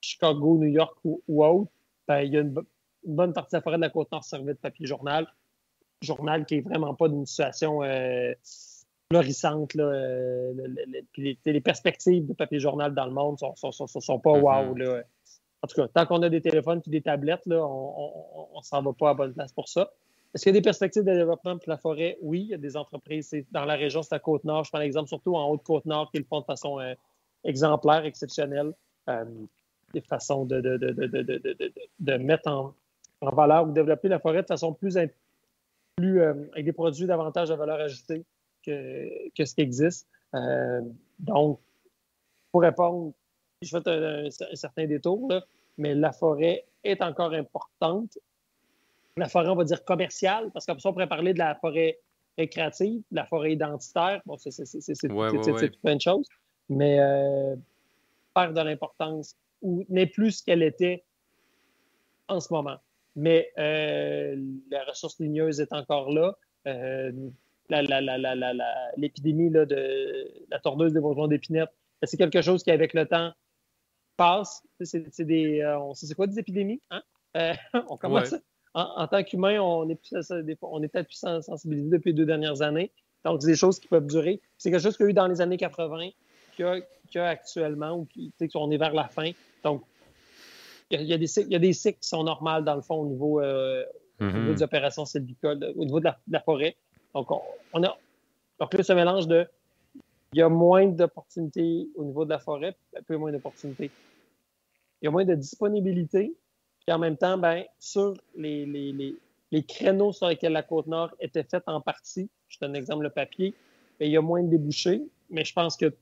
Chicago, 0.00 0.58
New 0.58 0.68
York 0.68 0.96
ou, 1.04 1.44
autre. 1.44 1.70
Ben, 2.06 2.20
il 2.20 2.32
y 2.32 2.36
a 2.36 2.40
une, 2.40 2.54
bonne 3.04 3.32
partie 3.32 3.52
de 3.52 3.58
la 3.58 3.62
forêt 3.62 3.76
de 3.76 3.82
la 3.82 3.90
Côte-Nord 3.90 4.24
servait 4.24 4.54
de 4.54 4.58
papier 4.58 4.86
journal. 4.86 5.26
Journal 6.02 6.44
qui 6.44 6.56
n'est 6.56 6.60
vraiment 6.60 6.94
pas 6.94 7.08
d'une 7.08 7.26
situation 7.26 7.82
euh, 7.82 8.32
florissante. 9.10 9.74
Là, 9.74 9.84
euh, 9.84 10.52
les, 11.16 11.60
perspectives 11.60 12.26
de 12.26 12.34
papier 12.34 12.58
journal 12.58 12.94
dans 12.94 13.06
le 13.06 13.12
monde 13.12 13.38
ne 13.40 13.70
sont, 13.72 13.72
sont, 13.72 14.18
pas 14.18 14.32
mm-hmm. 14.32 14.68
wow. 14.68 14.74
Là. 14.74 15.02
En 15.62 15.66
tout 15.68 15.76
cas, 15.76 15.88
tant 15.88 16.06
qu'on 16.06 16.22
a 16.22 16.28
des 16.28 16.40
téléphones 16.40 16.82
et 16.86 16.90
des 16.90 17.02
tablettes, 17.02 17.46
là, 17.46 17.64
on 17.64 18.48
ne 18.56 18.62
s'en 18.62 18.82
va 18.82 18.92
pas 18.92 19.10
à 19.10 19.14
bonne 19.14 19.32
place 19.32 19.52
pour 19.52 19.68
ça. 19.68 19.92
Est-ce 20.34 20.44
qu'il 20.44 20.54
y 20.54 20.56
a 20.56 20.60
des 20.60 20.64
perspectives 20.64 21.04
de 21.04 21.12
développement 21.12 21.58
pour 21.58 21.68
la 21.68 21.76
forêt? 21.76 22.16
Oui, 22.22 22.40
il 22.40 22.48
y 22.48 22.54
a 22.54 22.58
des 22.58 22.76
entreprises. 22.76 23.34
Dans 23.50 23.66
la 23.66 23.74
région, 23.74 24.02
c'est 24.02 24.14
la 24.14 24.18
Côte-Nord. 24.18 24.64
Je 24.64 24.70
prends 24.70 24.78
l'exemple 24.78 25.08
surtout 25.08 25.36
en 25.36 25.50
Haute-Côte-Nord 25.50 26.10
qui 26.10 26.18
le 26.18 26.24
font 26.24 26.40
de 26.40 26.46
façon 26.46 26.80
euh, 26.80 26.94
exemplaire, 27.44 28.04
exceptionnelle. 28.06 28.72
Euh, 29.08 29.24
des 29.92 30.00
façons 30.00 30.46
de, 30.46 32.16
mettre 32.16 32.48
en, 32.48 32.74
valeur 33.20 33.68
ou 33.68 33.72
développer 33.72 34.08
la 34.08 34.18
forêt 34.18 34.40
de 34.40 34.46
façon 34.46 34.72
plus, 34.72 34.96
plus 35.96 36.20
euh, 36.22 36.32
avec 36.52 36.64
des 36.64 36.72
produits 36.72 37.04
davantage 37.06 37.50
de 37.50 37.54
valeur 37.54 37.78
ajoutée 37.78 38.24
que, 38.64 39.44
ce 39.44 39.54
qui 39.54 39.60
existe. 39.60 40.08
donc, 41.18 41.60
pour 42.50 42.62
répondre, 42.62 43.12
je 43.60 43.68
fais 43.68 43.86
un, 43.86 44.30
certain 44.54 44.86
détour, 44.86 45.30
mais 45.76 45.94
la 45.94 46.12
forêt 46.12 46.64
est 46.84 47.02
encore 47.02 47.34
importante 47.34 48.16
la 49.16 49.28
forêt, 49.28 49.48
on 49.48 49.56
va 49.56 49.64
dire 49.64 49.84
commerciale, 49.84 50.50
parce 50.52 50.66
qu'après 50.66 50.80
ça, 50.80 50.88
on 50.88 50.92
pourrait 50.92 51.08
parler 51.08 51.34
de 51.34 51.38
la 51.38 51.54
forêt 51.56 51.98
récréative, 52.38 53.02
de 53.10 53.16
la 53.16 53.26
forêt 53.26 53.52
identitaire. 53.52 54.22
Bon, 54.26 54.36
c'est 54.38 54.50
plein 55.82 55.96
de 55.96 56.00
choses. 56.00 56.26
Mais 56.68 56.98
euh, 57.00 57.56
perd 58.34 58.56
de 58.56 58.62
l'importance 58.62 59.36
ou 59.60 59.84
n'est 59.88 60.06
plus 60.06 60.38
ce 60.38 60.44
qu'elle 60.44 60.62
était 60.62 61.04
en 62.28 62.40
ce 62.40 62.52
moment. 62.52 62.78
Mais 63.14 63.50
euh, 63.58 64.36
la 64.70 64.84
ressource 64.84 65.18
ligneuse 65.20 65.60
est 65.60 65.72
encore 65.72 66.10
là. 66.10 66.34
Euh, 66.66 67.12
l'épidémie 68.96 69.50
de 69.50 70.30
la 70.50 70.58
tordeuse 70.58 70.92
des 70.92 71.00
bourgeons 71.00 71.26
d'épinette, 71.26 71.70
ben, 72.00 72.06
c'est 72.06 72.16
quelque 72.16 72.40
chose 72.40 72.62
qui, 72.62 72.70
avec 72.70 72.94
le 72.94 73.06
temps, 73.06 73.32
passe. 74.16 74.62
C'est 74.80 75.24
des, 75.24 75.64
on 75.78 75.94
sait 75.94 76.06
c'est 76.06 76.14
quoi 76.14 76.26
des 76.26 76.38
épidémies? 76.38 76.80
Hein? 76.90 77.02
on 77.88 77.96
commence 77.96 78.34
en, 78.74 79.06
tant 79.06 79.22
qu'humain, 79.22 79.60
on 79.60 79.88
est, 79.90 79.98
on 80.62 80.82
est 80.82 80.88
peut-être 80.88 81.08
plus 81.08 81.42
sensibilisé 81.42 81.90
depuis 81.90 82.10
les 82.10 82.14
deux 82.14 82.24
dernières 82.24 82.62
années. 82.62 82.90
Donc, 83.24 83.42
c'est 83.42 83.48
des 83.48 83.56
choses 83.56 83.78
qui 83.78 83.88
peuvent 83.88 84.06
durer. 84.06 84.40
C'est 84.58 84.70
quelque 84.70 84.82
chose 84.82 84.96
qu'il 84.96 85.04
y 85.04 85.08
a 85.08 85.10
eu 85.10 85.14
dans 85.14 85.26
les 85.26 85.40
années 85.40 85.56
80, 85.58 86.10
qu'il 86.56 86.84
y, 87.14 87.18
a, 87.18 87.28
actuellement, 87.28 87.92
ou 87.92 88.06
qui, 88.06 88.32
on 88.54 88.70
est 88.70 88.78
vers 88.78 88.94
la 88.94 89.08
fin. 89.08 89.30
Donc, 89.62 89.82
il 90.90 91.02
y, 91.02 91.12
a, 91.12 91.18
des, 91.18 91.40
il 91.40 91.52
y, 91.52 91.54
a, 91.54 91.58
des, 91.58 91.72
cycles 91.72 92.00
qui 92.00 92.08
sont 92.08 92.24
normaux, 92.24 92.60
dans 92.62 92.74
le 92.74 92.82
fond, 92.82 92.96
au 92.96 93.06
niveau, 93.06 93.40
euh, 93.40 93.84
mm-hmm. 94.20 94.54
des 94.54 94.62
opérations 94.62 95.04
sylvicoles, 95.04 95.72
au 95.76 95.84
niveau 95.84 96.00
de 96.00 96.08
la, 96.28 96.40
forêt. 96.40 96.76
Donc, 97.14 97.30
on, 97.30 97.82
a. 97.82 97.96
Donc 98.58 98.74
là, 98.74 98.82
ce 98.82 98.92
mélange 98.92 99.26
de. 99.26 99.46
Il 100.34 100.38
y 100.38 100.42
a 100.42 100.48
moins 100.48 100.86
d'opportunités 100.86 101.88
au 101.94 102.04
niveau 102.04 102.24
de 102.24 102.30
la 102.30 102.38
forêt, 102.38 102.74
un 102.96 103.02
peu 103.02 103.16
moins 103.16 103.32
d'opportunités. 103.32 103.90
Il 105.00 105.06
y 105.06 105.08
a 105.08 105.10
moins 105.10 105.26
de 105.26 105.34
disponibilité, 105.34 106.32
puis 106.86 106.94
en 106.94 106.98
même 106.98 107.16
temps, 107.16 107.38
ben, 107.38 107.64
sur 107.78 108.14
les, 108.36 108.66
les, 108.66 109.16
les, 109.50 109.62
créneaux 109.64 110.12
sur 110.12 110.28
lesquels 110.28 110.52
la 110.52 110.62
Côte-Nord 110.62 111.10
était 111.20 111.44
faite 111.44 111.64
en 111.66 111.80
partie, 111.80 112.28
je 112.48 112.58
donne 112.60 112.72
un 112.72 112.74
exemple, 112.74 113.04
le 113.04 113.10
papier, 113.10 113.54
ben, 113.98 114.06
il 114.06 114.12
y 114.12 114.16
a 114.16 114.22
moins 114.22 114.42
de 114.42 114.48
débouchés, 114.48 115.02
mais 115.30 115.44
je 115.44 115.52
pense 115.52 115.76
que 115.76 115.94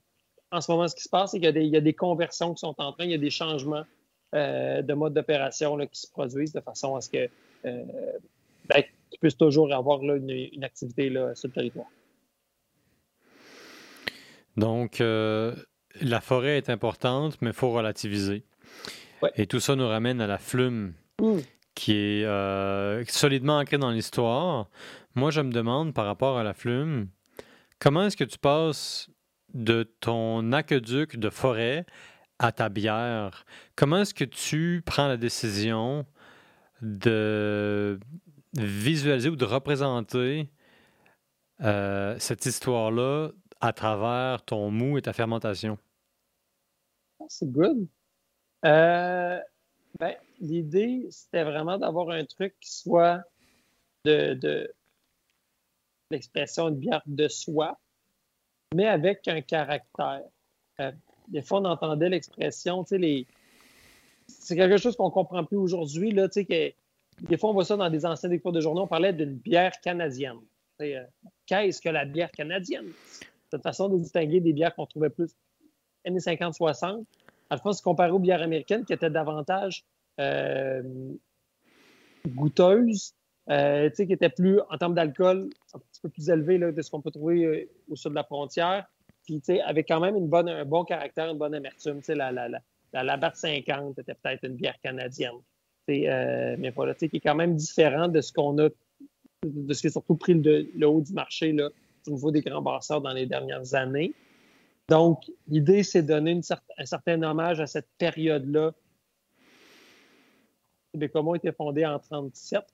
en 0.52 0.60
ce 0.60 0.70
moment, 0.70 0.88
ce 0.88 0.96
qui 0.96 1.02
se 1.02 1.08
passe, 1.08 1.30
c'est 1.30 1.40
qu'il 1.40 1.56
y, 1.56 1.68
y, 1.68 1.76
a 1.76 1.80
des 1.80 1.94
conversions 1.94 2.54
qui 2.54 2.60
sont 2.60 2.74
en 2.78 2.92
train, 2.92 3.04
il 3.04 3.10
y 3.10 3.14
a 3.14 3.18
des 3.18 3.30
changements 3.30 3.84
euh, 4.32 4.80
de 4.82 4.94
mode 4.94 5.14
d'opération 5.14 5.76
qui 5.88 6.00
se 6.00 6.08
produisent 6.08 6.52
de 6.52 6.60
façon 6.60 6.94
à 6.94 7.00
ce 7.00 7.10
que 7.10 7.28
euh, 7.64 7.82
ben, 8.68 8.84
tu 9.10 9.18
puisses 9.18 9.36
toujours 9.36 9.74
avoir 9.74 10.04
là, 10.04 10.14
une, 10.14 10.62
activité 10.62 11.10
là, 11.10 11.34
sur 11.34 11.48
le 11.48 11.54
territoire. 11.54 11.88
Donc, 14.56 15.00
euh, 15.00 15.56
la 16.00 16.20
forêt 16.20 16.58
est 16.58 16.70
importante, 16.70 17.38
mais 17.40 17.50
il 17.50 17.54
faut 17.54 17.72
relativiser. 17.72 18.44
Et 19.34 19.46
tout 19.46 19.60
ça 19.60 19.76
nous 19.76 19.86
ramène 19.86 20.20
à 20.20 20.26
la 20.26 20.38
flume, 20.38 20.94
mmh. 21.20 21.38
qui 21.74 21.92
est 21.92 22.24
euh, 22.24 23.04
solidement 23.06 23.58
ancrée 23.58 23.78
dans 23.78 23.90
l'histoire. 23.90 24.68
Moi, 25.14 25.30
je 25.30 25.40
me 25.40 25.52
demande 25.52 25.94
par 25.94 26.06
rapport 26.06 26.38
à 26.38 26.44
la 26.44 26.54
flume, 26.54 27.08
comment 27.78 28.04
est-ce 28.04 28.16
que 28.16 28.24
tu 28.24 28.38
passes 28.38 29.10
de 29.54 29.82
ton 30.00 30.52
aqueduc 30.52 31.16
de 31.16 31.30
forêt 31.30 31.84
à 32.38 32.52
ta 32.52 32.68
bière? 32.68 33.44
Comment 33.76 33.98
est-ce 33.98 34.14
que 34.14 34.24
tu 34.24 34.82
prends 34.86 35.08
la 35.08 35.16
décision 35.16 36.06
de 36.80 37.98
visualiser 38.54 39.28
ou 39.28 39.36
de 39.36 39.44
représenter 39.44 40.48
euh, 41.62 42.16
cette 42.18 42.46
histoire-là 42.46 43.30
à 43.60 43.72
travers 43.72 44.42
ton 44.42 44.70
mou 44.70 44.96
et 44.96 45.02
ta 45.02 45.12
fermentation? 45.12 45.78
Ah, 47.20 47.24
c'est 47.28 47.50
good. 47.50 47.86
Euh, 48.64 49.38
ben, 49.98 50.14
L'idée, 50.40 51.06
c'était 51.10 51.44
vraiment 51.44 51.76
d'avoir 51.78 52.10
un 52.10 52.24
truc 52.24 52.54
qui 52.60 52.72
soit 52.72 53.22
de, 54.04 54.72
l'expression 56.10 56.70
de 56.70 56.76
bière 56.76 57.02
de 57.06 57.28
soi, 57.28 57.78
mais 58.74 58.86
avec 58.86 59.28
un 59.28 59.42
caractère. 59.42 60.22
Euh, 60.80 60.92
des 61.28 61.42
fois, 61.42 61.60
on 61.60 61.66
entendait 61.66 62.08
l'expression, 62.08 62.84
c'est 62.84 64.56
quelque 64.56 64.78
chose 64.78 64.96
qu'on 64.96 65.10
comprend 65.10 65.44
plus 65.44 65.58
aujourd'hui, 65.58 66.10
là, 66.10 66.28
des 66.28 67.36
fois, 67.36 67.50
on 67.50 67.52
voit 67.52 67.64
ça 67.64 67.76
dans 67.76 67.90
des 67.90 68.06
anciens 68.06 68.36
cours 68.38 68.52
de 68.52 68.60
journaux, 68.60 68.82
on 68.82 68.86
parlait 68.86 69.12
d'une 69.12 69.34
bière 69.34 69.78
canadienne. 69.80 70.40
Euh, 70.80 71.04
qu'est-ce 71.46 71.80
que 71.80 71.90
la 71.90 72.04
bière 72.06 72.30
canadienne? 72.30 72.86
C'est 73.50 73.56
une 73.56 73.62
façon 73.62 73.88
de 73.88 73.98
distinguer 73.98 74.40
des 74.40 74.52
bières 74.52 74.74
qu'on 74.74 74.86
trouvait 74.86 75.10
plus 75.10 75.34
années 76.06 76.18
50-60 76.18 77.04
se 77.56 77.82
comparer 77.82 78.10
aux 78.10 78.18
bières 78.18 78.42
américaines 78.42 78.84
qui 78.84 78.92
étaient 78.92 79.10
davantage 79.10 79.84
euh, 80.20 80.82
goûteuses, 82.28 83.14
euh, 83.48 83.88
qui 83.90 84.02
étaient 84.02 84.28
plus, 84.28 84.60
en 84.70 84.76
termes 84.76 84.94
d'alcool, 84.94 85.48
un 85.72 85.78
petit 85.78 86.00
peu 86.02 86.08
plus 86.08 86.28
élevées 86.28 86.58
là, 86.58 86.72
de 86.72 86.82
ce 86.82 86.90
qu'on 86.90 87.00
peut 87.00 87.10
trouver 87.10 87.44
euh, 87.44 87.68
au 87.88 87.96
sud 87.96 88.10
de 88.10 88.16
la 88.16 88.24
frontière, 88.24 88.86
puis 89.24 89.40
avec 89.64 89.88
quand 89.88 90.00
même 90.00 90.16
une 90.16 90.28
bonne, 90.28 90.48
un 90.48 90.64
bon 90.64 90.84
caractère, 90.84 91.30
une 91.30 91.38
bonne 91.38 91.54
amertume. 91.54 92.00
La, 92.08 92.30
la, 92.30 92.48
la, 92.48 93.02
la, 93.02 93.30
50 93.32 93.98
était 93.98 94.14
peut-être 94.14 94.44
une 94.44 94.56
bière 94.56 94.78
canadienne. 94.82 95.40
mais 95.88 96.70
voilà, 96.74 96.94
qui 96.94 97.06
est 97.06 97.20
quand 97.20 97.34
même 97.34 97.56
différent 97.56 98.08
de 98.08 98.20
ce 98.20 98.32
qu'on 98.32 98.58
a, 98.58 98.68
de 99.44 99.72
ce 99.72 99.80
qui 99.80 99.86
a 99.86 99.90
surtout 99.90 100.16
pris 100.16 100.34
le, 100.34 100.86
haut 100.86 101.00
du 101.00 101.12
marché 101.12 101.52
là, 101.52 101.70
au 102.06 102.10
niveau 102.10 102.30
des 102.30 102.42
grands 102.42 102.62
brasseurs 102.62 103.00
dans 103.00 103.12
les 103.12 103.26
dernières 103.26 103.74
années. 103.74 104.12
Donc, 104.90 105.30
l'idée, 105.46 105.84
c'est 105.84 106.02
de 106.02 106.08
donner 106.08 106.40
un 106.76 106.84
certain 106.84 107.22
hommage 107.22 107.60
à 107.60 107.68
cette 107.68 107.86
période-là. 107.96 108.72
Bécomo 110.92 111.34
a 111.34 111.36
été 111.36 111.52
fondé 111.52 111.86
en 111.86 112.00
1937, 112.10 112.64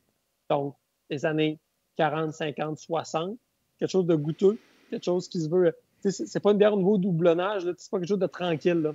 donc 0.48 0.74
les 1.11 1.26
années 1.26 1.59
40, 1.98 2.33
50, 2.33 2.79
60. 2.79 3.37
Quelque 3.79 3.90
chose 3.90 4.07
de 4.07 4.14
goûteux, 4.14 4.59
quelque 4.88 5.05
chose 5.05 5.29
qui 5.29 5.42
se 5.42 5.50
veut. 5.50 5.76
C'est 6.00 6.40
pas 6.40 6.52
une 6.52 6.59
bière 6.59 6.72
au 6.72 6.79
niveau 6.79 6.96
doublonnage, 6.96 7.64
c'est 7.76 7.90
pas 7.90 7.98
quelque 7.98 8.09
chose 8.09 8.18
de 8.18 8.26
tranquille. 8.26 8.81
Là. 8.81 8.94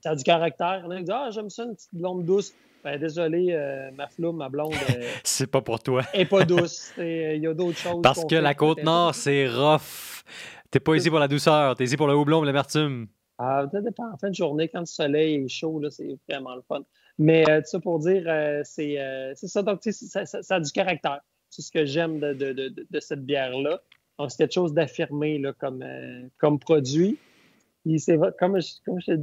Ça 0.00 0.10
a 0.10 0.16
du 0.16 0.24
caractère. 0.24 0.82
On 0.84 1.00
dit 1.00 1.12
Ah, 1.12 1.28
j'aime 1.30 1.48
ça, 1.48 1.62
une 1.62 1.76
petite 1.76 1.94
blonde 1.94 2.24
douce. 2.24 2.54
Ben, 2.82 2.98
désolé, 2.98 3.52
euh, 3.52 3.90
ma 3.92 4.08
floue, 4.08 4.32
ma 4.32 4.48
blonde. 4.48 4.74
Euh, 4.90 5.08
c'est 5.22 5.46
pas 5.46 5.60
pour 5.60 5.80
toi. 5.80 6.02
Est 6.12 6.24
pas 6.24 6.44
douce. 6.44 6.92
Il 6.98 7.40
y 7.40 7.46
a 7.46 7.54
d'autres 7.54 7.78
choses. 7.78 8.02
Parce 8.02 8.24
que 8.24 8.34
la 8.34 8.54
Côte-Nord, 8.54 9.14
c'est 9.14 9.48
rough. 9.48 10.24
T'es 10.70 10.80
pas 10.80 10.94
ici 10.96 11.08
pour 11.08 11.18
la 11.18 11.28
douceur, 11.28 11.74
t'es 11.76 11.84
ici 11.84 11.96
pour 11.96 12.06
le 12.06 12.14
houblon, 12.14 12.42
l'amertume. 12.42 13.08
Ah, 13.38 13.66
ça 13.70 13.80
dépend. 13.80 14.12
En 14.12 14.16
fin 14.18 14.30
de 14.30 14.34
journée, 14.34 14.68
quand 14.68 14.80
le 14.80 14.86
soleil 14.86 15.44
est 15.44 15.48
chaud, 15.48 15.80
c'est 15.90 16.18
vraiment 16.28 16.56
le 16.56 16.62
fun. 16.62 16.82
Mais 17.18 17.48
euh, 17.48 17.62
ça 17.64 17.80
pour 17.80 18.00
dire, 18.00 18.24
euh, 18.26 18.62
euh, 18.78 19.32
c'est 19.34 19.46
ça. 19.46 19.62
Donc, 19.62 19.80
ça, 19.82 20.26
ça, 20.26 20.42
ça, 20.42 20.54
a 20.56 20.60
du 20.60 20.70
caractère. 20.72 21.20
C'est 21.48 21.62
ce 21.62 21.70
que 21.70 21.86
j'aime 21.86 22.18
de, 22.20 22.34
de, 22.34 22.52
de, 22.52 22.86
de, 22.90 23.00
cette 23.00 23.24
bière-là. 23.24 23.80
Donc, 24.18 24.30
c'est 24.30 24.38
quelque 24.38 24.52
chose 24.52 24.74
d'affirmé 24.74 25.42
comme, 25.58 25.84
comme 26.38 26.58
produit. 26.58 27.18
c'est 27.96 28.18
comme, 28.18 28.58
comme, 28.84 29.00
je, 29.00 29.14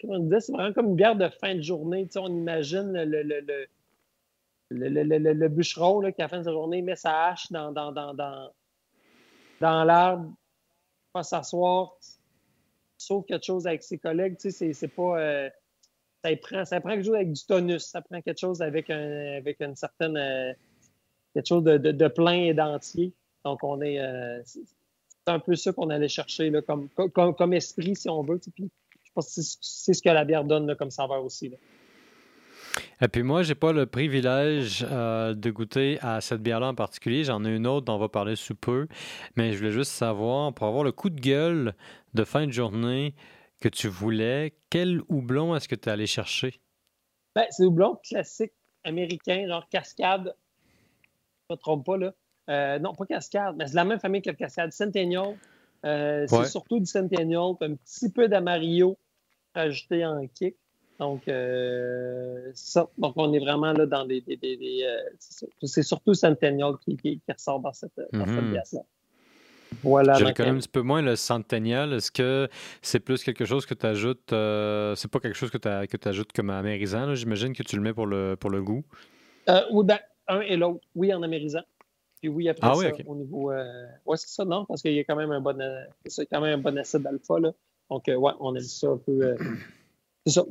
comme 0.00 0.10
on 0.10 0.18
disait, 0.20 0.40
c'est 0.40 0.52
vraiment 0.52 0.72
comme 0.72 0.86
une 0.86 0.96
bière 0.96 1.16
de 1.16 1.28
fin 1.28 1.54
de 1.54 1.60
journée. 1.62 2.06
Tu 2.06 2.12
sais, 2.12 2.18
on 2.18 2.28
imagine 2.28 2.92
le, 2.92 3.22
le, 3.22 3.40
le, 4.70 4.88
le, 4.88 5.32
le 5.32 5.48
bûcheron 5.48 6.00
là, 6.00 6.10
qui, 6.10 6.22
à 6.22 6.24
la 6.24 6.28
fin 6.28 6.38
de 6.38 6.44
sa 6.44 6.52
journée, 6.52 6.82
met 6.82 6.96
sa 6.96 7.26
hache 7.26 7.52
dans, 7.52 7.70
dans, 7.70 7.92
dans, 7.92 8.14
dans, 8.14 8.50
dans 9.60 9.84
l'arbre 9.84 10.32
s'asseoir, 11.22 11.96
sauf 12.96 13.24
quelque 13.26 13.44
chose 13.44 13.66
avec 13.66 13.82
ses 13.82 13.98
collègues. 13.98 14.36
Tu 14.38 14.50
sais, 14.50 14.72
c'est 14.72 14.88
pas. 14.88 15.20
Euh, 15.20 15.50
ça, 16.24 16.30
prend, 16.36 16.64
ça 16.64 16.80
prend 16.80 16.90
quelque 16.90 17.04
chose 17.04 17.14
avec 17.14 17.32
du 17.32 17.44
tonus, 17.46 17.84
ça 17.84 18.02
prend 18.02 18.20
quelque 18.20 18.38
chose 18.38 18.60
avec, 18.60 18.90
un, 18.90 19.36
avec 19.36 19.60
une 19.60 19.76
certaine. 19.76 20.16
Euh, 20.16 20.52
quelque 21.34 21.46
chose 21.46 21.64
de, 21.64 21.76
de, 21.78 22.08
plein 22.08 22.44
et 22.44 22.54
d'entier. 22.54 23.12
Donc, 23.44 23.62
on 23.62 23.80
est. 23.80 24.00
Euh, 24.00 24.40
c'est 24.44 24.62
un 25.26 25.38
peu 25.38 25.54
ça 25.56 25.72
qu'on 25.72 25.90
allait 25.90 26.08
chercher 26.08 26.50
là, 26.50 26.62
comme, 26.62 26.88
comme, 26.88 27.34
comme, 27.34 27.52
esprit, 27.52 27.94
si 27.94 28.08
on 28.08 28.22
veut. 28.22 28.40
Puis, 28.54 28.70
je 29.04 29.10
pense 29.14 29.34
que 29.34 29.42
c'est 29.42 29.94
ce 29.94 30.02
que 30.02 30.08
la 30.08 30.24
bière 30.24 30.44
donne 30.44 30.74
comme 30.76 30.90
saveur 30.90 31.24
aussi. 31.24 31.52
Et 33.00 33.08
puis 33.08 33.22
moi, 33.22 33.42
j'ai 33.42 33.54
pas 33.54 33.72
le 33.72 33.86
privilège 33.86 34.84
euh, 34.90 35.34
de 35.34 35.50
goûter 35.50 35.98
à 36.00 36.20
cette 36.20 36.42
bière-là 36.42 36.68
en 36.68 36.74
particulier. 36.74 37.24
J'en 37.24 37.44
ai 37.44 37.54
une 37.54 37.66
autre 37.66 37.86
dont 37.86 37.94
on 37.94 37.98
va 37.98 38.08
parler 38.08 38.36
sous 38.36 38.54
peu. 38.54 38.88
Mais 39.36 39.52
je 39.52 39.58
voulais 39.58 39.70
juste 39.70 39.92
savoir, 39.92 40.52
pour 40.52 40.66
avoir 40.66 40.84
le 40.84 40.92
coup 40.92 41.10
de 41.10 41.20
gueule 41.20 41.74
de 42.14 42.24
fin 42.24 42.46
de 42.46 42.52
journée 42.52 43.14
que 43.60 43.68
tu 43.68 43.88
voulais, 43.88 44.54
quel 44.70 45.00
houblon 45.08 45.54
est-ce 45.54 45.68
que 45.68 45.74
tu 45.74 45.88
es 45.88 45.92
allé 45.92 46.06
chercher? 46.06 46.60
Ben, 47.34 47.44
c'est 47.50 47.64
houblon 47.64 47.96
classique 48.02 48.52
américain, 48.84 49.46
genre 49.48 49.68
cascade. 49.68 50.34
Je 51.04 51.54
ne 51.54 51.56
me 51.56 51.56
trompe 51.56 51.86
pas, 51.86 51.96
là. 51.96 52.14
Euh, 52.50 52.78
non, 52.78 52.94
pas 52.94 53.06
cascade, 53.06 53.56
mais 53.56 53.66
c'est 53.66 53.74
la 53.74 53.84
même 53.84 54.00
famille 54.00 54.22
que 54.22 54.30
le 54.30 54.36
cascade. 54.36 54.72
Centennial. 54.72 55.36
Euh, 55.84 56.26
c'est 56.26 56.46
surtout 56.46 56.80
du 56.80 56.86
Centennial, 56.86 57.52
un 57.60 57.74
petit 57.74 58.10
peu 58.10 58.28
d'Amarillo 58.28 58.96
ajouté 59.54 60.04
en 60.04 60.26
kick. 60.26 60.56
Donc, 60.98 61.28
euh, 61.28 62.50
ça. 62.54 62.88
Donc, 62.98 63.12
on 63.16 63.32
est 63.32 63.38
vraiment 63.38 63.72
là 63.72 63.86
dans 63.86 64.04
des. 64.04 64.22
Euh, 64.28 64.96
c'est 65.62 65.82
surtout 65.82 66.14
Centennial 66.14 66.74
qui, 66.84 66.96
qui, 66.96 67.20
ressort 67.28 67.60
dans 67.60 67.72
cette, 67.72 67.96
mm 68.12 68.50
pièce-là. 68.52 68.80
Voilà. 69.82 70.14
Je 70.14 70.24
connais 70.32 70.48
un 70.48 70.56
petit 70.56 70.68
peu 70.68 70.82
moins 70.82 71.02
le 71.02 71.14
Centennial. 71.14 71.92
Est-ce 71.92 72.10
que 72.10 72.48
c'est 72.82 73.00
plus 73.00 73.22
quelque 73.22 73.44
chose 73.44 73.64
que 73.64 73.74
tu 73.74 73.86
ajoutes 73.86 74.32
euh, 74.32 74.94
C'est 74.96 75.10
pas 75.10 75.20
quelque 75.20 75.36
chose 75.36 75.50
que 75.50 75.58
tu 75.58 76.08
ajoutes 76.08 76.32
comme 76.32 76.50
amérisant. 76.50 77.14
J'imagine 77.14 77.52
que 77.52 77.62
tu 77.62 77.76
le 77.76 77.82
mets 77.82 77.92
pour 77.92 78.06
le, 78.06 78.34
pour 78.34 78.50
le 78.50 78.62
goût. 78.62 78.84
ou 79.70 79.84
ben, 79.84 79.98
un 80.26 80.40
et 80.40 80.56
l'autre. 80.56 80.80
Oui, 80.96 81.14
en 81.14 81.22
amérisant. 81.22 81.62
Puis 82.20 82.28
oui, 82.28 82.48
après 82.48 82.66
ah, 82.68 82.74
ça, 82.74 82.90
au 83.06 83.14
niveau. 83.14 83.52
ouais, 83.52 84.16
c'est 84.16 84.30
ça, 84.30 84.44
non, 84.44 84.64
parce 84.64 84.82
qu'il 84.82 84.94
y 84.94 84.98
a 84.98 85.04
quand 85.04 85.14
même 85.14 85.30
un 85.30 85.40
bon, 85.40 85.56
quand 86.32 86.40
même 86.40 86.58
un 86.58 86.62
bon 86.62 86.76
acide 86.76 87.06
alpha. 87.06 87.38
Là. 87.38 87.52
Donc, 87.88 88.02
ouais, 88.08 88.32
on 88.40 88.56
aime 88.56 88.62
ça 88.62 88.88
un 88.88 88.96
peu 88.96 89.36
ça, 90.28 90.44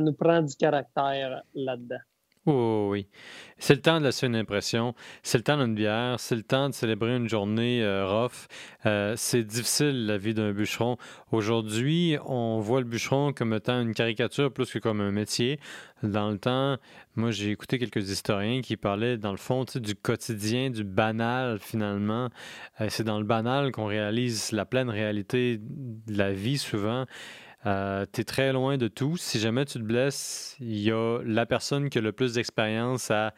nous 0.00 0.12
prend 0.12 0.42
du 0.42 0.54
caractère 0.56 1.42
là-dedans. 1.54 2.00
Oh, 2.44 2.88
oui. 2.90 3.06
C'est 3.58 3.76
le 3.76 3.80
temps 3.80 4.00
de 4.00 4.04
laisser 4.06 4.26
une 4.26 4.34
impression. 4.34 4.96
C'est 5.22 5.38
le 5.38 5.44
temps 5.44 5.56
d'une 5.56 5.76
bière. 5.76 6.18
C'est 6.18 6.34
le 6.34 6.42
temps 6.42 6.68
de 6.68 6.74
célébrer 6.74 7.14
une 7.14 7.28
journée 7.28 7.84
euh, 7.84 8.04
rough. 8.04 8.48
Euh, 8.84 9.14
c'est 9.16 9.44
difficile, 9.44 10.06
la 10.06 10.18
vie 10.18 10.34
d'un 10.34 10.50
bûcheron. 10.50 10.96
Aujourd'hui, 11.30 12.16
on 12.26 12.58
voit 12.58 12.80
le 12.80 12.86
bûcheron 12.86 13.32
comme 13.32 13.54
étant 13.54 13.80
une 13.80 13.94
caricature 13.94 14.52
plus 14.52 14.72
que 14.72 14.80
comme 14.80 15.00
un 15.00 15.12
métier. 15.12 15.60
Dans 16.02 16.30
le 16.30 16.38
temps, 16.38 16.78
moi, 17.14 17.30
j'ai 17.30 17.50
écouté 17.50 17.78
quelques 17.78 18.10
historiens 18.10 18.60
qui 18.60 18.76
parlaient, 18.76 19.18
dans 19.18 19.30
le 19.30 19.36
fond, 19.36 19.64
du 19.76 19.94
quotidien, 19.94 20.70
du 20.70 20.82
banal, 20.82 21.60
finalement. 21.60 22.28
Euh, 22.80 22.88
c'est 22.88 23.04
dans 23.04 23.20
le 23.20 23.24
banal 23.24 23.70
qu'on 23.70 23.86
réalise 23.86 24.50
la 24.50 24.64
pleine 24.64 24.90
réalité 24.90 25.60
de 25.60 26.18
la 26.18 26.32
vie, 26.32 26.58
souvent. 26.58 27.06
Euh, 27.64 28.06
tu 28.12 28.22
es 28.22 28.24
très 28.24 28.52
loin 28.52 28.76
de 28.76 28.88
tout. 28.88 29.16
Si 29.16 29.38
jamais 29.38 29.64
tu 29.64 29.78
te 29.78 29.84
blesses, 29.84 30.56
il 30.60 30.78
y 30.78 30.90
a 30.90 31.20
la 31.24 31.46
personne 31.46 31.90
qui 31.90 31.98
a 31.98 32.00
le 32.00 32.12
plus 32.12 32.34
d'expérience 32.34 33.10
à, 33.10 33.34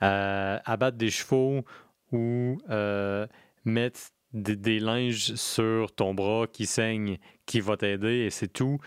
abattre 0.00 0.96
des 0.96 1.10
chevaux 1.10 1.64
ou 2.12 2.58
euh, 2.70 3.26
mettre 3.64 4.00
des, 4.32 4.80
linges 4.80 5.34
sur 5.34 5.92
ton 5.92 6.14
bras 6.14 6.46
qui 6.46 6.66
saigne, 6.66 7.18
qui 7.44 7.60
va 7.60 7.76
t'aider 7.76 8.20
et 8.26 8.30
c'est 8.30 8.48
tout. 8.48 8.78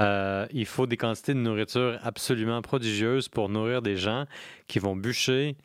Euh, 0.00 0.46
il 0.50 0.66
faut 0.66 0.86
des 0.86 0.96
quantités 0.96 1.34
de 1.34 1.38
nourriture 1.38 1.98
absolument 2.02 2.60
prodigieuses 2.62 3.28
pour 3.28 3.48
nourrir 3.48 3.82
des 3.82 3.96
gens 3.96 4.26
qui 4.66 4.78
vont 4.78 4.96
bûcher 4.96 5.56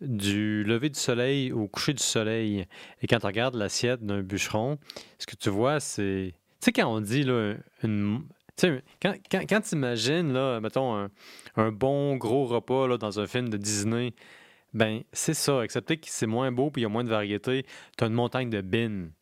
du 0.00 0.64
lever 0.64 0.88
du 0.90 0.98
soleil 0.98 1.52
au 1.52 1.68
coucher 1.68 1.94
du 1.94 2.02
soleil. 2.02 2.66
Et 3.00 3.06
quand 3.06 3.18
tu 3.18 3.26
regardes 3.26 3.54
l'assiette 3.54 4.04
d'un 4.04 4.22
bûcheron, 4.22 4.78
ce 5.18 5.26
que 5.26 5.36
tu 5.36 5.48
vois, 5.48 5.80
c'est 5.80 6.34
sais, 6.64 6.72
quand 6.72 6.86
on 6.86 7.00
dit, 7.00 7.22
là, 7.24 7.54
une. 7.82 8.24
quand, 8.60 9.14
quand, 9.30 9.40
quand 9.48 9.60
tu 9.60 9.74
imagines, 9.74 10.32
là, 10.32 10.60
mettons, 10.60 11.08
un, 11.56 11.72
bon 11.72 12.16
gros 12.16 12.46
repas 12.46 12.86
là, 12.86 12.98
dans 12.98 13.20
un 13.20 13.26
film 13.26 13.48
de 13.48 13.56
Disney, 13.56 14.14
ben, 14.72 15.02
c'est 15.12 15.34
ça. 15.34 15.64
Excepté 15.64 15.98
que 15.98 16.06
c'est 16.08 16.26
moins 16.26 16.52
beau 16.52 16.70
puis 16.70 16.82
il 16.82 16.84
y 16.84 16.86
a 16.86 16.88
moins 16.88 17.04
de 17.04 17.10
variété. 17.10 17.66
Tu 17.98 18.04
as 18.04 18.06
une 18.06 18.14
montagne 18.14 18.50
de 18.50 18.60
bines. 18.60 19.12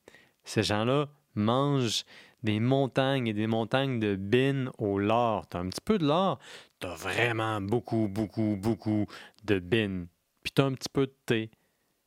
Ces 0.45 0.63
gens-là 0.63 1.09
mangent 1.35 2.05
des 2.43 2.61
montagnes 2.61 3.27
et 3.27 3.35
des 3.35 3.47
montagnes 3.47 4.01
de 4.01 4.17
bines 4.17 4.71
au 4.79 4.99
lard. 4.99 5.49
Tu 5.49 5.57
as 5.57 5.61
un 5.61 5.69
petit 5.69 5.81
peu 5.85 5.99
de 5.99 6.07
lard, 6.07 6.39
tu 6.81 6.87
as 6.87 6.95
vraiment 6.95 7.61
beaucoup, 7.61 8.09
beaucoup, 8.09 8.57
beaucoup 8.57 9.07
de 9.45 9.59
bines. 9.59 10.07
Puis 10.43 10.53
tu 10.55 10.63
as 10.63 10.65
un 10.65 10.73
petit 10.73 10.89
peu 10.89 11.07
de 11.07 11.15
thé, 11.27 11.51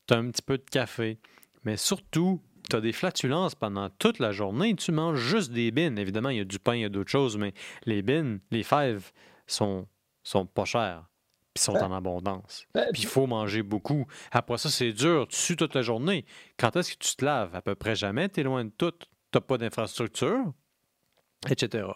tu 0.07 0.13
as 0.13 0.17
un 0.17 0.29
petit 0.29 0.41
peu 0.41 0.57
de 0.57 0.63
café. 0.63 1.19
Mais 1.63 1.77
surtout, 1.77 2.41
tu 2.69 2.75
as 2.75 2.81
des 2.81 2.91
flatulences 2.91 3.55
pendant 3.55 3.89
toute 3.89 4.19
la 4.19 4.31
journée, 4.31 4.75
tu 4.75 4.91
manges 4.91 5.19
juste 5.19 5.51
des 5.51 5.71
bines. 5.71 5.97
Évidemment, 5.97 6.29
il 6.29 6.37
y 6.37 6.41
a 6.41 6.45
du 6.45 6.59
pain, 6.59 6.75
il 6.75 6.81
y 6.81 6.85
a 6.85 6.89
d'autres 6.89 7.09
choses, 7.09 7.37
mais 7.37 7.53
les 7.85 8.01
bines, 8.01 8.39
les 8.51 8.63
fèves 8.63 9.11
sont, 9.47 9.87
sont 10.23 10.45
pas 10.45 10.65
chères, 10.65 11.05
puis 11.53 11.63
sont 11.63 11.73
ben, 11.73 11.91
en 11.91 11.93
abondance. 11.93 12.65
Ben, 12.73 12.87
puis 12.93 13.03
il 13.03 13.07
faut 13.07 13.27
manger 13.27 13.63
beaucoup. 13.63 14.05
Après 14.31 14.57
ça, 14.57 14.69
c'est 14.69 14.93
dur, 14.93 15.27
tu 15.27 15.37
sues 15.37 15.55
toute 15.55 15.75
la 15.75 15.81
journée. 15.81 16.25
Quand 16.57 16.75
est-ce 16.75 16.93
que 16.93 17.03
tu 17.03 17.15
te 17.15 17.25
laves? 17.25 17.55
À 17.55 17.61
peu 17.61 17.75
près 17.75 17.95
jamais, 17.95 18.29
tu 18.29 18.39
es 18.39 18.43
loin 18.43 18.65
de 18.65 18.71
tout. 18.71 18.91
Tu 18.91 19.07
n'as 19.37 19.41
pas 19.41 19.57
d'infrastructure, 19.57 20.53
etc. 21.49 21.87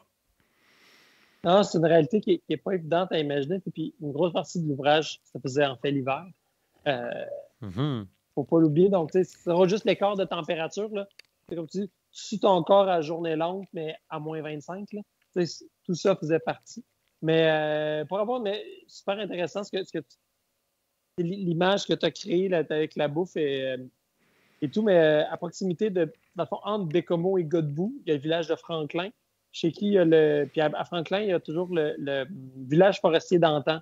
Non, 1.43 1.63
c'est 1.63 1.77
une 1.77 1.85
réalité 1.85 2.19
qui 2.19 2.41
n'est 2.49 2.57
pas 2.57 2.73
évidente 2.73 3.11
à 3.11 3.19
imaginer. 3.19 3.59
Puis 3.73 3.93
une 4.01 4.11
grosse 4.11 4.33
partie 4.33 4.61
de 4.61 4.67
l'ouvrage, 4.67 5.21
ça 5.23 5.39
faisait 5.39 5.65
en 5.65 5.77
fait 5.77 5.91
l'hiver. 5.91 6.25
Euh, 6.87 7.09
mm-hmm 7.61 8.05
faut 8.37 8.43
pas 8.43 8.59
l'oublier. 8.59 8.89
Donc, 8.89 9.11
ce 9.11 9.23
sera 9.23 9.67
juste 9.67 9.85
l'écart 9.85 10.15
de 10.15 10.23
température. 10.23 10.89
Là. 10.93 11.07
Comme 11.49 11.67
tu 11.67 11.81
dis, 11.81 11.91
sous 12.11 12.37
ton 12.37 12.61
corps 12.61 12.87
à 12.87 13.01
journée 13.01 13.35
longue, 13.35 13.65
mais 13.73 13.95
à 14.09 14.19
moins 14.19 14.41
25. 14.41 14.93
Là. 14.93 15.01
Tout 15.83 15.95
ça 15.95 16.15
faisait 16.15 16.39
partie. 16.39 16.85
Mais 17.23 17.49
euh, 17.49 18.05
pour 18.05 18.19
avoir, 18.19 18.39
mais 18.39 18.63
super 18.87 19.17
intéressant 19.17 19.63
ce 19.63 19.71
que, 19.71 19.83
ce 19.83 19.91
que 19.91 20.03
l'image 21.17 21.87
que 21.87 21.93
tu 21.93 22.05
as 22.05 22.11
créée 22.11 22.53
avec 22.53 22.95
la 22.95 23.07
bouffe 23.07 23.35
et, 23.37 23.71
euh, 23.71 23.77
et 24.61 24.69
tout, 24.69 24.83
mais 24.83 24.97
euh, 24.97 25.23
à 25.31 25.37
proximité 25.37 25.89
de, 25.89 26.13
dans 26.35 26.43
le 26.43 26.47
fond, 26.47 26.59
entre 26.63 26.85
Bécomo 26.85 27.39
et 27.39 27.43
Godbout, 27.43 27.95
il 28.05 28.09
y 28.09 28.11
a 28.11 28.15
le 28.15 28.21
village 28.21 28.47
de 28.47 28.55
Franklin, 28.55 29.09
chez 29.51 29.71
qui 29.71 29.87
il 29.87 29.93
y 29.93 29.97
a 29.97 30.05
le. 30.05 30.47
Puis 30.51 30.61
à, 30.61 30.83
Franklin, 30.85 31.21
il 31.21 31.29
y 31.29 31.33
a 31.33 31.39
toujours 31.39 31.69
le 31.71 32.27
village 32.67 33.01
forestier 33.01 33.39
d'antan 33.39 33.79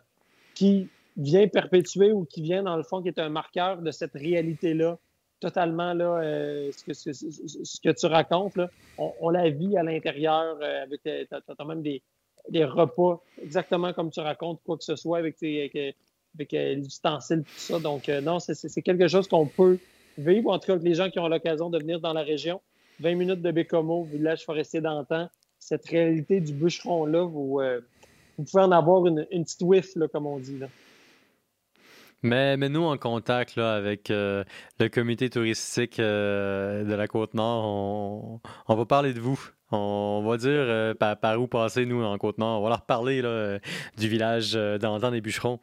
qui 0.54 0.88
vient 1.18 1.48
perpétuer 1.48 2.12
ou 2.12 2.26
qui 2.26 2.42
vient, 2.42 2.64
dans 2.64 2.78
le 2.78 2.84
fond, 2.84 3.02
qui 3.02 3.08
est 3.08 3.20
un 3.20 3.30
marqueur 3.30 3.82
de 3.82 3.92
cette 3.92 4.14
réalité-là, 4.14 4.98
totalement, 5.40 5.94
là, 5.94 6.22
euh, 6.22 6.72
ce, 6.72 6.84
que, 6.84 6.94
ce, 6.94 7.82
que, 7.82 7.90
tu 7.90 8.06
racontes, 8.06 8.56
là, 8.56 8.70
on, 8.98 9.30
la 9.30 9.50
vit 9.50 9.78
à 9.78 9.84
l'intérieur, 9.84 10.58
euh, 10.62 10.84
avec, 10.84 11.02
euh, 11.08 11.26
t'as, 11.30 11.66
même 11.66 11.82
des, 11.82 12.02
les 12.50 12.66
repas, 12.66 13.22
exactement 13.42 13.94
comme 13.94 14.12
tu 14.12 14.20
racontes 14.20 14.60
quoi 14.66 14.78
que 14.78 14.84
ce 14.84 14.96
soit 14.96 15.18
avec, 15.18 15.36
avec, 15.42 15.96
avec 16.36 16.52
l'ustensile, 16.52 17.44
tout 17.44 17.60
ça. 17.60 17.80
Donc, 17.80 18.08
non, 18.08 18.40
c'est 18.40 18.82
quelque 18.82 19.08
chose 19.08 19.28
qu'on 19.28 19.48
peut 19.48 19.80
vivre, 20.18 20.52
en 20.52 20.60
tout 20.60 20.68
cas, 20.68 20.76
les 20.78 20.96
gens 20.96 21.10
qui 21.10 21.20
ont 21.20 21.28
l'occasion 21.28 21.70
de 21.70 21.80
venir 21.80 22.00
dans 22.00 22.14
la 22.14 22.24
région. 22.24 22.62
20 23.00 23.16
minutes 23.16 23.42
de 23.42 23.52
Bécomo, 23.52 24.04
village 24.04 24.46
forestier 24.46 24.82
d'antan, 24.82 25.30
cette 25.60 25.86
réalité 25.88 26.40
du 26.40 26.54
bûcheron-là, 26.54 27.24
vous, 27.24 27.60
euh, 27.60 27.82
vous, 28.38 28.46
pouvez 28.46 28.64
en 28.64 28.72
avoir 28.72 29.06
une, 29.08 29.26
petite 29.26 29.62
whiff, 29.62 29.96
là, 29.96 30.08
comme 30.08 30.26
on 30.26 30.38
dit. 30.38 30.60
Là. 30.60 30.68
Mais, 32.26 32.58
mais 32.58 32.70
nous, 32.70 32.82
en 32.82 32.98
contact 32.98 33.56
là, 33.56 33.76
avec 33.76 34.10
euh, 34.10 34.44
le 34.80 34.90
comité 34.90 35.30
touristique 35.30 36.00
euh, 36.00 36.84
de 36.84 36.94
la 36.96 37.08
Côte-Nord, 37.08 37.66
on, 37.66 38.42
on, 38.68 38.76
va 38.76 38.86
parler 38.88 39.14
de 39.14 39.20
vous. 39.20 39.40
On 39.72 40.24
va 40.26 40.38
dire 40.38 40.96
par, 40.98 41.40
où 41.40 41.46
passer, 41.46 41.86
nous, 41.86 42.04
en 42.04 42.18
Côte-Nord. 42.18 42.62
On 42.62 42.64
va 42.64 42.70
leur 42.70 42.82
parler 42.82 43.22
là, 43.22 43.60
du 43.98 44.08
village 44.08 44.54
d'Antan 44.54 45.12
des 45.12 45.22
Bûcherons. 45.22 45.60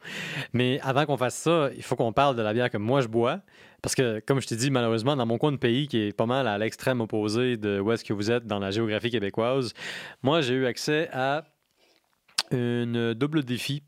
Mais 0.53 0.79
avant 0.83 1.05
qu'on 1.05 1.17
fasse 1.17 1.35
ça, 1.35 1.69
il 1.75 1.83
faut 1.83 1.97
qu'on 1.97 2.13
parle 2.13 2.37
de 2.37 2.41
la 2.41 2.53
bière 2.53 2.69
que 2.69 2.77
moi 2.77 3.01
je 3.01 3.09
bois. 3.09 3.41
Parce 3.81 3.93
que, 3.93 4.21
comme 4.25 4.39
je 4.39 4.47
t'ai 4.47 4.55
dit, 4.55 4.71
malheureusement, 4.71 5.17
dans 5.17 5.25
mon 5.25 5.37
coin 5.37 5.51
de 5.51 5.57
pays, 5.57 5.89
qui 5.89 5.97
est 5.97 6.13
pas 6.13 6.25
mal 6.25 6.47
à 6.47 6.57
l'extrême 6.57 7.01
opposé 7.01 7.57
de 7.57 7.81
où 7.81 7.91
est-ce 7.91 8.05
que 8.05 8.13
vous 8.13 8.31
êtes 8.31 8.47
dans 8.47 8.59
la 8.59 8.71
géographie 8.71 9.09
québécoise, 9.09 9.73
moi, 10.21 10.39
j'ai 10.39 10.53
eu 10.53 10.65
accès 10.65 11.09
à 11.11 11.43
une 12.51 13.13
double 13.13 13.43
défi. 13.43 13.83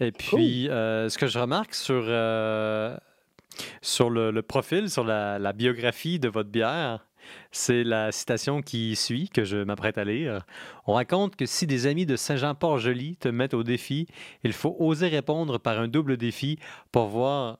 Et 0.00 0.12
puis, 0.12 0.68
euh, 0.68 1.08
ce 1.08 1.18
que 1.18 1.26
je 1.26 1.38
remarque 1.38 1.74
sur, 1.74 2.04
euh, 2.06 2.96
sur 3.82 4.10
le, 4.10 4.40
profil, 4.42 4.90
sur 4.90 5.04
la, 5.04 5.52
biographie 5.52 6.18
de 6.18 6.28
votre 6.28 6.50
bière, 6.50 7.06
c'est 7.50 7.84
la 7.84 8.12
citation 8.12 8.62
qui 8.62 8.94
suit, 8.96 9.28
que 9.28 9.44
je 9.44 9.58
m'apprête 9.58 9.98
à 9.98 10.04
lire. 10.04 10.46
On 10.86 10.94
raconte 10.94 11.36
que 11.36 11.46
si 11.46 11.66
des 11.66 11.86
amis 11.86 12.06
de 12.06 12.16
Saint-Jean-Port-Joli 12.16 13.16
te 13.16 13.28
mettent 13.28 13.54
au 13.54 13.64
défi, 13.64 14.06
il 14.44 14.52
faut 14.52 14.76
oser 14.78 15.08
répondre 15.08 15.58
par 15.58 15.78
un 15.80 15.88
double 15.88 16.16
défi 16.16 16.58
pour 16.92 17.08
voir 17.08 17.58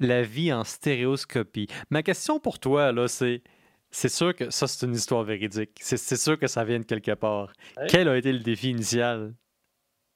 la 0.00 0.22
vie 0.22 0.52
en 0.52 0.64
stéréoscopie. 0.64 1.66
Ma 1.90 2.02
question 2.02 2.38
pour 2.38 2.58
toi, 2.58 2.92
là, 2.92 3.08
c'est. 3.08 3.42
C'est 3.90 4.10
sûr 4.10 4.36
que 4.36 4.50
ça, 4.50 4.66
c'est 4.66 4.84
une 4.84 4.94
histoire 4.94 5.24
véridique. 5.24 5.70
C'est 5.80 5.96
sûr 6.18 6.38
que 6.38 6.46
ça 6.46 6.62
vient 6.62 6.78
de 6.78 6.84
quelque 6.84 7.14
part. 7.14 7.54
Quel 7.88 8.06
a 8.10 8.18
été 8.18 8.34
le 8.34 8.40
défi 8.40 8.68
initial? 8.68 9.32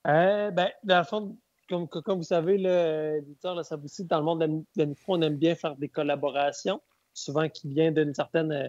Euh, 0.06 0.50
ben, 0.50 0.70
dans 0.84 0.98
le 0.98 1.04
fond, 1.04 1.36
comme, 1.68 1.88
comme 1.88 2.18
vous 2.18 2.24
savez, 2.24 2.58
l'éditeur 2.58 3.54
de 3.54 3.84
aussi 3.84 4.04
dans 4.04 4.18
le 4.18 4.24
monde 4.24 4.40
de 4.40 4.64
la 4.76 4.86
micro, 4.86 5.16
on 5.16 5.22
aime 5.22 5.36
bien 5.36 5.54
faire 5.54 5.76
des 5.76 5.88
collaborations, 5.88 6.80
souvent 7.14 7.48
qui 7.48 7.68
viennent 7.68 7.94
d'une 7.94 8.14
certaine. 8.14 8.52
Euh, 8.52 8.68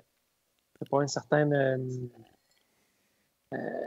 pas 0.90 1.02
une 1.02 1.08
certaine. 1.08 1.54
Euh, 1.54 1.78
euh, 3.54 3.86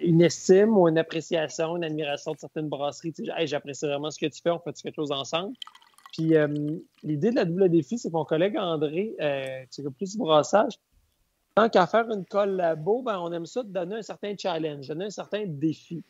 une 0.00 0.22
estime 0.22 0.76
ou 0.76 0.88
une 0.88 0.98
appréciation, 0.98 1.76
une 1.76 1.84
admiration 1.84 2.32
de 2.32 2.38
certaines 2.38 2.68
brasseries. 2.68 3.12
Tu 3.12 3.26
sais, 3.26 3.46
j'apprécie 3.46 3.86
vraiment 3.86 4.10
ce 4.10 4.18
que 4.18 4.26
tu 4.26 4.40
fais, 4.42 4.50
on 4.50 4.58
fait 4.58 4.72
quelque 4.72 4.96
chose 4.96 5.12
ensemble? 5.12 5.54
Puis 6.12 6.36
euh, 6.36 6.48
l'idée 7.02 7.30
de 7.30 7.36
la 7.36 7.44
double 7.44 7.68
défi, 7.68 7.98
c'est 7.98 8.08
que 8.08 8.14
mon 8.14 8.24
collègue 8.24 8.56
André, 8.56 9.14
euh, 9.20 9.64
qui 9.70 9.82
plus 9.90 10.12
du 10.12 10.18
brassage, 10.18 10.74
tant 11.54 11.68
qu'à 11.68 11.86
faire 11.86 12.08
une 12.10 12.24
collabo, 12.24 13.02
ben, 13.02 13.18
on 13.18 13.32
aime 13.32 13.46
ça 13.46 13.62
de 13.62 13.68
donner 13.68 13.96
un 13.96 14.02
certain 14.02 14.34
challenge, 14.36 14.86
donner 14.88 15.06
un 15.06 15.10
certain 15.10 15.44
défi. 15.46 16.04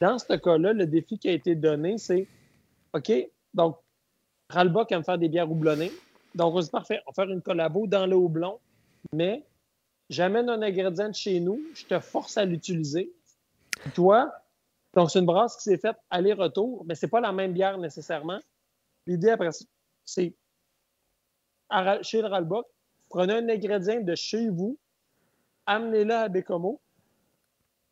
Dans 0.00 0.18
ce 0.18 0.34
cas-là, 0.34 0.72
le 0.72 0.86
défi 0.86 1.18
qui 1.18 1.28
a 1.28 1.32
été 1.32 1.54
donné, 1.54 1.98
c'est 1.98 2.26
OK, 2.92 3.12
donc, 3.54 3.78
Ralba 4.48 4.86
aime 4.90 5.04
faire 5.04 5.18
des 5.18 5.28
bières 5.28 5.50
houblonnées. 5.50 5.92
Donc, 6.34 6.54
on 6.54 6.60
dit 6.60 6.70
parfait, 6.70 7.00
on 7.06 7.10
va 7.10 7.24
faire 7.24 7.32
une 7.32 7.42
collabo 7.42 7.86
dans 7.86 8.06
le 8.06 8.16
houblon, 8.16 8.58
mais 9.12 9.44
j'amène 10.08 10.48
un 10.48 10.62
ingrédient 10.62 11.08
de 11.08 11.14
chez 11.14 11.40
nous, 11.40 11.60
je 11.74 11.84
te 11.84 11.98
force 12.00 12.38
à 12.38 12.44
l'utiliser. 12.44 13.12
Toi, 13.94 14.32
donc, 14.94 15.10
c'est 15.10 15.18
une 15.18 15.26
brasse 15.26 15.56
qui 15.56 15.64
s'est 15.64 15.78
faite 15.78 15.96
aller-retour, 16.10 16.84
mais 16.86 16.94
ce 16.94 17.06
n'est 17.06 17.10
pas 17.10 17.20
la 17.20 17.32
même 17.32 17.52
bière 17.52 17.78
nécessairement. 17.78 18.40
L'idée 19.06 19.30
après, 19.30 19.50
c'est 20.04 20.34
chez 22.02 22.22
le 22.22 22.26
Ralbock, 22.26 22.66
prenez 23.08 23.34
un 23.34 23.48
ingrédient 23.48 24.00
de 24.00 24.14
chez 24.14 24.48
vous, 24.48 24.78
amenez-le 25.66 26.14
à 26.14 26.28
Bécomo, 26.28 26.80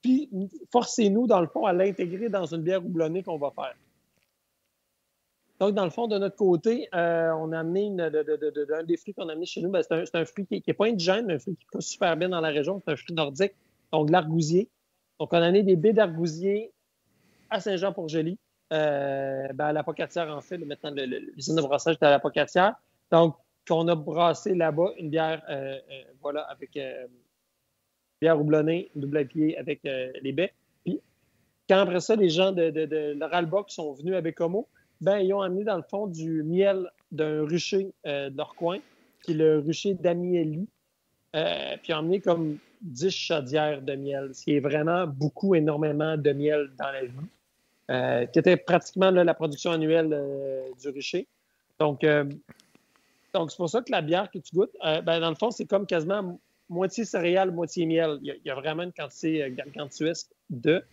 puis 0.06 0.28
forcez-nous, 0.70 1.26
dans 1.26 1.40
le 1.40 1.48
fond, 1.48 1.66
à 1.66 1.72
l'intégrer 1.72 2.28
dans 2.28 2.46
une 2.46 2.62
bière 2.62 2.84
houblonnée 2.84 3.24
qu'on 3.24 3.38
va 3.38 3.50
faire. 3.50 3.74
Donc, 5.58 5.74
dans 5.74 5.84
le 5.84 5.90
fond, 5.90 6.06
de 6.06 6.16
notre 6.18 6.36
côté, 6.36 6.88
euh, 6.94 7.32
on 7.32 7.50
a 7.50 7.60
amené 7.60 7.88
un 7.88 8.82
des 8.84 8.96
fruits 8.96 9.14
qu'on 9.14 9.28
a 9.28 9.32
amené 9.32 9.46
chez 9.46 9.62
nous. 9.62 9.70
Ben, 9.70 9.82
c'est, 9.82 10.14
un, 10.14 10.24
fruit 10.24 10.46
qui 10.46 10.62
n'est 10.64 10.74
pas 10.74 10.86
indigène, 10.86 11.30
un 11.30 11.38
fruit 11.38 11.56
qui 11.56 11.66
pousse 11.72 11.86
super 11.86 12.16
bien 12.16 12.28
dans 12.28 12.40
la 12.40 12.50
région. 12.50 12.80
C'est 12.84 12.92
un 12.92 12.96
fruit 12.96 13.14
nordique, 13.14 13.54
donc 13.90 14.10
l'argousier. 14.10 14.68
Donc, 15.18 15.32
on 15.32 15.36
a 15.36 15.46
amené 15.46 15.62
des 15.62 15.76
baies 15.76 15.94
d'argousier 15.94 16.72
à 17.50 17.60
Saint-Jean-pour-Joli. 17.60 18.38
Euh, 18.72 19.48
ben, 19.54 19.66
à 19.66 19.72
la 19.72 19.82
Pocatière, 19.82 20.28
en 20.28 20.40
fait. 20.40 20.58
maintenant, 20.58 20.92
l'usine 20.94 21.56
de 21.56 21.62
brassage 21.62 21.96
est 22.00 22.04
à 22.04 22.10
la 22.10 22.20
Pocatière. 22.20 22.74
Donc, 23.10 23.36
qu'on 23.66 23.88
a 23.88 23.96
brassé 23.96 24.54
là-bas 24.54 24.90
une 24.98 25.10
bière, 25.10 25.42
euh, 25.48 25.78
euh, 25.90 26.02
voilà, 26.20 26.42
avec 26.42 26.78
bière 28.20 28.40
houblonnée, 28.40 28.90
double 28.94 29.26
pied 29.26 29.56
avec 29.58 29.80
les 29.84 30.32
baies. 30.32 30.52
Puis, 30.84 31.00
quand 31.68 31.78
après 31.78 32.00
ça, 32.00 32.16
les 32.16 32.28
gens 32.28 32.52
de, 32.52 32.70
de, 32.70 32.86
de 32.86 33.18
sont 33.68 33.92
venus 33.92 34.14
à 34.14 34.20
Bécomo, 34.20 34.68
ben, 35.00 35.18
ils 35.18 35.32
ont 35.34 35.42
amené 35.42 35.64
dans 35.64 35.76
le 35.76 35.82
fond 35.82 36.06
du 36.06 36.42
miel 36.42 36.90
d'un 37.12 37.44
rucher 37.44 37.92
coin, 38.56 38.78
qui 39.22 39.32
est 39.32 39.34
le 39.34 39.58
rucher 39.58 39.94
d'Amieli. 39.94 40.66
puis 41.32 41.42
ils 41.88 41.94
ont 41.94 41.98
amené 41.98 42.20
comme 42.20 42.58
10 42.82 43.10
chaudières 43.10 43.82
de 43.82 43.94
miel, 43.94 44.34
ce 44.34 44.44
qui 44.44 44.56
est 44.56 44.60
vraiment 44.60 45.06
beaucoup, 45.06 45.54
énormément 45.54 46.16
de 46.16 46.32
miel 46.32 46.70
dans 46.78 46.90
la 46.90 47.04
vie. 47.04 47.28
Euh, 47.88 48.26
qui 48.26 48.40
était 48.40 48.56
pratiquement 48.56 49.12
la 49.12 49.32
production 49.32 49.70
annuelle 49.70 50.10
euh, 50.12 50.68
du 50.80 50.88
rucher. 50.88 51.28
Donc, 51.78 52.02
euh, 52.02 52.24
donc 53.32 53.52
c'est 53.52 53.56
pour 53.56 53.70
ça 53.70 53.80
que 53.80 53.92
la 53.92 54.02
bière 54.02 54.28
que 54.28 54.38
tu 54.38 54.56
goûtes, 54.56 54.74
ben, 54.82 55.20
dans 55.20 55.28
le 55.28 55.36
fond, 55.36 55.52
c'est 55.52 55.66
comme 55.66 55.86
quasiment 55.86 56.40
moitié 56.68 57.04
céréales, 57.04 57.50
moitié 57.50 57.86
miel. 57.86 58.18
Il 58.22 58.40
y 58.44 58.50
a, 58.50 58.54
vraiment 58.54 58.82
une 58.82 58.92
quantité 58.92 59.50
gargantuesque 59.50 60.30
de. 60.50 60.84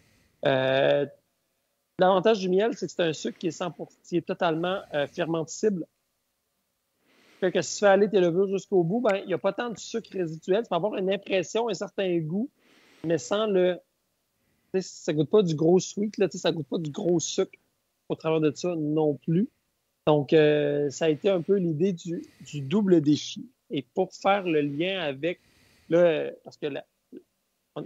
L'avantage 1.99 2.39
du 2.39 2.49
miel, 2.49 2.75
c'est 2.75 2.87
que 2.87 2.91
c'est 2.91 3.03
un 3.03 3.13
sucre 3.13 3.37
qui 3.37 3.47
est, 3.47 3.57
100%, 3.57 3.87
qui 4.03 4.17
est 4.17 4.25
totalement 4.25 4.81
fermenticible. 5.11 5.85
Fait 7.39 7.51
que 7.51 7.61
si 7.61 7.75
tu 7.75 7.79
fais 7.81 7.87
aller 7.87 8.09
tes 8.09 8.19
levures 8.19 8.47
jusqu'au 8.47 8.83
bout, 8.83 9.01
ben, 9.01 9.17
il 9.17 9.27
n'y 9.27 9.33
a 9.33 9.37
pas 9.37 9.53
tant 9.53 9.69
de 9.69 9.77
sucre 9.77 10.09
résiduel. 10.11 10.63
Tu 10.63 10.69
vas 10.69 10.77
avoir 10.77 10.95
une 10.95 11.11
impression, 11.11 11.69
un 11.69 11.73
certain 11.73 12.17
goût, 12.19 12.49
mais 13.03 13.17
sans 13.17 13.45
le 13.45 13.79
ça 14.81 15.13
goûte 15.13 15.29
pas 15.29 15.43
du 15.43 15.55
gros 15.55 15.79
sweet, 15.79 16.17
là, 16.17 16.27
ça 16.31 16.51
goûte 16.51 16.67
pas 16.67 16.77
du 16.77 16.89
gros 16.89 17.19
sucre 17.19 17.57
au 18.09 18.15
travers 18.15 18.41
de 18.41 18.51
ça 18.55 18.75
non 18.75 19.15
plus. 19.15 19.49
Donc, 20.07 20.33
euh, 20.33 20.89
ça 20.89 21.05
a 21.05 21.09
été 21.09 21.29
un 21.29 21.41
peu 21.41 21.55
l'idée 21.55 21.93
du, 21.93 22.61
double 22.61 23.01
défi. 23.01 23.49
Et 23.69 23.83
pour 23.93 24.13
faire 24.13 24.43
le 24.43 24.61
lien 24.61 24.99
avec, 24.99 25.39
là, 25.89 26.31
parce 26.43 26.57
que 26.57 26.67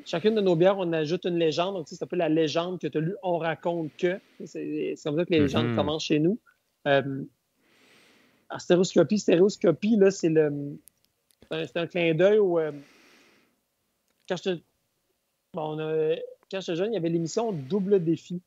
chacune 0.06 0.36
de 0.36 0.42
nos 0.42 0.56
bières, 0.56 0.78
on 0.78 0.92
ajoute 0.94 1.26
une 1.26 1.38
légende. 1.38 1.76
Donc, 1.76 1.88
c'est 1.88 2.02
un 2.02 2.08
peu 2.08 2.16
la 2.16 2.30
légende 2.30 2.80
que 2.80 2.88
tu 2.88 2.98
as 2.98 3.02
lue, 3.02 3.16
on 3.24 3.38
raconte 3.38 3.96
que. 3.98 4.20
C'est 4.46 4.96
comme 5.04 5.18
ça 5.18 5.26
que 5.26 5.32
les 5.32 5.40
légendes 5.40 5.68
mm-hmm. 5.68 5.76
commencent 5.76 6.06
chez 6.06 6.20
nous. 6.20 6.40
Euh, 6.88 7.24
stéréoscopie, 8.58 9.20
stéréoscopie, 9.20 9.98
là, 9.98 10.12
c'est 10.12 10.30
le. 10.30 10.78
C'est 11.52 11.78
un, 11.78 11.88
clin 11.88 12.14
d'œil 12.14 12.40
où. 12.40 12.60
Euh, 12.60 12.72
quand 14.28 14.38
je 14.38 14.44
te. 14.44 14.60
Bon, 15.54 15.78
jeune, 15.78 16.92
il 16.92 16.94
y 16.94 16.98
avait 16.98 17.10
l'émission 17.10 17.52
Double 17.52 18.04
Défi, 18.04 18.42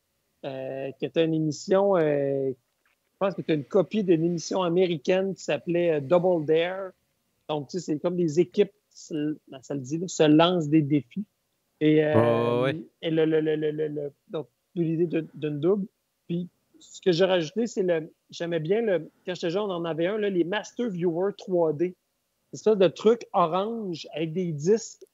euh, 0.45 0.91
qui 0.99 1.07
était 1.07 1.25
une 1.25 1.35
émission, 1.35 1.97
euh, 1.97 2.51
je 2.51 3.17
pense 3.19 3.35
que 3.35 3.43
c'était 3.43 3.55
une 3.55 3.65
copie 3.65 4.05
d'une 4.05 4.23
émission 4.25 4.63
américaine 4.63 5.35
qui 5.35 5.43
s'appelait 5.43 6.01
Double 6.01 6.45
Dare. 6.45 6.91
Donc, 7.49 7.69
tu 7.69 7.79
sais, 7.79 7.85
c'est 7.85 7.99
comme 7.99 8.17
des 8.17 8.39
équipes, 8.39 8.73
ben, 9.11 9.63
ça 9.63 9.75
le 9.75 9.81
dit, 9.81 10.03
se 10.07 10.23
lancent 10.23 10.69
des 10.69 10.83
défis. 10.83 11.25
Et, 11.81 11.97
et 11.99 13.11
le, 13.11 13.25
le, 13.25 13.41
le, 13.41 14.13
donc, 14.29 14.49
l'idée 14.75 15.07
d'une 15.35 15.61
double. 15.61 15.87
Puis, 16.29 16.49
ce 16.79 17.01
que 17.01 17.13
j'ai 17.13 17.25
rajouté, 17.25 17.67
c'est 17.67 17.83
le. 17.83 18.13
J'aimais 18.31 18.61
bien 18.61 18.83
le. 18.83 19.11
Quand 19.27 19.35
j'étais 19.35 19.51
jeune, 19.51 19.63
on 19.63 19.71
en 19.71 19.85
avait 19.85 20.07
un, 20.07 20.19
là, 20.19 20.31
les 20.31 20.45
Master 20.45 20.89
Viewer 20.89 21.33
3D. 21.33 21.95
C'est 22.53 22.63
ça 22.65 22.75
de 22.75 22.89
truc 22.89 23.27
orange 23.33 24.09
avec 24.13 24.33
des 24.33 24.53
disques 24.53 25.05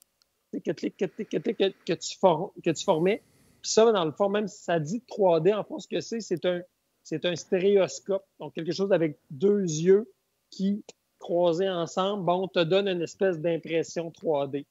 que, 0.53 0.71
tu, 0.71 0.91
que 0.91 2.71
tu 2.73 2.85
formais. 2.85 3.23
Puis 3.63 3.71
ça, 3.71 3.91
dans 3.93 4.05
le 4.05 4.13
fond, 4.13 4.29
même 4.29 4.49
si 4.49 4.63
ça 4.63 4.81
dit 4.81 5.03
3D, 5.09 5.55
en 5.55 5.65
fond, 5.65 5.79
ce 5.79 5.89
que 5.89 6.01
c'est, 6.01 6.21
c'est 6.21 6.45
un, 6.47 6.63
c'est 7.03 7.25
un 7.25 7.37
stéréoscope. 7.37 8.25
Donc, 8.39 8.55
quelque 8.55 8.73
chose 8.73 8.93
avec 8.93 9.19
deux 9.31 9.63
yeux 9.63 10.11
qui, 10.51 10.85
croisés 11.19 11.69
ensemble, 11.69 12.25
bon, 12.25 12.49
te 12.49 12.63
donne 12.63 12.89
une 12.89 13.03
espèce 13.03 13.41
d'impression 13.41 14.11
3D. 14.11 14.65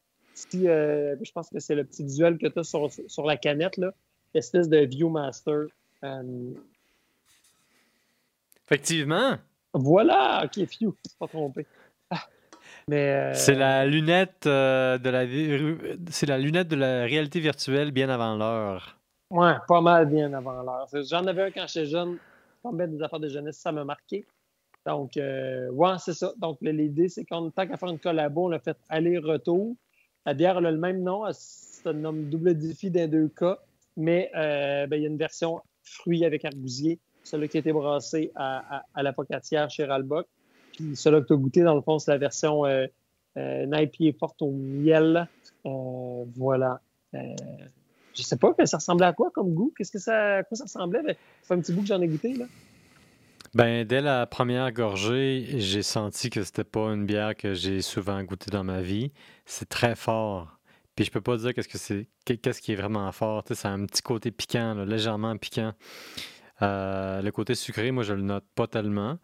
Euh, 0.55 1.15
je 1.21 1.31
pense 1.31 1.49
que 1.49 1.59
c'est 1.59 1.75
le 1.75 1.85
petit 1.85 2.03
visuel 2.03 2.37
que 2.37 2.47
tu 2.47 2.59
as 2.59 2.63
sur, 2.63 2.89
sur, 3.07 3.25
la 3.25 3.37
canette, 3.37 3.77
là, 3.77 3.93
espèce 4.33 4.67
de 4.69 4.79
Viewmaster. 4.79 5.67
Euh... 6.03 6.53
Effectivement. 8.65 9.37
Voilà, 9.73 10.43
ok, 10.45 10.57
View, 10.57 10.95
c'est 11.05 11.17
pas 11.17 11.27
trompé. 11.27 11.65
Mais, 12.87 13.33
C'est 13.33 13.55
la 13.55 13.85
lunette 13.85 14.43
de 14.45 15.09
la 15.09 15.25
c'est 16.11 16.27
la 16.27 16.37
lunette 16.37 16.67
de 16.67 16.75
la 16.75 17.03
réalité 17.05 17.39
virtuelle 17.39 17.91
bien 17.91 18.09
avant 18.09 18.35
l'heure. 18.35 18.97
Ouais, 19.31 19.53
pas 19.67 19.81
mal 19.81 20.05
bien 20.05 20.31
avant 20.33 20.61
l'heure. 20.61 20.87
J'en 20.93 21.25
avais 21.25 21.43
un 21.43 21.51
quand 21.51 21.67
j'étais 21.67 21.87
jeune, 21.87 22.17
mettre 22.71 22.93
des 22.93 23.01
affaires 23.01 23.19
de 23.19 23.27
jeunesse, 23.27 23.57
ça 23.57 23.71
m'a 23.71 23.83
marqué. 23.83 24.25
Donc, 24.85 25.17
euh, 25.17 25.69
ouais, 25.71 25.95
c'est 25.99 26.13
ça. 26.13 26.33
Donc, 26.37 26.57
l'idée, 26.61 27.09
c'est 27.09 27.25
qu'en 27.25 27.49
tant 27.49 27.67
qu'à 27.67 27.77
faire 27.77 27.89
une 27.89 27.99
collabo, 27.99 28.45
on 28.45 28.49
l'a 28.49 28.59
fait 28.59 28.77
aller-retour. 28.89 29.75
La 30.25 30.33
bière, 30.33 30.57
elle 30.59 30.67
a 30.67 30.71
le 30.71 30.77
même 30.77 31.01
nom. 31.01 31.23
C'est 31.31 31.87
un 31.87 31.93
nom 31.93 32.13
double 32.13 32.55
défi 32.57 32.91
dans 32.91 33.09
deux 33.09 33.29
cas. 33.29 33.59
Mais 33.97 34.29
euh, 34.35 34.87
ben, 34.87 34.97
il 34.97 35.03
y 35.03 35.05
a 35.05 35.09
une 35.09 35.17
version 35.17 35.61
fruits 35.83 36.25
avec 36.25 36.45
arbousier, 36.45 36.99
celle 37.23 37.47
qui 37.47 37.57
a 37.57 37.59
été 37.61 37.71
brassée 37.71 38.31
à, 38.35 38.83
la 38.95 39.13
pocatière 39.13 39.69
chez 39.69 39.85
Ralbock. 39.85 40.27
Puis 40.73 40.95
celle 40.95 41.21
que 41.21 41.27
tu 41.27 41.33
as 41.33 41.37
goûté, 41.37 41.63
dans 41.63 41.75
le 41.75 41.81
fond, 41.81 41.97
c'est 41.99 42.11
la 42.11 42.17
version 42.17 42.65
euh, 42.65 42.85
euh 43.37 43.87
forte 44.19 44.41
au 44.41 44.51
miel. 44.51 45.27
Euh, 45.65 46.25
voilà. 46.35 46.81
je 47.13 48.21
sais 48.21 48.35
pas, 48.35 48.53
ça 48.65 48.77
ressemblait 48.77 49.07
à 49.07 49.13
quoi 49.13 49.31
comme 49.31 49.53
goût? 49.53 49.73
Qu'est-ce 49.77 49.91
que 49.91 49.99
ça, 49.99 50.43
ça 50.51 50.63
ressemblait? 50.65 51.01
Ça 51.01 51.13
fait 51.47 51.53
un 51.53 51.61
petit 51.61 51.71
bout 51.71 51.81
que 51.81 51.87
j'en 51.87 52.01
ai 52.01 52.07
goûté, 52.07 52.33
là. 52.33 52.45
Ben, 53.55 53.85
dès 53.85 54.01
la 54.01 54.25
première 54.25 54.69
gorgée, 54.73 55.45
j'ai 55.59 55.81
senti 55.81 56.29
que 56.29 56.43
c'était 56.43 56.65
pas 56.65 56.89
une 56.89 57.05
bière 57.05 57.37
que 57.37 57.53
j'ai 57.53 57.81
souvent 57.81 58.21
goûtée 58.21 58.51
dans 58.51 58.65
ma 58.65 58.81
vie. 58.81 59.13
C'est 59.45 59.69
très 59.69 59.95
fort. 59.95 60.59
Puis 60.93 61.05
je 61.05 61.11
peux 61.11 61.21
pas 61.21 61.37
dire 61.37 61.53
qu'est-ce 61.53 61.69
que 61.69 61.77
c'est, 61.77 62.09
qu'est-ce 62.25 62.61
qui 62.61 62.73
est 62.73 62.75
vraiment 62.75 63.09
fort. 63.13 63.45
Tu 63.45 63.55
sais, 63.55 63.69
un 63.69 63.85
petit 63.85 64.01
côté 64.01 64.31
piquant, 64.31 64.73
légèrement 64.85 65.37
piquant. 65.37 65.71
Euh, 66.61 67.21
le 67.21 67.31
côté 67.31 67.55
sucré, 67.55 67.91
moi, 67.91 68.03
je 68.03 68.13
le 68.13 68.23
note 68.23 68.43
pas 68.55 68.67
tellement. 68.67 69.19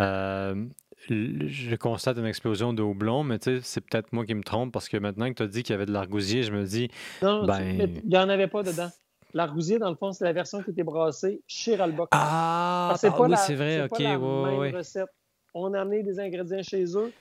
Euh, 0.00 0.66
je 1.10 1.76
constate 1.76 2.16
une 2.16 2.24
explosion 2.24 2.72
de 2.72 2.82
houblon, 2.82 3.24
mais 3.24 3.38
tu 3.38 3.56
sais, 3.56 3.60
c'est 3.62 3.82
peut-être 3.82 4.10
moi 4.14 4.24
qui 4.24 4.34
me 4.34 4.42
trompe 4.42 4.72
parce 4.72 4.88
que 4.88 4.96
maintenant 4.96 5.28
que 5.28 5.34
tu 5.34 5.42
as 5.42 5.48
dit 5.48 5.62
qu'il 5.62 5.74
y 5.74 5.76
avait 5.76 5.84
de 5.84 5.92
l'argousier, 5.92 6.44
je 6.44 6.52
me 6.52 6.64
dis. 6.64 6.88
Non, 7.20 7.44
ben... 7.44 7.90
il 8.02 8.08
n'y 8.08 8.16
en 8.16 8.30
avait 8.30 8.48
pas 8.48 8.62
dedans. 8.62 8.90
L'argousier, 9.36 9.78
dans 9.78 9.90
le 9.90 9.96
fond, 9.96 10.12
c'est 10.12 10.24
la 10.24 10.32
version 10.32 10.62
qui 10.62 10.70
était 10.70 10.82
brassée 10.82 11.42
chez 11.46 11.76
Ralbock. 11.76 12.08
Ah, 12.12 12.94
c'est 12.98 13.08
ah 13.08 13.20
oui, 13.20 13.34
c'est 13.36 13.54
vrai, 13.54 13.82
ok. 13.82 13.98
Pas 13.98 14.02
la 14.02 14.18
même 14.18 14.74
recette. 14.74 15.10
On 15.52 15.74
a 15.74 15.82
amené 15.82 16.02
des 16.02 16.18
ingrédients 16.18 16.62
chez 16.62 16.96
eux. 16.96 17.12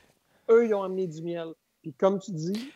Eux, 0.49 0.65
ils 0.65 0.73
ont 0.73 0.81
amené 0.81 1.07
du 1.07 1.21
miel. 1.21 1.49
Puis 1.81 1.91
comme 1.91 2.19
tu 2.19 2.31
dis, 2.31 2.71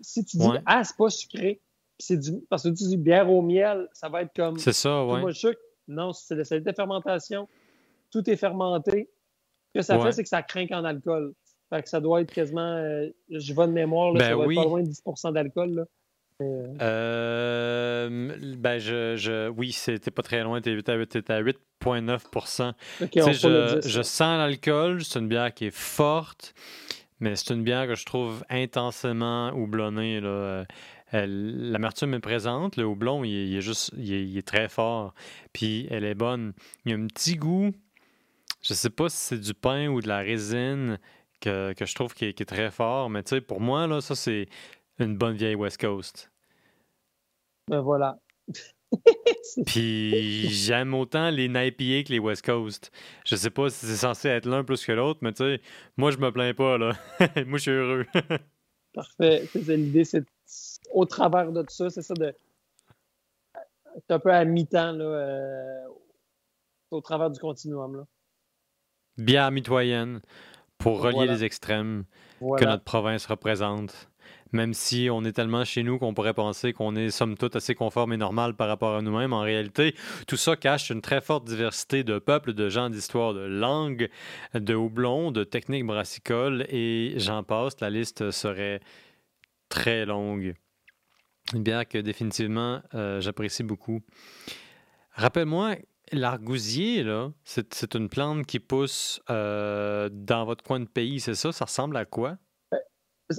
si 0.00 0.24
tu 0.24 0.38
dis, 0.38 0.48
ah, 0.64 0.82
c'est 0.82 0.96
pas 0.96 1.10
sucré, 1.10 1.60
c'est 1.98 2.16
du, 2.16 2.40
parce 2.48 2.62
que 2.62 2.68
tu 2.68 2.84
dis 2.84 2.96
bière 2.96 3.30
au 3.30 3.42
miel, 3.42 3.86
ça 3.92 4.08
va 4.08 4.22
être 4.22 4.34
comme. 4.34 4.58
C'est 4.58 4.72
ça, 4.72 5.04
ouais. 5.04 5.20
Non, 5.86 6.14
c'est 6.14 6.34
la 6.34 6.60
de 6.60 6.72
fermentation. 6.72 7.48
Tout 8.10 8.30
est 8.30 8.36
fermenté. 8.36 9.10
Ce 9.74 9.80
que 9.80 9.84
ça 9.84 10.00
fait, 10.00 10.12
c'est 10.12 10.22
que 10.22 10.28
ça 10.30 10.42
craint 10.42 10.66
en 10.70 10.84
alcool. 10.84 11.34
Fait 11.68 11.82
que 11.82 11.88
ça 11.90 12.00
doit 12.00 12.22
être 12.22 12.32
quasiment, 12.32 12.76
euh, 12.76 13.10
je 13.28 13.52
vais 13.52 13.66
de 13.66 13.72
mémoire, 13.72 14.12
là, 14.12 14.20
ben 14.20 14.24
ça 14.24 14.32
doit 14.32 14.46
être 14.46 14.54
pas 14.54 14.64
loin 14.64 14.82
de 14.82 14.88
10% 14.88 15.32
d'alcool. 15.34 15.86
Euh, 16.40 18.08
ben, 18.56 18.78
je, 18.78 19.16
je, 19.16 19.48
oui, 19.48 19.72
c'était 19.72 20.10
pas 20.10 20.22
très 20.22 20.42
loin. 20.42 20.58
Étais 20.58 20.70
à 20.70 21.42
8,9 21.42 22.20
je, 23.00 23.80
je, 23.88 24.02
sens 24.02 24.38
l'alcool. 24.38 25.04
C'est 25.04 25.18
une 25.18 25.28
bière 25.28 25.52
qui 25.52 25.66
est 25.66 25.74
forte, 25.74 26.54
mais 27.20 27.36
c'est 27.36 27.54
une 27.54 27.62
bière 27.62 27.86
que 27.86 27.94
je 27.94 28.04
trouve 28.04 28.44
intensément 28.48 29.50
houblonnée. 29.50 30.20
Là. 30.20 30.64
L'amertume 31.12 32.14
est 32.14 32.20
présente. 32.20 32.76
Le 32.76 32.84
houblon, 32.84 33.24
il, 33.24 33.56
est 33.56 33.60
juste 33.60 33.92
il 33.96 34.36
est, 34.36 34.46
très 34.46 34.68
fort. 34.68 35.14
Puis 35.52 35.86
elle 35.90 36.04
est 36.04 36.14
bonne. 36.14 36.52
Il 36.84 36.92
y 36.92 36.94
a 36.94 36.98
un 36.98 37.06
petit 37.06 37.36
goût. 37.36 37.72
Je 38.62 38.74
sais 38.74 38.90
pas 38.90 39.08
si 39.08 39.16
c'est 39.16 39.40
du 39.40 39.54
pain 39.54 39.88
ou 39.88 40.00
de 40.00 40.08
la 40.08 40.18
résine 40.18 40.98
que, 41.40 41.72
que 41.72 41.86
je 41.86 41.94
trouve 41.94 42.14
qui 42.14 42.26
est, 42.26 42.34
qui 42.34 42.42
est, 42.42 42.46
très 42.46 42.70
fort. 42.70 43.08
Mais 43.08 43.22
tu 43.22 43.30
sais, 43.30 43.40
pour 43.40 43.60
moi, 43.60 43.86
là, 43.86 44.00
ça, 44.00 44.14
c'est 44.14 44.48
une 45.00 45.16
bonne 45.16 45.36
vieille 45.36 45.54
West 45.54 45.80
Coast. 45.80 46.30
Ben 47.68 47.80
voilà. 47.80 48.18
Puis 49.66 50.48
j'aime 50.48 50.94
autant 50.94 51.30
les 51.30 51.48
NIPA 51.48 52.04
que 52.04 52.12
les 52.12 52.18
West 52.18 52.44
Coast. 52.44 52.90
Je 53.24 53.36
sais 53.36 53.50
pas 53.50 53.70
si 53.70 53.86
c'est 53.86 53.96
censé 53.96 54.28
être 54.28 54.46
l'un 54.46 54.64
plus 54.64 54.84
que 54.84 54.92
l'autre, 54.92 55.20
mais 55.22 55.32
tu 55.32 55.44
sais, 55.44 55.60
moi 55.96 56.10
je 56.10 56.18
me 56.18 56.30
plains 56.30 56.54
pas 56.54 56.78
là. 56.78 56.92
moi 57.46 57.58
je 57.58 57.62
suis 57.62 57.70
heureux. 57.70 58.06
Parfait. 58.92 59.48
L'idée, 59.54 60.04
c'est 60.04 60.24
au 60.92 61.04
travers 61.04 61.52
de 61.52 61.62
tout 61.62 61.72
ça, 61.74 61.90
c'est 61.90 62.02
ça 62.02 62.14
de. 62.14 62.34
C'est 63.94 64.14
un 64.14 64.18
peu 64.18 64.32
à 64.32 64.44
mi-temps 64.44 64.92
là, 64.92 65.04
euh, 65.04 65.84
au 66.90 67.00
travers 67.00 67.30
du 67.30 67.38
continuum. 67.38 67.96
Là. 67.96 68.06
Bière 69.16 69.50
mitoyenne 69.50 70.20
pour 70.78 71.02
relier 71.02 71.26
les 71.26 71.44
extrêmes 71.44 72.04
que 72.40 72.64
notre 72.64 72.84
province 72.84 73.26
représente 73.26 74.09
même 74.52 74.74
si 74.74 75.08
on 75.10 75.24
est 75.24 75.32
tellement 75.32 75.64
chez 75.64 75.82
nous 75.82 75.98
qu'on 75.98 76.14
pourrait 76.14 76.34
penser 76.34 76.72
qu'on 76.72 76.96
est 76.96 77.10
somme 77.10 77.36
toute 77.36 77.56
assez 77.56 77.74
conforme 77.74 78.12
et 78.12 78.16
normal 78.16 78.54
par 78.54 78.68
rapport 78.68 78.94
à 78.96 79.02
nous-mêmes, 79.02 79.32
en 79.32 79.40
réalité, 79.40 79.94
tout 80.26 80.36
ça 80.36 80.56
cache 80.56 80.90
une 80.90 81.00
très 81.00 81.20
forte 81.20 81.44
diversité 81.46 82.04
de 82.04 82.18
peuples, 82.18 82.52
de 82.52 82.68
gens, 82.68 82.90
d'histoire, 82.90 83.34
de 83.34 83.40
langues, 83.40 84.08
de 84.54 84.74
houblons, 84.74 85.30
de 85.30 85.44
techniques 85.44 85.86
brassicoles, 85.86 86.66
et 86.68 87.14
j'en 87.16 87.42
passe, 87.42 87.80
la 87.80 87.90
liste 87.90 88.30
serait 88.30 88.80
très 89.68 90.06
longue. 90.06 90.54
Une 91.54 91.62
bière 91.62 91.86
que 91.88 91.98
définitivement 91.98 92.80
euh, 92.94 93.20
j'apprécie 93.20 93.62
beaucoup. 93.62 94.00
Rappelle-moi, 95.12 95.76
l'argousier, 96.12 97.02
là, 97.02 97.32
c'est 97.44 97.94
une 97.94 98.08
plante 98.08 98.46
qui 98.46 98.60
pousse 98.60 99.20
euh, 99.30 100.08
dans 100.12 100.44
votre 100.44 100.62
coin 100.64 100.80
de 100.80 100.86
pays, 100.86 101.20
c'est 101.20 101.34
ça? 101.34 101.52
Ça 101.52 101.64
ressemble 101.64 101.96
à 101.96 102.04
quoi? 102.04 102.36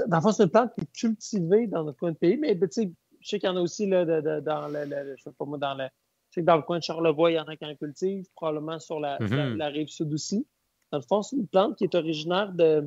Dans 0.08 0.18
le 0.18 0.22
fond, 0.22 0.32
c'est 0.32 0.44
une 0.44 0.50
plante 0.50 0.74
qui 0.76 0.82
est 0.82 0.92
cultivée 0.94 1.68
dans 1.68 1.84
notre 1.84 2.00
coin 2.00 2.12
de 2.12 2.18
pays, 2.18 2.38
mais 2.38 2.56
ben, 2.56 2.70
je 2.74 2.84
sais 3.28 3.40
qu'il 3.40 3.48
y 3.48 3.52
en 3.52 3.58
a 3.58 3.62
aussi 3.62 3.86
là, 3.88 4.06
dans 4.06 4.68
le, 4.68 5.16
je 5.18 5.24
sais 5.24 5.32
pas 5.38 5.46
moi, 5.46 5.58
dans 5.58 5.76
le, 5.76 6.42
dans 6.44 6.56
le 6.56 6.62
coin 6.62 6.80
de 6.80 6.84
Charlevoix, 6.84 7.32
il 7.32 7.36
y 7.36 7.40
en 7.40 7.46
a 7.46 7.56
qui 7.56 7.66
en 7.66 7.76
cultivent, 7.76 8.28
probablement 8.36 8.80
sur 8.80 9.00
la, 9.00 9.20
mm-hmm. 9.20 9.62
rive 9.72 9.90
sud 9.90 10.14
aussi. 10.14 10.48
Dans 10.92 10.98
le 10.98 11.04
fond, 11.04 11.22
c'est 11.22 11.36
une 11.36 11.48
plante 11.48 11.78
qui 11.78 11.84
est 11.86 11.96
originaire 11.96 12.52
de, 12.54 12.84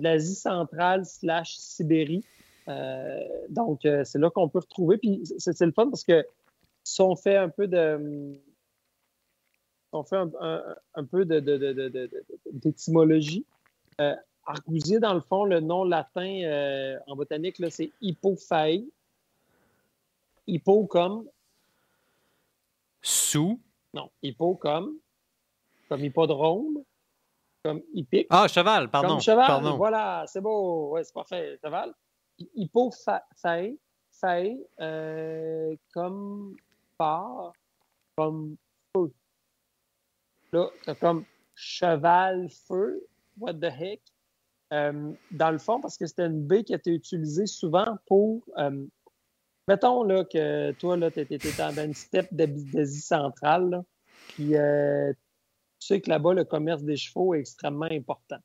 l'Asie 0.00 0.34
centrale 0.34 1.04
slash 1.04 1.56
Sibérie. 1.56 2.24
Euh, 2.68 3.20
donc, 3.48 3.84
euh, 3.84 4.04
c'est 4.04 4.18
là 4.18 4.30
qu'on 4.30 4.48
peut 4.48 4.60
retrouver. 4.60 4.98
Puis, 4.98 5.22
c'est 5.38 5.60
le 5.60 5.72
fun 5.72 5.88
parce 5.90 6.04
que 6.04 6.24
si 6.84 7.00
on 7.00 7.16
fait 7.16 7.36
un 7.36 7.48
peu 7.48 7.66
de. 7.66 8.32
On 9.92 10.04
fait 10.04 10.16
un, 10.16 11.04
peu 11.04 11.24
d'étymologie. 12.52 13.46
Euh, 14.00 14.14
Argousier, 14.48 14.98
dans 14.98 15.12
le 15.12 15.20
fond, 15.20 15.44
le 15.44 15.60
nom 15.60 15.84
latin 15.84 16.42
euh, 16.42 16.98
en 17.06 17.14
botanique, 17.14 17.62
c'est 17.70 17.92
hypophae. 18.00 18.84
Hypo 20.46 20.86
comme. 20.86 21.28
Sous. 23.02 23.60
Non, 23.92 24.10
hypo 24.22 24.54
comme. 24.54 24.98
Comme 25.88 26.04
hippodrome. 26.04 26.82
Comme 27.62 27.82
hippique. 27.92 28.26
Ah, 28.30 28.48
cheval, 28.48 28.90
pardon. 28.90 29.08
Comme 29.08 29.20
cheval, 29.20 29.62
voilà, 29.76 30.24
c'est 30.26 30.40
beau. 30.40 30.94
Oui, 30.94 31.00
c'est 31.04 31.12
parfait, 31.12 31.58
cheval. 31.62 31.94
Hypophae. 32.54 33.76
Fae, 34.20 34.56
euh, 34.80 35.76
comme 35.92 36.56
phare, 36.96 37.52
comme 38.16 38.56
feu. 38.92 39.12
Là, 40.52 40.70
comme 41.00 41.24
cheval-feu. 41.54 43.06
What 43.36 43.54
the 43.60 43.70
heck? 43.70 44.00
Euh, 44.72 45.12
dans 45.30 45.50
le 45.50 45.58
fond, 45.58 45.80
parce 45.80 45.96
que 45.96 46.06
c'était 46.06 46.26
une 46.26 46.46
baie 46.46 46.62
qui 46.62 46.74
été 46.74 46.92
utilisée 46.92 47.46
souvent 47.46 47.96
pour. 48.06 48.42
Euh, 48.58 48.86
mettons 49.66 50.02
là, 50.02 50.24
que 50.24 50.72
toi, 50.72 50.98
tu 51.10 51.20
étais 51.20 51.38
dans 51.56 51.84
une 51.84 51.94
steppe 51.94 52.32
d'Asie 52.34 53.00
centrale, 53.00 53.82
puis 54.34 54.56
euh, 54.56 55.12
tu 55.80 55.86
sais 55.86 56.00
que 56.00 56.10
là-bas, 56.10 56.34
le 56.34 56.44
commerce 56.44 56.82
des 56.82 56.96
chevaux 56.96 57.34
est 57.34 57.40
extrêmement 57.40 57.88
important. 57.90 58.38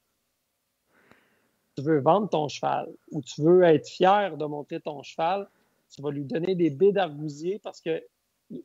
Tu 1.75 1.83
veux 1.83 1.99
vendre 1.99 2.29
ton 2.29 2.47
cheval 2.47 2.87
ou 3.11 3.21
tu 3.21 3.41
veux 3.41 3.63
être 3.63 3.89
fier 3.89 4.37
de 4.37 4.45
montrer 4.45 4.79
ton 4.79 5.01
cheval, 5.01 5.49
tu 5.89 6.01
vas 6.01 6.11
lui 6.11 6.23
donner 6.23 6.55
des 6.55 6.69
baies 6.69 6.91
d'argousier 6.91 7.59
parce 7.59 7.81
que 7.81 8.01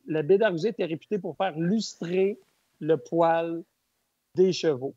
la 0.05 0.21
baie 0.21 0.37
d'argousier 0.37 0.69
était 0.69 0.85
réputée 0.85 1.17
pour 1.17 1.35
faire 1.35 1.57
lustrer 1.57 2.39
le 2.79 2.97
poil 2.97 3.63
des 4.35 4.53
chevaux. 4.53 4.93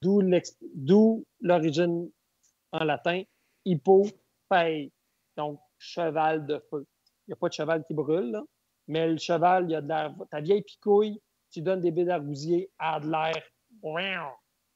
D'où 0.00 1.24
l'origine 1.40 2.10
en 2.72 2.84
latin, 2.84 3.22
hippo 3.64 4.06
donc 5.36 5.60
cheval 5.78 6.46
de 6.46 6.58
feu. 6.70 6.86
Il 7.26 7.30
n'y 7.30 7.32
a 7.34 7.36
pas 7.36 7.48
de 7.48 7.54
cheval 7.54 7.84
qui 7.84 7.94
brûle, 7.94 8.40
mais 8.86 9.08
le 9.08 9.18
cheval, 9.18 9.64
il 9.64 9.72
y 9.72 9.74
a 9.74 9.80
de 9.80 9.88
l'air. 9.88 10.14
Ta 10.30 10.40
vieille 10.40 10.62
picouille, 10.62 11.20
tu 11.50 11.62
donnes 11.62 11.80
des 11.80 11.90
baies 11.90 12.04
d'argousier, 12.04 12.70
a 12.78 13.00
de 13.00 13.10
l'air. 13.10 13.42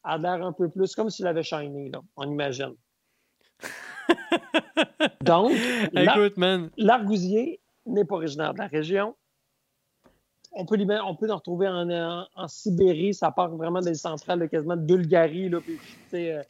a 0.05 0.19
de 0.19 0.23
l'air 0.23 0.45
un 0.45 0.53
peu 0.53 0.69
plus 0.69 0.95
comme 0.95 1.11
s'il 1.11 1.27
avait 1.27 1.43
shiny, 1.43 1.91
là, 1.91 2.01
on 2.17 2.31
imagine. 2.31 2.75
donc, 5.23 5.53
l'argousier 6.77 7.61
n'est 7.87 8.05
pas 8.05 8.17
originaire 8.17 8.53
de 8.55 8.59
la 8.59 8.67
région 8.67 9.17
on 10.55 10.65
peut, 10.65 11.31
en 11.31 11.37
retrouver 11.37 11.69
en, 11.69 12.49
Sibérie. 12.49 13.15
Ça 13.15 13.31
part 13.31 13.55
vraiment 13.57 13.81
des 13.81 13.95
centrales, 13.95 14.49
quasiment 14.49 14.77
de 14.77 14.83
Bulgarie. 14.83 15.49
Là, 15.49 15.61
puis, 15.61 15.79
euh, 16.15 16.43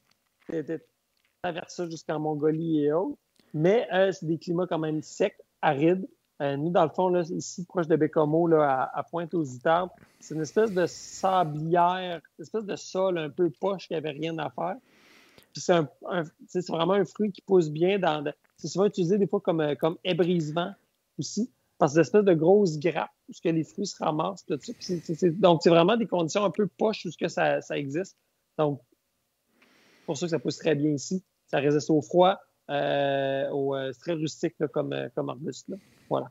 traverse 1.42 1.74
ça 1.74 1.88
jusqu'en 1.88 2.20
Mongolie 2.20 2.84
et 2.84 2.92
autres. 2.92 3.18
Mais 3.54 3.86
euh, 3.92 4.12
c'est 4.12 4.26
des 4.26 4.38
climats 4.38 4.66
quand 4.66 4.78
même 4.78 5.02
secs, 5.02 5.36
arides. 5.60 6.06
Euh, 6.40 6.56
nous, 6.56 6.70
dans 6.70 6.82
le 6.82 6.90
fond, 6.90 7.08
là, 7.08 7.22
ici, 7.30 7.64
proche 7.64 7.86
de 7.86 7.96
Bécomo, 7.96 8.48
là, 8.48 8.90
à, 8.92 9.02
Pointe-aux-Itarbes, 9.04 9.90
c'est 10.18 10.34
une 10.34 10.40
espèce 10.40 10.72
de 10.72 10.86
sablière, 10.86 12.20
une 12.38 12.42
espèce 12.42 12.64
de 12.64 12.76
sol 12.76 13.18
un 13.18 13.30
peu 13.30 13.50
poche 13.60 13.86
qui 13.86 13.94
n'avait 13.94 14.10
rien 14.10 14.36
à 14.38 14.50
faire. 14.50 14.76
c'est, 15.54 16.68
vraiment 16.68 16.94
un 16.94 17.04
fruit 17.04 17.30
qui 17.30 17.42
pousse 17.42 17.70
bien 17.70 17.98
dans. 17.98 18.24
c'est 18.56 18.68
souvent 18.68 18.86
utilisé 18.86 19.18
des 19.18 19.26
fois 19.26 19.40
comme, 19.40 19.60
euh, 19.60 19.74
comme 19.76 19.96
ébrisement 20.02 20.72
aussi, 21.18 21.50
parce 21.78 21.92
que 21.92 21.94
c'est 21.94 21.98
une 21.98 22.20
espèce 22.20 22.24
de 22.24 22.34
grosse 22.34 22.78
grappe 22.78 23.10
où 23.32 23.40
que 23.42 23.48
les 23.48 23.64
fruits 23.64 23.86
se 23.86 24.02
ramassent. 24.02 24.44
Tout 24.44 24.58
ça. 24.62 25.28
donc, 25.30 25.60
c'est 25.62 25.70
vraiment 25.70 25.96
des 25.96 26.06
conditions 26.06 26.44
un 26.44 26.50
peu 26.50 26.66
poches 26.66 27.06
où 27.06 27.10
que 27.18 27.28
ça, 27.28 27.60
ça 27.60 27.76
existe. 27.76 28.16
Donc, 28.58 28.80
pour 30.06 30.16
ça 30.16 30.26
que 30.26 30.30
ça 30.30 30.38
pousse 30.38 30.58
très 30.58 30.74
bien 30.74 30.92
ici. 30.92 31.22
Ça 31.46 31.58
résiste 31.58 31.90
au 31.90 32.00
froid, 32.00 32.38
euh, 32.70 33.48
au, 33.50 33.74
euh, 33.74 33.92
très 34.00 34.14
rustique 34.14 34.54
comme, 34.72 34.92
euh, 34.92 35.08
comme 35.14 35.28
arbuste. 35.28 35.70
Voilà. 36.08 36.30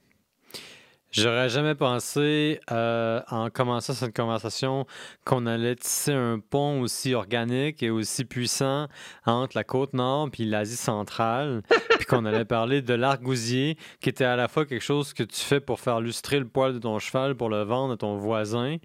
J'aurais 1.12 1.50
jamais 1.50 1.76
pensé, 1.76 2.62
en 2.70 3.50
commençant 3.54 3.92
cette 3.94 4.16
conversation, 4.16 4.86
qu'on 5.26 5.46
allait 5.46 5.76
tisser 5.76 6.14
un 6.14 6.40
pont 6.40 6.80
aussi 6.80 7.14
organique 7.14 7.84
et 7.84 7.90
aussi 7.90 8.24
puissant 8.24 8.88
entre 9.26 9.58
la 9.58 9.66
côte 9.66 9.94
nord 9.94 10.30
et 10.40 10.46
l'Asie 10.46 10.78
centrale, 10.78 11.64
puis 11.98 12.06
qu'on 12.06 12.24
allait 12.24 12.46
parler 12.46 12.82
de 12.82 12.94
l'argousier, 12.94 13.78
qui 14.00 14.08
était 14.08 14.24
à 14.24 14.38
la 14.38 14.48
fois 14.48 14.66
quelque 14.66 14.82
chose 14.84 15.14
que 15.14 15.24
tu 15.24 15.42
fais 15.42 15.60
pour 15.60 15.82
faire 15.82 16.00
lustrer 16.00 16.40
le 16.40 16.48
poil 16.48 16.74
de 16.74 16.80
ton 16.80 16.98
cheval 16.98 17.36
pour 17.36 17.50
le 17.50 17.64
vendre 17.64 17.96
à 17.96 17.98
ton 17.98 18.16
voisin, 18.16 18.78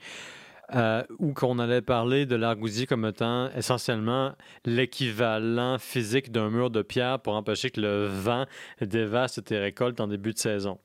euh, 0.74 1.05
ou 1.20 1.33
qu'on 1.33 1.61
allait 1.61 1.81
parler 1.81 2.27
de 2.27 2.35
l'argousier 2.35 2.87
comme 2.87 3.05
étant 3.05 3.53
essentiellement 3.53 4.33
l'équivalent 4.64 5.79
physique 5.79 6.33
d'un 6.33 6.51
mur 6.51 6.70
de 6.70 6.83
pierre 6.83 7.20
pour 7.20 7.35
empêcher 7.35 7.70
que 7.70 7.81
le 7.81 8.07
vent 8.07 8.47
dévaste 8.81 9.45
tes 9.45 9.61
récoltes 9.61 10.01
en 10.01 10.09
début 10.09 10.33
de 10.33 10.39
saison. 10.39 10.81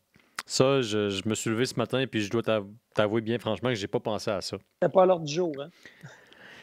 Ça, 0.52 0.82
je, 0.82 1.28
me 1.30 1.34
suis 1.34 1.50
levé 1.50 1.66
ce 1.66 1.76
matin 1.76 2.02
et 2.02 2.08
puis 2.08 2.22
je 2.22 2.30
dois 2.30 2.42
t'avouer 2.94 3.22
bien 3.22 3.40
franchement 3.40 3.70
que 3.70 3.76
j'ai 3.76 3.88
pas 3.88 4.02
pensé 4.02 4.32
à 4.32 4.42
ça. 4.42 4.58
C'était 4.82 4.92
pas 4.92 5.04
à 5.04 5.06
l'ordre 5.06 5.26
du 5.26 5.34
jour, 5.34 5.54
hein? 5.58 5.70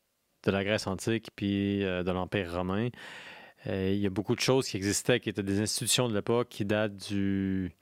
de 0.44 0.52
la 0.52 0.62
Grèce 0.62 0.86
antique 0.86 1.30
puis 1.34 1.82
euh, 1.82 2.04
de 2.04 2.12
l'Empire 2.12 2.54
romain. 2.54 2.90
Il 3.66 3.96
y 3.96 4.06
a 4.06 4.11
beaucoup 4.11 4.34
de 4.34 4.40
choses 4.40 4.68
qui 4.68 4.76
existaient, 4.76 5.20
qui 5.20 5.28
étaient 5.28 5.42
des 5.42 5.61
institutions 5.61 6.08
de 6.08 6.14
l'époque, 6.14 6.48
qui 6.48 6.64
datent 6.64 6.96
du 6.96 7.72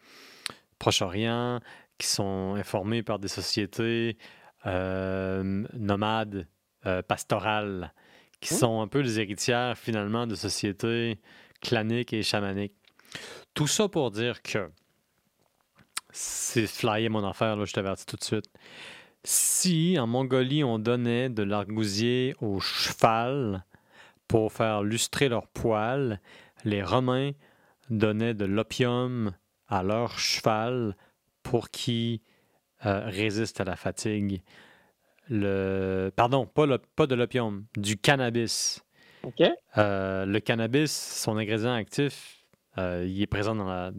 Proche-Orient, 0.78 1.60
qui 1.98 2.06
sont 2.06 2.54
informées 2.56 3.02
par 3.02 3.18
des 3.18 3.28
sociétés 3.28 4.18
euh, 4.66 5.64
nomades, 5.74 6.48
pastorales, 7.06 7.92
qui 8.40 8.54
sont 8.54 8.80
un 8.80 8.88
peu 8.88 9.00
les 9.00 9.20
héritières 9.20 9.76
finalement 9.76 10.26
de 10.26 10.34
sociétés 10.34 11.20
claniques 11.60 12.12
et 12.12 12.22
chamaniques. 12.22 12.74
Tout 13.54 13.66
ça 13.66 13.88
pour 13.88 14.10
dire 14.10 14.42
que 14.42 14.70
c'est 16.10 16.66
flyer 16.66 17.10
mon 17.10 17.26
affaire, 17.26 17.56
là, 17.56 17.64
je 17.64 17.72
t'avertis 17.72 18.06
tout 18.06 18.16
de 18.16 18.24
suite. 18.24 18.46
Si 19.24 19.98
en 19.98 20.06
Mongolie 20.06 20.64
on 20.64 20.78
donnait 20.78 21.28
de 21.28 21.42
l'argousier 21.42 22.34
au 22.40 22.60
cheval 22.60 23.64
pour 24.28 24.52
faire 24.52 24.82
lustrer 24.82 25.28
leurs 25.28 25.48
poils, 25.48 26.20
les 26.64 26.82
Romains 26.82 27.32
donnaient 27.90 28.34
de 28.34 28.44
l'opium 28.44 29.32
à 29.66 29.82
leur 29.82 30.18
cheval 30.18 30.96
pour 31.42 31.70
qu'il 31.70 32.20
euh, 32.86 33.06
résiste 33.06 33.60
à 33.60 33.64
la 33.64 33.76
fatigue. 33.76 34.42
Le... 35.28 36.10
Pardon, 36.14 36.46
pas, 36.46 36.66
pas 36.94 37.06
de 37.06 37.14
l'opium, 37.14 37.66
du 37.76 37.96
cannabis. 37.96 38.84
Euh, 39.76 40.24
le 40.24 40.40
cannabis, 40.40 40.92
son 40.92 41.36
ingrédient 41.36 41.74
actif, 41.74 42.44
euh, 42.78 43.04
il 43.06 43.20
est 43.20 43.26
présent 43.26 43.54
dans 43.54 43.68
la. 43.68 43.92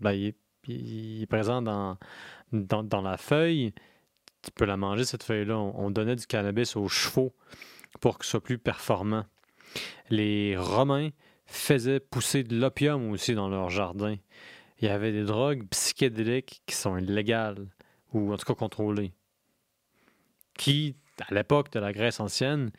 Ben, 0.00 0.12
il, 0.12 1.22
est, 1.22 1.26
présent 1.26 1.62
dans, 1.62 1.98
dans, 2.52 3.02
la 3.02 3.16
feuille. 3.16 3.72
Tu 4.42 4.50
peux 4.50 4.64
la 4.64 4.76
manger, 4.76 5.04
cette 5.04 5.22
feuille-là. 5.22 5.56
On, 5.56 5.90
donnait 5.90 6.16
du 6.16 6.26
cannabis 6.26 6.76
aux 6.76 6.88
chevaux 6.88 7.34
pour 8.00 8.18
que 8.18 8.24
ce 8.24 8.32
soit 8.32 8.42
plus 8.42 8.58
performant. 8.58 9.24
Les 10.10 10.56
Romains 10.56 11.10
faisaient 11.46 12.00
pousser 12.00 12.42
de 12.42 12.56
l'opium 12.58 13.10
aussi 13.10 13.34
dans 13.34 13.48
leur 13.48 13.70
jardin. 13.70 14.16
Il 14.80 14.88
y 14.88 14.90
avait 14.90 15.12
des 15.12 15.24
drogues 15.24 15.66
psychédéliques 15.70 16.62
qui 16.66 16.74
sont 16.74 16.96
illégales, 16.96 17.66
ou 18.12 18.32
en 18.32 18.36
tout 18.36 18.46
cas 18.46 18.54
contrôlées, 18.54 19.12
qui, 20.56 20.96
à 21.26 21.32
l'époque 21.34 21.72
de 21.72 21.80
la 21.80 21.92
Grèce 21.92 22.20
ancienne 22.20 22.70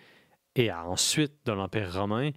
et 0.55 0.71
ensuite 0.71 1.33
de 1.45 1.51
l'Empire 1.51 1.93
romain, 1.93 2.31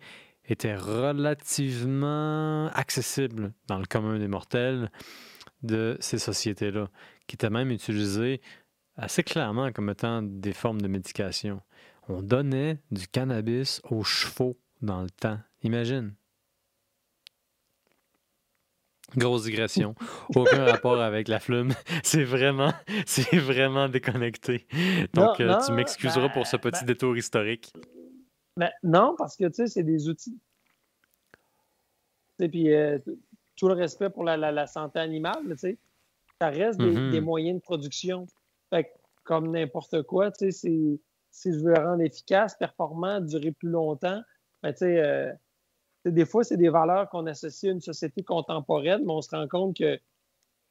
était 0.44 0.76
relativement 0.76 2.68
accessible 2.68 3.52
dans 3.66 3.78
le 3.78 3.86
commun 3.86 4.18
des 4.18 4.28
mortels 4.28 4.90
de 5.62 5.96
ces 6.00 6.18
sociétés-là, 6.18 6.88
qui 7.26 7.34
étaient 7.34 7.50
même 7.50 7.70
utilisées 7.70 8.40
assez 8.96 9.22
clairement 9.22 9.70
comme 9.72 9.90
étant 9.90 10.22
des 10.22 10.52
formes 10.52 10.80
de 10.80 10.88
médication. 10.88 11.60
On 12.08 12.22
donnait 12.22 12.78
du 12.90 13.06
cannabis 13.06 13.82
aux 13.90 14.02
chevaux 14.02 14.58
dans 14.80 15.02
le 15.02 15.10
temps. 15.10 15.38
Imagine. 15.62 16.14
Grosse 19.16 19.44
digression. 19.44 19.94
Aucun 20.34 20.64
rapport 20.64 21.00
avec 21.00 21.28
la 21.28 21.38
flume. 21.38 21.72
C'est 22.02 22.24
vraiment, 22.24 22.72
c'est 23.06 23.36
vraiment 23.36 23.88
déconnecté. 23.88 24.66
Donc, 25.14 25.40
euh, 25.40 25.56
tu 25.64 25.72
m'excuseras 25.72 26.28
pour 26.28 26.46
ce 26.46 26.56
ben, 26.56 26.70
petit 26.70 26.80
ben 26.80 26.86
détour 26.86 27.16
historique. 27.16 27.72
Mais 28.56 28.70
non, 28.82 29.14
parce 29.16 29.36
que 29.36 29.46
tu 29.46 29.54
sais, 29.54 29.66
c'est 29.66 29.82
des 29.82 30.08
outils. 30.08 30.38
Puis 32.38 32.72
euh, 32.74 32.98
tout 33.56 33.68
le 33.68 33.74
respect 33.74 34.10
pour 34.10 34.24
la, 34.24 34.66
santé 34.66 34.98
animale, 34.98 35.42
tu 35.50 35.58
sais, 35.58 35.78
ça 36.40 36.48
reste 36.48 36.80
mm-hmm. 36.80 37.10
des, 37.10 37.20
moyens 37.20 37.58
de 37.58 37.62
production. 37.62 38.26
Fait 38.70 38.92
comme 39.24 39.50
n'importe 39.50 40.02
quoi, 40.02 40.30
tu 40.30 40.50
sais, 40.50 41.00
si 41.38 41.52
je 41.52 41.58
veux 41.60 41.72
le 41.72 41.78
rendre 41.78 42.02
efficace, 42.02 42.56
performant, 42.56 43.20
durer 43.20 43.52
plus 43.52 43.68
longtemps, 43.68 44.20
ben, 44.62 44.72
tu 44.72 44.78
sais, 44.78 44.98
euh, 44.98 45.32
des 46.04 46.26
fois, 46.26 46.42
c'est 46.42 46.56
des 46.56 46.68
valeurs 46.68 47.08
qu'on 47.10 47.26
associe 47.26 47.70
à 47.70 47.74
une 47.74 47.80
société 47.80 48.24
contemporaine, 48.24 49.04
mais 49.04 49.12
on 49.12 49.22
se 49.22 49.30
rend 49.30 49.46
compte 49.46 49.76
que 49.76 50.00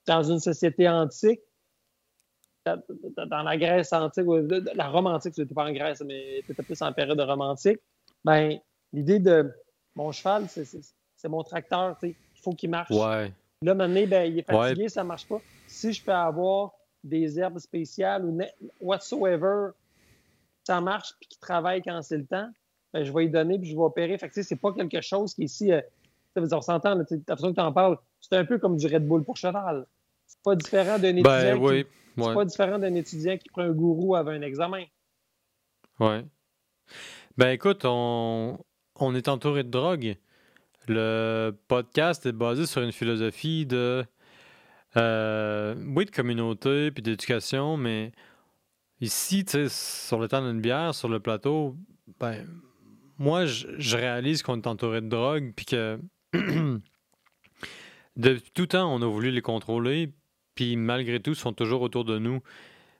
dans 0.07 0.23
une 0.23 0.39
société 0.39 0.89
antique, 0.89 1.39
dans 2.65 3.43
la 3.43 3.55
Grèce 3.55 3.93
antique, 3.93 4.25
la 4.75 4.89
Rome 4.89 5.07
antique, 5.07 5.35
c'était 5.35 5.53
pas 5.53 5.65
en 5.65 5.71
Grèce, 5.71 6.01
mais 6.05 6.43
peut-être 6.45 6.65
plus 6.65 6.81
en 6.81 6.91
période 6.91 7.19
romantique, 7.21 7.79
ben, 8.25 8.57
l'idée 8.91 9.19
de 9.19 9.49
mon 9.95 10.11
cheval, 10.11 10.47
c'est 10.49 11.29
mon 11.29 11.43
tracteur, 11.43 11.97
il 12.03 12.15
faut 12.41 12.51
qu'il 12.51 12.69
marche. 12.69 12.91
Ouais. 12.91 13.31
Là, 13.61 13.73
maintenant, 13.73 14.05
ben, 14.05 14.29
il 14.29 14.39
est 14.39 14.43
fatigué, 14.43 14.89
ça 14.89 15.03
ne 15.03 15.07
marche 15.07 15.27
pas. 15.29 15.39
Si 15.65 15.93
je 15.93 16.03
peux 16.03 16.11
avoir 16.11 16.73
des 17.05 17.39
herbes 17.39 17.59
spéciales 17.59 18.25
ou 18.25 18.37
whatsoever, 18.81 19.69
ça 20.67 20.81
marche 20.81 21.13
puis 21.19 21.29
qu'il 21.29 21.39
travaille 21.39 21.81
quand 21.81 22.01
c'est 22.01 22.17
le 22.17 22.25
temps, 22.25 22.49
ben, 22.93 23.03
je 23.03 23.11
vais 23.11 23.23
lui 23.23 23.29
donner 23.29 23.57
puis 23.57 23.69
je 23.69 23.75
vais 23.75 23.81
opérer. 23.81 24.17
Fait 24.17 24.29
que, 24.29 24.41
c'est 24.41 24.55
pas 24.55 24.73
quelque 24.73 25.01
chose 25.01 25.33
qui 25.33 25.45
ici, 25.45 25.71
euh, 25.71 25.81
on 26.35 26.61
s'entend, 26.61 26.95
la 26.95 27.35
façon 27.35 27.49
que 27.49 27.55
tu 27.55 27.61
en 27.61 27.71
parles, 27.71 27.97
c'est 28.19 28.35
un 28.35 28.45
peu 28.45 28.57
comme 28.59 28.77
du 28.77 28.85
Red 28.87 29.07
Bull 29.07 29.23
pour 29.23 29.37
cheval. 29.37 29.85
C'est 30.25 30.43
pas 30.43 30.55
différent 30.55 30.99
d'un 30.99 31.21
ben, 31.21 31.57
étudiant. 31.57 31.69
qui, 31.69 31.85
c'est 32.17 32.33
pas 32.33 32.45
différent 32.45 32.79
d'un 32.79 32.95
étudiant 32.95 33.37
qui 33.37 33.49
prend 33.49 33.61
un 33.61 33.71
gourou 33.71 34.15
avant 34.15 34.31
un 34.31 34.41
examen. 34.41 34.83
Oui. 35.99 36.25
Ben 37.37 37.49
écoute, 37.49 37.83
on, 37.85 38.59
on 38.95 39.15
est 39.15 39.27
entouré 39.29 39.63
de 39.63 39.69
drogue. 39.69 40.17
Le 40.87 41.55
podcast 41.67 42.25
est 42.25 42.33
basé 42.33 42.65
sur 42.65 42.81
une 42.81 42.91
philosophie 42.91 43.65
de 43.65 44.05
euh, 44.95 45.75
oui, 45.95 46.05
de 46.05 46.11
communauté 46.11 46.91
puis 46.91 47.03
d'éducation, 47.03 47.77
mais 47.77 48.11
ici, 49.01 49.45
tu 49.45 49.51
sais, 49.51 49.69
sur 49.69 50.19
le 50.19 50.27
temps 50.27 50.41
d'une 50.41 50.61
bière, 50.61 50.93
sur 50.95 51.09
le 51.09 51.19
plateau, 51.19 51.75
ben 52.19 52.47
moi, 53.17 53.45
je, 53.45 53.97
réalise 53.97 54.43
qu'on 54.43 54.57
est 54.57 54.67
entouré 54.67 55.01
de 55.01 55.07
drogue, 55.07 55.53
puis 55.55 55.65
que 55.65 55.99
depuis 58.15 58.51
tout 58.53 58.67
temps, 58.67 58.93
on 58.93 59.01
a 59.01 59.07
voulu 59.07 59.31
les 59.31 59.41
contrôler, 59.41 60.13
puis 60.55 60.75
malgré 60.75 61.19
tout, 61.19 61.31
ils 61.31 61.35
sont 61.35 61.53
toujours 61.53 61.81
autour 61.81 62.05
de 62.05 62.19
nous. 62.19 62.41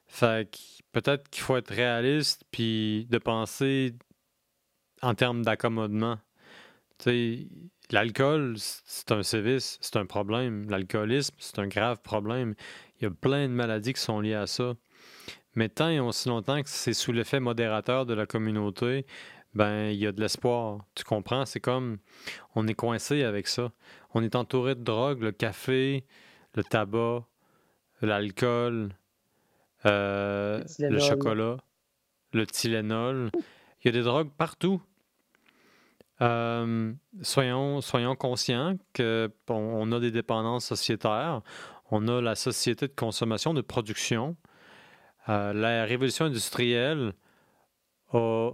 Fait 0.06 0.50
peut-être 0.92 1.28
qu'il 1.28 1.42
faut 1.42 1.56
être 1.56 1.72
réaliste, 1.72 2.44
puis 2.50 3.06
de 3.10 3.18
penser 3.18 3.94
en 5.02 5.14
termes 5.14 5.42
d'accommodement. 5.42 6.18
L'alcool, 7.90 8.56
c'est 8.58 9.12
un 9.12 9.22
sévice, 9.22 9.78
c'est 9.80 9.96
un 9.96 10.06
problème. 10.06 10.68
L'alcoolisme, 10.68 11.34
c'est 11.38 11.58
un 11.58 11.68
grave 11.68 12.00
problème. 12.02 12.54
Il 13.00 13.04
y 13.04 13.06
a 13.06 13.10
plein 13.10 13.48
de 13.48 13.52
maladies 13.52 13.92
qui 13.92 14.00
sont 14.00 14.20
liées 14.20 14.34
à 14.34 14.46
ça. 14.46 14.74
Mais 15.58 15.68
tant 15.68 15.88
et 15.88 15.98
aussi 15.98 16.28
longtemps 16.28 16.62
que 16.62 16.68
c'est 16.68 16.92
sous 16.92 17.10
l'effet 17.10 17.40
modérateur 17.40 18.06
de 18.06 18.14
la 18.14 18.26
communauté, 18.26 19.06
ben 19.54 19.86
il 19.86 19.96
y 19.96 20.06
a 20.06 20.12
de 20.12 20.20
l'espoir. 20.20 20.84
Tu 20.94 21.02
comprends? 21.02 21.46
C'est 21.46 21.58
comme 21.58 21.98
on 22.54 22.68
est 22.68 22.74
coincé 22.74 23.24
avec 23.24 23.48
ça. 23.48 23.72
On 24.14 24.22
est 24.22 24.36
entouré 24.36 24.76
de 24.76 24.84
drogue, 24.84 25.20
le 25.20 25.32
café, 25.32 26.04
le 26.54 26.62
tabac, 26.62 27.24
l'alcool, 28.02 28.90
euh, 29.84 30.62
le, 30.78 31.00
chocolat, 31.00 31.56
le 32.32 32.46
Tylenol. 32.46 33.32
Il 33.82 33.86
y 33.86 33.88
a 33.88 33.92
des 33.92 34.04
drogues 34.04 34.30
partout. 34.38 34.80
Euh, 36.20 36.92
soyons, 37.22 37.80
soyons 37.80 38.14
conscients 38.14 38.76
qu'on 38.94 39.90
a 39.90 39.98
des 39.98 40.12
dépendances 40.12 40.66
sociétaires. 40.66 41.42
On 41.90 42.06
a 42.06 42.20
la 42.20 42.36
société 42.36 42.86
de 42.86 42.94
consommation, 42.94 43.54
de 43.54 43.60
production. 43.60 44.36
Euh, 45.28 45.52
la 45.52 45.84
révolution 45.84 46.26
industrielle 46.26 47.12
a 48.12 48.52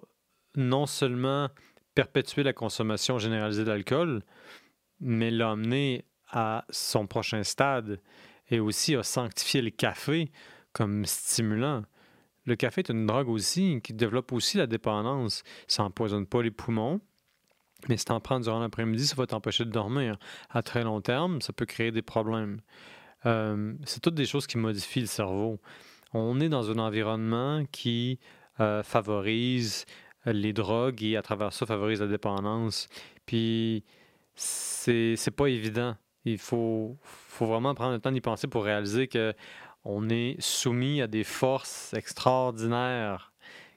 non 0.57 0.87
seulement 0.87 1.49
perpétué 1.95 2.43
la 2.43 2.53
consommation 2.53 3.18
généralisée 3.18 3.64
d'alcool, 3.64 4.22
mais 5.01 5.31
l'a 5.31 5.51
amené 5.51 6.05
à 6.31 6.64
son 6.70 7.07
prochain 7.07 7.43
stade 7.45 8.01
et 8.51 8.61
aussi 8.61 8.97
a 8.97 9.03
sanctifié 9.03 9.62
le 9.62 9.70
café 9.70 10.33
comme 10.72 11.05
stimulant. 11.05 11.85
Le 12.47 12.57
café 12.57 12.81
est 12.81 12.91
une 12.91 13.07
drogue 13.07 13.29
aussi 13.29 13.81
qui 13.83 13.95
développe 13.95 14.33
aussi 14.33 14.59
la 14.59 14.66
dépendance. 14.66 15.45
Ça 15.66 15.83
n'empoisonne 15.83 16.27
pas 16.27 16.43
les 16.43 16.51
poumons, 16.51 17.01
mais 17.89 17.97
si 17.97 18.05
tu 18.05 18.12
en 18.12 18.20
prends 18.20 18.41
durant 18.41 18.61
l'après-midi, 18.61 19.07
ça 19.07 19.14
va 19.16 19.27
t'empêcher 19.27 19.64
de 19.64 19.70
dormir. 19.70 20.18
À 20.51 20.62
très 20.62 20.83
long 20.83 21.01
terme, 21.01 21.41
ça 21.41 21.53
peut 21.53 21.66
créer 21.66 21.91
des 21.91 22.03
problèmes. 22.03 22.61
Euh, 23.27 23.75
c'est 23.85 24.01
toutes 24.01 24.14
des 24.14 24.27
choses 24.27 24.47
qui 24.47 24.59
modifient 24.59 25.01
le 25.01 25.07
cerveau. 25.07 25.61
On 26.15 26.41
est 26.41 26.49
dans 26.49 26.71
un 26.71 26.79
environnement 26.79 27.65
qui 27.73 28.21
euh, 28.61 28.83
favorise 28.83 29.85
les 30.27 30.53
drogues 30.53 31.03
et 31.03 31.17
à 31.17 31.23
travers 31.23 31.53
ça 31.53 31.67
favorise 31.67 32.01
la 32.01 32.07
dépendance. 32.07 32.89
Puis 33.27 33.85
c'est, 34.35 35.17
c'est 35.17 35.31
pas 35.33 35.49
évident. 35.49 35.97
Il 36.25 36.39
faut, 36.39 36.97
faut 37.03 37.47
vraiment 37.47 37.75
prendre 37.75 37.93
le 37.95 38.01
temps 38.01 38.12
d'y 38.12 38.21
penser 38.21 38.47
pour 38.49 38.65
réaliser 38.65 39.09
que 39.09 39.35
on 39.85 40.09
est 40.09 40.41
soumis 40.41 41.03
à 41.03 41.07
des 41.07 41.25
forces 41.25 41.93
extraordinaires 41.95 43.33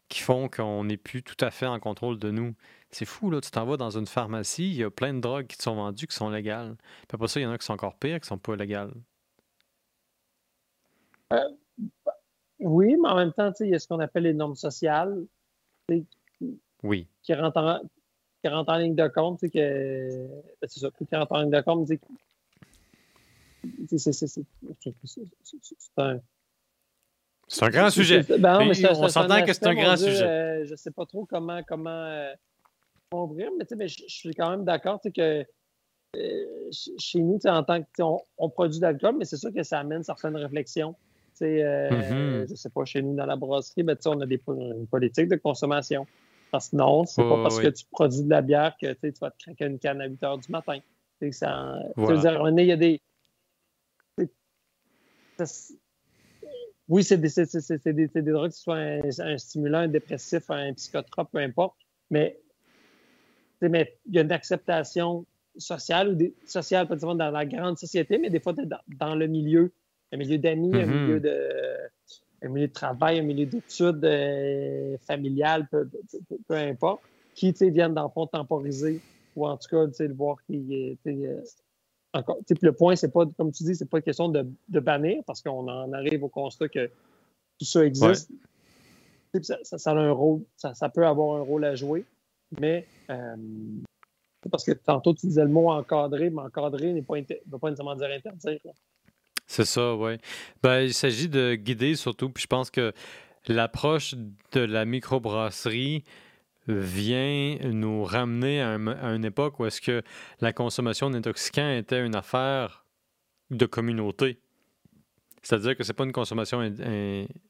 qui 0.09 0.21
font 0.21 0.47
qu'on 0.47 0.85
n'est 0.85 0.97
plus 0.97 1.23
tout 1.23 1.35
à 1.43 1.51
fait 1.51 1.65
en 1.65 1.79
contrôle 1.79 2.17
de 2.19 2.31
nous. 2.31 2.55
C'est 2.91 3.05
fou, 3.05 3.29
là. 3.29 3.41
Tu 3.41 3.51
t'en 3.51 3.65
vas 3.65 3.77
dans 3.77 3.97
une 3.97 4.07
pharmacie, 4.07 4.69
il 4.69 4.77
y 4.77 4.83
a 4.83 4.89
plein 4.89 5.13
de 5.13 5.19
drogues 5.19 5.47
qui 5.47 5.57
te 5.57 5.63
sont 5.63 5.75
vendues 5.75 6.07
qui 6.07 6.15
sont 6.15 6.29
légales. 6.29 6.77
Puis 7.07 7.15
après 7.15 7.27
ça, 7.27 7.39
il 7.39 7.43
y 7.43 7.45
en 7.45 7.51
a 7.51 7.57
qui 7.57 7.65
sont 7.65 7.73
encore 7.73 7.97
pires, 7.97 8.21
qui 8.21 8.27
sont 8.27 8.37
pas 8.37 8.55
légales. 8.55 8.93
Euh, 11.33 11.39
oui, 12.59 12.95
mais 13.01 13.09
en 13.09 13.15
même 13.15 13.33
temps, 13.33 13.51
il 13.59 13.69
y 13.69 13.75
a 13.75 13.79
ce 13.79 13.87
qu'on 13.87 13.99
appelle 13.99 14.23
les 14.23 14.33
normes 14.33 14.55
sociales. 14.55 15.25
Oui. 16.83 17.07
Qui 17.23 17.33
rentrent 17.33 17.57
en, 17.57 17.81
qui 18.41 18.47
rentrent 18.47 18.71
en 18.71 18.77
ligne 18.77 18.95
de 18.95 19.07
compte, 19.07 19.41
que. 19.41 20.27
Ben, 20.61 20.67
c'est 20.67 20.79
ça, 20.79 20.89
qui 20.91 21.15
rentrent 21.15 21.33
en 21.33 21.41
ligne 21.41 21.51
de 21.51 21.61
compte, 21.61 21.87
c'est 23.97 24.23
un. 25.97 26.19
C'est 27.49 27.63
un 27.63 27.69
grand 27.69 27.89
sujet. 27.89 28.23
Ben 28.39 28.59
on 28.59 29.07
s'entend 29.07 29.43
que 29.45 29.53
c'est 29.53 29.67
un 29.67 29.73
grand 29.73 29.95
sujet. 29.95 30.23
Euh, 30.23 30.65
je 30.65 30.71
ne 30.71 30.75
sais 30.75 30.91
pas 30.91 31.05
trop 31.05 31.25
comment, 31.25 31.61
comment 31.63 31.89
euh, 31.89 32.33
ouvrir, 33.13 33.51
mais, 33.57 33.65
mais 33.77 33.87
je, 33.87 34.03
suis 34.07 34.33
quand 34.33 34.49
même 34.49 34.65
d'accord 34.65 34.99
que 35.01 35.45
euh, 36.15 36.71
chez 36.71 37.19
nous, 37.19 37.39
en 37.45 37.63
tant 37.63 37.81
que 37.81 38.03
on, 38.37 38.49
produit 38.49 38.79
de 38.79 38.85
l'alcool, 38.85 39.15
mais 39.17 39.23
c'est 39.23 39.37
sûr 39.37 39.53
que 39.53 39.63
ça 39.63 39.79
amène 39.79 40.03
certaines 40.03 40.35
réflexions. 40.35 40.95
Mm-hmm. 41.45 42.45
Je 42.47 42.51
ne 42.51 42.55
sais 42.55 42.69
pas, 42.69 42.85
chez 42.85 43.01
nous, 43.01 43.15
dans 43.15 43.25
la 43.25 43.35
brasserie, 43.35 43.83
ben, 43.83 43.97
on 44.05 44.21
a 44.21 44.25
des, 44.25 44.41
une 44.47 44.87
politique 44.87 45.27
de 45.27 45.35
consommation. 45.35 46.05
Parce 46.51 46.69
que 46.69 46.77
non, 46.77 47.05
c'est 47.05 47.21
n'est 47.21 47.29
pas 47.29 47.43
parce 47.43 47.59
que 47.59 47.67
tu 47.67 47.85
produis 47.91 48.23
de 48.23 48.29
la 48.29 48.41
bière 48.41 48.75
que 48.81 48.93
tu 48.93 49.11
vas 49.19 49.31
te 49.31 49.43
craquer 49.43 49.65
une 49.65 49.79
canne 49.79 50.01
à 50.01 50.07
8 50.07 50.21
h 50.21 50.45
du 50.45 50.51
matin. 50.51 50.79
Ça, 51.31 51.79
dire, 51.97 52.49
il 52.49 52.65
y 52.65 52.71
a 52.71 52.77
des, 52.77 53.01
oui, 56.89 57.03
c'est 57.03 57.17
des, 57.17 57.93
des, 57.93 58.07
des, 58.07 58.21
drogues 58.21 58.51
qui 58.51 58.59
soient 58.59 58.77
un, 58.77 59.37
stimulant, 59.37 59.79
un 59.79 59.87
dépressif, 59.87 60.49
un 60.49 60.73
psychotrope, 60.73 61.31
peu 61.31 61.39
importe, 61.39 61.75
mais, 62.09 62.39
mais 63.61 63.97
il 64.05 64.15
y 64.15 64.19
a 64.19 64.21
une 64.21 64.31
acceptation 64.31 65.25
sociale, 65.57 66.09
ou 66.09 66.15
des, 66.15 66.33
sociale, 66.45 66.87
pas 66.87 66.95
dans 66.95 67.13
la 67.15 67.45
grande 67.45 67.77
société, 67.77 68.17
mais 68.17 68.29
des 68.29 68.39
fois 68.39 68.53
dans, 68.53 68.79
dans 68.87 69.15
le 69.15 69.27
milieu, 69.27 69.73
un 70.11 70.17
milieu 70.17 70.37
d'amis, 70.37 70.75
un 70.75 70.85
mm-hmm. 70.85 71.01
milieu 71.01 71.19
de 71.19 71.89
un 72.41 72.49
milieu 72.49 72.67
de 72.67 72.73
travail, 72.73 73.19
un 73.19 73.23
milieu 73.23 73.45
d'études 73.45 74.03
euh, 74.05 74.97
familiales, 74.99 75.67
peu, 75.69 76.55
importe, 76.55 77.01
qui 77.33 77.51
viennent 77.51 77.93
dans 77.93 78.03
le 78.03 78.09
fond 78.09 78.27
temporiser 78.27 79.01
ou 79.35 79.47
en 79.47 79.57
tout 79.57 79.67
cas 79.69 79.85
le 79.99 80.13
voir 80.13 80.37
qui 80.45 80.97
est 81.05 81.09
encore, 82.13 82.37
le 82.61 82.71
point, 82.71 82.95
c'est 82.95 83.11
pas, 83.11 83.25
comme 83.37 83.51
tu 83.51 83.63
dis, 83.63 83.75
c'est 83.75 83.89
pas 83.89 83.97
une 83.97 84.03
question 84.03 84.29
de, 84.29 84.79
bannir 84.79 85.23
parce 85.25 85.41
qu'on 85.41 85.67
en 85.67 85.91
arrive 85.93 86.23
au 86.23 86.29
constat 86.29 86.69
que 86.69 86.89
tout 87.59 87.65
ça 87.65 87.85
existe. 87.85 88.31
Ça, 89.41 89.91
a 89.91 89.93
un 89.93 90.11
rôle, 90.11 90.41
ça, 90.55 90.89
peut 90.89 91.05
avoir 91.05 91.37
un 91.37 91.41
rôle 91.41 91.65
à 91.65 91.75
jouer, 91.75 92.05
mais 92.59 92.87
euh, 93.09 93.35
parce 94.49 94.63
que 94.63 94.71
tantôt 94.71 95.13
tu 95.13 95.27
disais 95.27 95.43
le 95.43 95.49
mot 95.49 95.69
encadrer, 95.69 96.29
mais 96.29 96.41
encadrer 96.41 96.93
ne 96.93 97.01
veut 97.01 97.59
pas 97.59 97.69
nécessairement 97.69 97.95
dire 97.95 98.09
interdire. 98.09 98.59
C'est 99.47 99.65
ça, 99.65 99.95
oui. 99.95 100.17
Ben, 100.61 100.81
il 100.81 100.93
s'agit 100.93 101.29
de 101.29 101.55
guider 101.55 101.95
surtout, 101.95 102.29
puis 102.29 102.43
je 102.43 102.47
pense 102.47 102.69
que 102.69 102.93
l'approche 103.47 104.13
de 104.51 104.59
la 104.59 104.85
microbrasserie, 104.85 106.03
vient 106.67 107.57
nous 107.63 108.03
ramener 108.03 108.61
à, 108.61 108.75
une 108.75 109.25
époque 109.25 109.59
où 109.59 109.65
est-ce 109.65 109.81
que 109.81 110.01
la 110.41 110.53
consommation 110.53 111.09
d'intoxicants 111.09 111.71
était 111.71 112.05
une 112.05 112.15
affaire 112.15 112.85
de 113.49 113.65
communauté. 113.65 114.39
C'est-à-dire 115.41 115.77
que 115.77 115.83
c'est 115.83 115.93
pas 115.93 116.03
une 116.03 116.11
consommation 116.11 116.59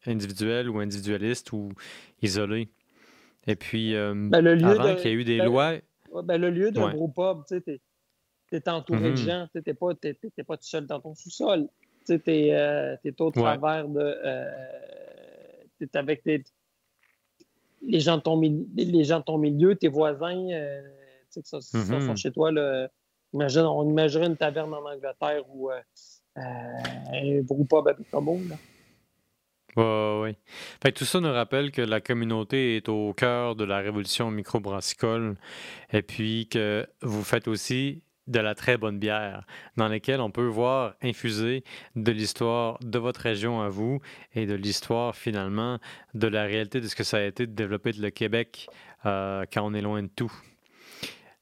individuelle 0.06 0.70
ou 0.70 0.80
individualiste 0.80 1.52
ou 1.52 1.72
isolée. 2.22 2.70
Et 3.48 3.56
puis, 3.56 3.95
euh, 3.95 4.14
ben, 4.14 4.45
avant 4.45 4.95
qu'il 4.95 5.06
y 5.06 5.14
ait 5.14 5.14
eu 5.14 5.24
des 5.24 5.39
ben, 5.39 5.45
lois... 5.45 5.74
Ben, 6.24 6.38
le 6.38 6.52
lieu 6.52 6.72
d'un 6.72 6.93
gros 6.93 7.08
pub, 7.08 7.43
tu 7.48 7.60
sais, 7.60 7.82
t'es 8.50 8.70
entouré 8.70 9.12
de 9.12 9.16
mm-hmm. 9.16 9.26
gens, 9.26 9.48
tu 9.52 9.62
n'es 9.66 9.74
pas, 9.74 9.93
pas, 9.93 10.58
tout 10.58 10.68
seul 10.68 10.86
dans 10.86 11.00
ton 11.00 11.16
sous-sol. 11.16 11.68
Tu 12.08 12.22
es, 12.26 12.53
euh, 12.53 12.95
au 13.20 13.32
travers 13.32 13.88
de... 13.88 13.99
Euh, 13.99 14.45
tu 15.80 15.86
es 15.86 15.97
avec 15.97 16.24
tes, 16.24 16.43
les 17.82 17.99
gens 17.99 18.18
de 18.18 18.22
ton, 18.22 18.39
les 18.41 19.03
gens 19.03 19.20
de 19.20 19.24
ton 19.24 19.38
milieu, 19.38 19.76
tes 19.76 19.88
voisins, 19.88 20.47
euh, 20.51 20.82
tu 21.32 21.41
sais, 21.41 21.41
que 21.41 21.47
ça, 21.47 21.58
mm-hmm. 21.58 22.05
sont 22.05 22.16
chez 22.16 22.32
toi. 22.32 22.51
Là, 22.51 22.89
imagine, 23.34 23.62
on 23.62 23.89
imaginerait 23.89 24.28
une 24.28 24.38
taverne 24.38 24.74
en 24.74 24.86
Angleterre 24.86 25.43
ou 25.49 25.70
euh, 25.70 25.80
euh, 26.38 26.41
un 27.14 27.41
groupe 27.41 27.74
à 27.74 27.95
Como. 28.12 28.39
Oui, 29.76 29.84
oui. 30.24 30.36
Fait 30.82 30.91
tout 30.91 31.05
ça 31.05 31.20
nous 31.20 31.32
rappelle 31.32 31.72
que 31.72 31.84
la 31.84 32.01
communauté 32.01 32.78
est 32.78 32.89
au 32.89 33.14
cœur 33.14 33.55
de 33.55 33.64
la 33.64 33.78
révolution 33.78 34.32
microbrassicole 34.32 35.36
et 35.93 36.01
puis 36.01 36.47
que 36.47 36.88
vous 37.03 37.24
faites 37.24 37.47
aussi 37.47 38.01
de 38.28 38.39
la 38.39 38.55
très 38.55 38.78
bonne 38.78 38.99
bière, 38.99 39.45
dans 39.78 39.88
laquelle 39.88 40.21
on 40.21 40.32
peut 40.32 40.45
voir 40.45 40.95
infuser 41.01 41.63
de 41.95 42.11
l'histoire 42.11 42.78
de 42.82 42.99
votre 42.99 43.21
région 43.21 43.61
à 43.61 43.69
vous 43.69 43.99
et 44.36 44.45
de 44.45 44.53
l'histoire 44.53 45.15
finalement 45.15 45.80
de 46.13 46.28
la 46.28 46.43
réalité 46.43 46.82
de 46.82 46.88
ce 46.88 46.95
que 46.95 47.03
ça 47.03 47.17
a 47.17 47.23
été 47.23 47.47
de 47.47 47.53
développer 47.53 47.93
le 47.93 48.09
Québec 48.09 48.67
euh, 49.05 49.45
quand 49.51 49.63
on 49.63 49.73
est 49.73 49.82
loin 49.82 50.03
de 50.03 50.09
tout. 50.09 50.32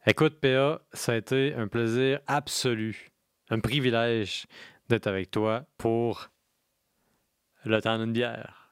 Écoute, 0.08 0.40
PA, 0.40 0.82
ça 0.94 1.14
a 1.14 1.16
été 1.16 1.56
un 1.56 1.68
plaisir 1.68 2.20
absolu, 2.28 3.12
un 3.50 3.60
privilège 3.60 4.46
d'être 4.88 5.08
avec 5.08 5.32
toi 5.32 5.66
pour 5.78 6.30
le 7.64 7.82
temps 7.82 7.98
d'une 7.98 8.14
bière. 8.14 8.72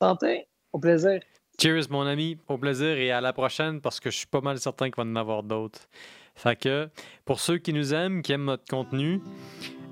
Santé, 0.00 0.46
au 0.72 0.78
plaisir. 0.78 1.20
Cheers, 1.58 1.88
mon 1.88 2.02
ami, 2.02 2.36
au 2.48 2.58
plaisir 2.58 2.98
et 2.98 3.10
à 3.10 3.22
la 3.22 3.32
prochaine 3.32 3.80
parce 3.80 3.98
que 3.98 4.10
je 4.10 4.18
suis 4.18 4.26
pas 4.26 4.42
mal 4.42 4.58
certain 4.58 4.90
qu'il 4.90 5.02
va 5.02 5.10
en 5.10 5.16
avoir 5.16 5.42
d'autres. 5.42 5.88
Fait 6.36 6.56
que 6.56 6.88
pour 7.24 7.40
ceux 7.40 7.58
qui 7.58 7.72
nous 7.72 7.94
aiment, 7.94 8.22
qui 8.22 8.32
aiment 8.32 8.44
notre 8.44 8.66
contenu, 8.68 9.20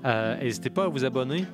euh, 0.05 0.37
n'hésitez 0.37 0.69
pas 0.69 0.85
à 0.85 0.87
vous 0.87 1.03
abonner. 1.03 1.45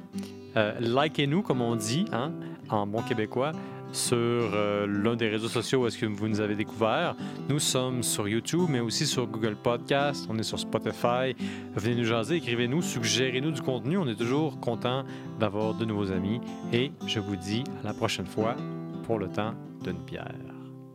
Euh, 0.58 0.74
likez-nous, 0.80 1.42
comme 1.42 1.62
on 1.62 1.76
dit, 1.76 2.06
hein, 2.12 2.34
en 2.70 2.86
bon 2.86 3.02
québécois, 3.02 3.54
sur 3.94 4.18
euh, 4.18 4.86
l'un 4.88 5.16
des 5.16 5.30
réseaux 5.30 5.48
sociaux 5.48 5.84
où 5.84 5.88
est-ce 5.88 5.98
que 5.98 6.06
vous 6.06 6.28
nous 6.28 6.42
avez 6.42 6.56
découvert. 6.56 7.16
Nous 7.50 7.60
sommes 7.60 8.04
sur 8.04 8.28
YouTube, 8.28 8.68
mais 8.70 8.80
aussi 8.80 9.06
sur 9.06 9.28
Google 9.28 9.56
Podcast. 9.56 10.28
On 10.30 10.38
est 10.38 10.44
sur 10.44 10.60
Spotify. 10.60 11.36
Venez 11.76 11.96
nous 11.96 12.06
jaser, 12.06 12.36
écrivez-nous, 12.36 12.82
suggérez-nous 12.82 13.52
du 13.52 13.62
contenu. 13.62 13.98
On 13.98 14.08
est 14.08 14.16
toujours 14.16 14.60
content 14.60 15.04
d'avoir 15.40 15.74
de 15.74 15.86
nouveaux 15.86 16.12
amis. 16.12 16.42
Et 16.74 16.92
je 17.06 17.20
vous 17.20 17.36
dis 17.36 17.64
à 17.82 17.88
la 17.88 17.94
prochaine 17.94 18.28
fois 18.28 18.56
pour 19.04 19.20
le 19.20 19.30
temps 19.30 19.54
d'une 19.84 20.04
pierre. 20.06 20.36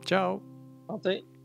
Ciao! 0.04 0.42
Santé! 0.86 1.35